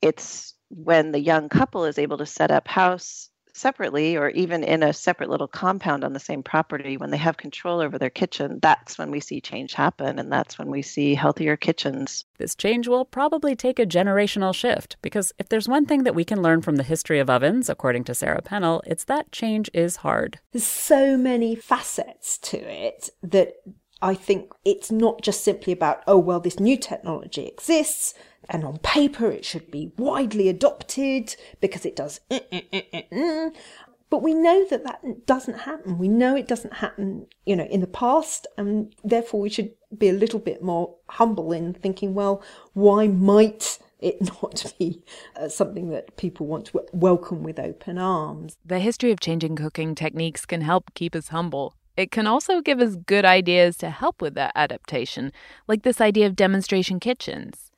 it's 0.00 0.54
when 0.68 1.12
the 1.12 1.20
young 1.20 1.48
couple 1.48 1.84
is 1.84 1.98
able 1.98 2.18
to 2.18 2.26
set 2.26 2.50
up 2.50 2.66
house 2.66 3.30
separately 3.54 4.16
or 4.16 4.30
even 4.30 4.64
in 4.64 4.82
a 4.82 4.92
separate 4.92 5.28
little 5.28 5.48
compound 5.48 6.04
on 6.04 6.12
the 6.12 6.20
same 6.20 6.42
property 6.42 6.96
when 6.96 7.10
they 7.10 7.16
have 7.16 7.36
control 7.36 7.80
over 7.80 7.98
their 7.98 8.10
kitchen 8.10 8.58
that's 8.62 8.98
when 8.98 9.10
we 9.10 9.20
see 9.20 9.40
change 9.40 9.74
happen 9.74 10.18
and 10.18 10.32
that's 10.32 10.58
when 10.58 10.70
we 10.70 10.82
see 10.82 11.14
healthier 11.14 11.56
kitchens. 11.56 12.24
This 12.38 12.54
change 12.54 12.88
will 12.88 13.04
probably 13.04 13.54
take 13.54 13.78
a 13.78 13.86
generational 13.86 14.54
shift 14.54 14.96
because 15.02 15.32
if 15.38 15.48
there's 15.48 15.68
one 15.68 15.86
thing 15.86 16.04
that 16.04 16.14
we 16.14 16.24
can 16.24 16.42
learn 16.42 16.62
from 16.62 16.76
the 16.76 16.82
history 16.82 17.18
of 17.18 17.30
ovens 17.30 17.68
according 17.68 18.04
to 18.04 18.14
Sara 18.14 18.42
Pennell 18.42 18.82
it's 18.86 19.04
that 19.04 19.30
change 19.32 19.70
is 19.74 19.96
hard. 19.96 20.38
There's 20.52 20.64
so 20.64 21.16
many 21.16 21.54
facets 21.54 22.38
to 22.38 22.56
it 22.56 23.10
that 23.22 23.54
I 24.02 24.14
think 24.14 24.52
it's 24.64 24.90
not 24.90 25.22
just 25.22 25.44
simply 25.44 25.72
about, 25.72 26.02
oh, 26.08 26.18
well, 26.18 26.40
this 26.40 26.58
new 26.58 26.76
technology 26.76 27.46
exists, 27.46 28.14
and 28.50 28.64
on 28.64 28.78
paper 28.78 29.30
it 29.30 29.44
should 29.44 29.70
be 29.70 29.92
widely 29.96 30.48
adopted 30.48 31.36
because 31.60 31.86
it 31.86 31.94
does. 31.94 32.20
Mm, 32.28 32.40
mm, 32.50 33.08
mm, 33.10 33.54
but 34.10 34.22
we 34.22 34.34
know 34.34 34.66
that 34.68 34.84
that 34.84 35.24
doesn't 35.24 35.60
happen. 35.60 35.98
We 35.98 36.08
know 36.08 36.34
it 36.34 36.48
doesn't 36.48 36.74
happen, 36.74 37.28
you 37.46 37.54
know, 37.54 37.64
in 37.64 37.80
the 37.80 37.86
past, 37.86 38.48
and 38.58 38.92
therefore 39.04 39.40
we 39.40 39.48
should 39.48 39.70
be 39.96 40.08
a 40.08 40.12
little 40.12 40.40
bit 40.40 40.62
more 40.62 40.96
humble 41.08 41.52
in 41.52 41.72
thinking, 41.72 42.12
well, 42.12 42.42
why 42.72 43.06
might 43.06 43.78
it 44.00 44.20
not 44.42 44.74
be 44.80 45.04
uh, 45.36 45.48
something 45.48 45.90
that 45.90 46.16
people 46.16 46.46
want 46.46 46.66
to 46.66 46.84
welcome 46.92 47.44
with 47.44 47.60
open 47.60 47.98
arms? 47.98 48.56
The 48.66 48.80
history 48.80 49.12
of 49.12 49.20
changing 49.20 49.54
cooking 49.54 49.94
techniques 49.94 50.44
can 50.44 50.62
help 50.62 50.92
keep 50.94 51.14
us 51.14 51.28
humble. 51.28 51.76
It 51.96 52.10
can 52.10 52.26
also 52.26 52.60
give 52.60 52.80
us 52.80 52.96
good 52.96 53.24
ideas 53.24 53.76
to 53.78 53.90
help 53.90 54.22
with 54.22 54.34
that 54.34 54.52
adaptation, 54.54 55.32
like 55.68 55.82
this 55.82 56.00
idea 56.00 56.26
of 56.26 56.36
demonstration 56.36 57.00
kitchens. 57.00 57.70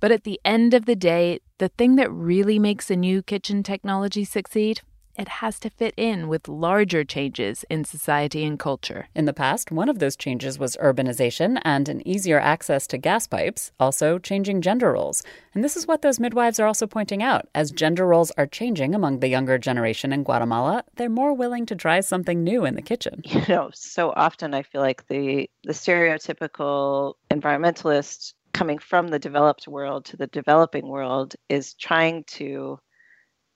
But 0.00 0.12
at 0.12 0.24
the 0.24 0.40
end 0.44 0.74
of 0.74 0.86
the 0.86 0.96
day, 0.96 1.40
the 1.58 1.68
thing 1.68 1.96
that 1.96 2.10
really 2.10 2.58
makes 2.58 2.90
a 2.90 2.96
new 2.96 3.22
kitchen 3.22 3.62
technology 3.62 4.24
succeed 4.24 4.80
it 5.18 5.28
has 5.28 5.58
to 5.58 5.68
fit 5.68 5.92
in 5.96 6.28
with 6.28 6.46
larger 6.46 7.02
changes 7.02 7.64
in 7.68 7.84
society 7.84 8.44
and 8.44 8.58
culture. 8.58 9.08
In 9.16 9.24
the 9.24 9.32
past, 9.32 9.72
one 9.72 9.88
of 9.88 9.98
those 9.98 10.16
changes 10.16 10.58
was 10.58 10.76
urbanization 10.76 11.60
and 11.64 11.88
an 11.88 12.06
easier 12.06 12.38
access 12.38 12.86
to 12.86 12.98
gas 12.98 13.26
pipes, 13.26 13.72
also 13.80 14.18
changing 14.18 14.62
gender 14.62 14.92
roles. 14.92 15.24
And 15.54 15.64
this 15.64 15.76
is 15.76 15.88
what 15.88 16.02
those 16.02 16.20
midwives 16.20 16.60
are 16.60 16.66
also 16.66 16.86
pointing 16.86 17.20
out. 17.22 17.48
As 17.52 17.72
gender 17.72 18.06
roles 18.06 18.30
are 18.38 18.46
changing 18.46 18.94
among 18.94 19.18
the 19.18 19.28
younger 19.28 19.58
generation 19.58 20.12
in 20.12 20.22
Guatemala, 20.22 20.84
they're 20.94 21.08
more 21.08 21.34
willing 21.34 21.66
to 21.66 21.74
try 21.74 21.98
something 21.98 22.44
new 22.44 22.64
in 22.64 22.76
the 22.76 22.82
kitchen. 22.82 23.22
You 23.24 23.42
know, 23.48 23.70
so 23.72 24.12
often 24.16 24.54
I 24.54 24.62
feel 24.62 24.80
like 24.80 25.06
the 25.08 25.48
the 25.64 25.72
stereotypical 25.72 27.14
environmentalist 27.30 28.34
coming 28.52 28.78
from 28.78 29.08
the 29.08 29.18
developed 29.18 29.66
world 29.66 30.04
to 30.06 30.16
the 30.16 30.26
developing 30.26 30.86
world 30.88 31.34
is 31.48 31.74
trying 31.74 32.24
to 32.24 32.78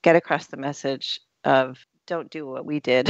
get 0.02 0.16
across 0.16 0.46
the 0.46 0.56
message 0.56 1.20
of 1.44 1.78
don't 2.06 2.30
do 2.30 2.46
what 2.46 2.66
we 2.66 2.80
did. 2.80 3.08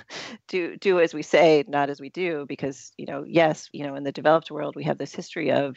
Do 0.48 0.76
do 0.76 1.00
as 1.00 1.14
we 1.14 1.22
say 1.22 1.64
not 1.66 1.90
as 1.90 2.00
we 2.00 2.10
do 2.10 2.44
because 2.48 2.92
you 2.96 3.06
know 3.06 3.24
yes 3.26 3.68
you 3.72 3.84
know 3.86 3.96
in 3.96 4.04
the 4.04 4.12
developed 4.12 4.50
world 4.50 4.76
we 4.76 4.84
have 4.84 4.98
this 4.98 5.14
history 5.14 5.50
of 5.50 5.76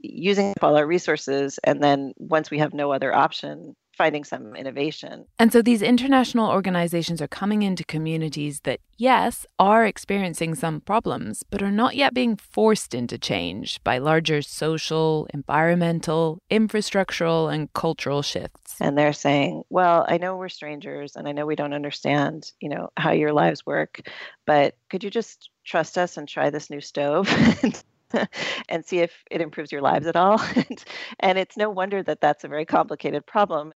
using 0.00 0.50
up 0.50 0.62
all 0.62 0.76
our 0.76 0.86
resources 0.86 1.58
and 1.64 1.82
then 1.82 2.12
once 2.18 2.50
we 2.50 2.58
have 2.58 2.74
no 2.74 2.92
other 2.92 3.14
option 3.14 3.74
finding 3.96 4.24
some 4.24 4.54
innovation. 4.56 5.26
And 5.38 5.52
so 5.52 5.62
these 5.62 5.82
international 5.82 6.50
organizations 6.50 7.22
are 7.22 7.28
coming 7.28 7.62
into 7.62 7.84
communities 7.84 8.60
that, 8.60 8.80
yes, 8.96 9.46
are 9.58 9.84
experiencing 9.84 10.54
some 10.54 10.80
problems, 10.80 11.42
but 11.50 11.62
are 11.62 11.70
not 11.70 11.96
yet 11.96 12.14
being 12.14 12.36
forced 12.36 12.94
into 12.94 13.18
change 13.18 13.82
by 13.84 13.98
larger 13.98 14.42
social, 14.42 15.28
environmental, 15.32 16.38
infrastructural, 16.50 17.52
and 17.52 17.72
cultural 17.72 18.22
shifts. 18.22 18.76
And 18.80 18.98
they're 18.98 19.12
saying, 19.12 19.62
well, 19.70 20.04
I 20.08 20.18
know 20.18 20.36
we're 20.36 20.48
strangers 20.48 21.16
and 21.16 21.28
I 21.28 21.32
know 21.32 21.46
we 21.46 21.56
don't 21.56 21.74
understand, 21.74 22.52
you 22.60 22.68
know, 22.68 22.90
how 22.96 23.12
your 23.12 23.32
lives 23.32 23.64
work, 23.64 24.00
but 24.46 24.76
could 24.90 25.04
you 25.04 25.10
just 25.10 25.50
trust 25.64 25.96
us 25.96 26.16
and 26.16 26.28
try 26.28 26.50
this 26.50 26.70
new 26.70 26.80
stove? 26.80 27.28
and 28.68 28.84
see 28.84 28.98
if 29.00 29.12
it 29.30 29.40
improves 29.40 29.72
your 29.72 29.80
lives 29.80 30.06
at 30.06 30.16
all. 30.16 30.40
and 31.20 31.38
it's 31.38 31.56
no 31.56 31.70
wonder 31.70 32.02
that 32.02 32.20
that's 32.20 32.44
a 32.44 32.48
very 32.48 32.64
complicated 32.64 33.26
problem 33.26 33.72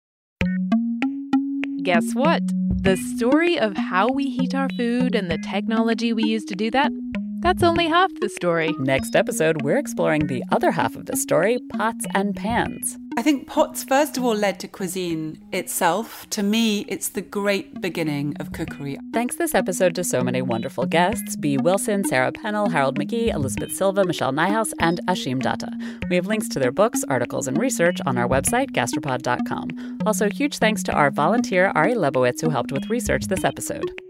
guess 1.88 2.12
what? 2.12 2.42
The 2.82 2.98
story 3.16 3.58
of 3.58 3.74
how 3.74 4.08
we 4.08 4.28
heat 4.28 4.54
our 4.54 4.68
food 4.76 5.14
and 5.14 5.30
the 5.30 5.38
technology 5.38 6.12
we 6.12 6.24
use 6.24 6.44
to 6.44 6.54
do 6.54 6.70
that, 6.72 6.92
that's 7.40 7.62
only 7.62 7.86
half 7.86 8.10
the 8.20 8.28
story. 8.28 8.74
Next 8.80 9.16
episode, 9.16 9.62
we're 9.62 9.78
exploring 9.78 10.26
the 10.26 10.44
other 10.52 10.70
half 10.70 10.96
of 10.96 11.06
the 11.06 11.16
story 11.16 11.58
pots 11.72 12.04
and 12.14 12.36
pans. 12.36 12.98
I 13.18 13.22
think 13.22 13.48
pots, 13.48 13.82
first 13.82 14.16
of 14.16 14.24
all, 14.24 14.36
led 14.36 14.60
to 14.60 14.68
cuisine 14.68 15.44
itself. 15.50 16.30
To 16.30 16.44
me, 16.44 16.82
it's 16.82 17.08
the 17.08 17.20
great 17.20 17.80
beginning 17.80 18.36
of 18.38 18.52
cookery. 18.52 18.96
Thanks 19.12 19.34
this 19.34 19.56
episode 19.56 19.96
to 19.96 20.04
so 20.04 20.22
many 20.22 20.40
wonderful 20.40 20.86
guests 20.86 21.34
Bee 21.34 21.58
Wilson, 21.58 22.04
Sara 22.04 22.30
Pennell, 22.30 22.68
Harold 22.68 22.96
McGee, 22.96 23.34
Elizabeth 23.34 23.72
Silva, 23.72 24.04
Michelle 24.04 24.32
Nijhuis, 24.32 24.72
and 24.78 25.00
Ashim 25.08 25.42
Datta. 25.42 25.68
We 26.08 26.14
have 26.14 26.28
links 26.28 26.48
to 26.50 26.60
their 26.60 26.70
books, 26.70 27.02
articles, 27.08 27.48
and 27.48 27.58
research 27.58 27.98
on 28.06 28.16
our 28.16 28.28
website, 28.28 28.70
gastropod.com. 28.70 29.98
Also, 30.06 30.30
huge 30.30 30.58
thanks 30.58 30.84
to 30.84 30.92
our 30.92 31.10
volunteer, 31.10 31.72
Ari 31.74 31.94
Lebowitz, 31.94 32.40
who 32.40 32.50
helped 32.50 32.70
with 32.70 32.88
research 32.88 33.24
this 33.24 33.42
episode. 33.42 34.00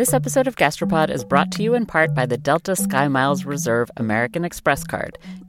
This 0.00 0.14
episode 0.14 0.46
of 0.46 0.56
Gastropod 0.56 1.10
is 1.10 1.26
brought 1.26 1.52
to 1.52 1.62
you 1.62 1.74
in 1.74 1.84
part 1.84 2.14
by 2.14 2.24
the 2.24 2.38
Delta 2.38 2.74
Sky 2.74 3.06
Miles 3.06 3.44
Reserve 3.44 3.90
American 3.98 4.46
Express 4.46 4.82
card. 4.82 5.18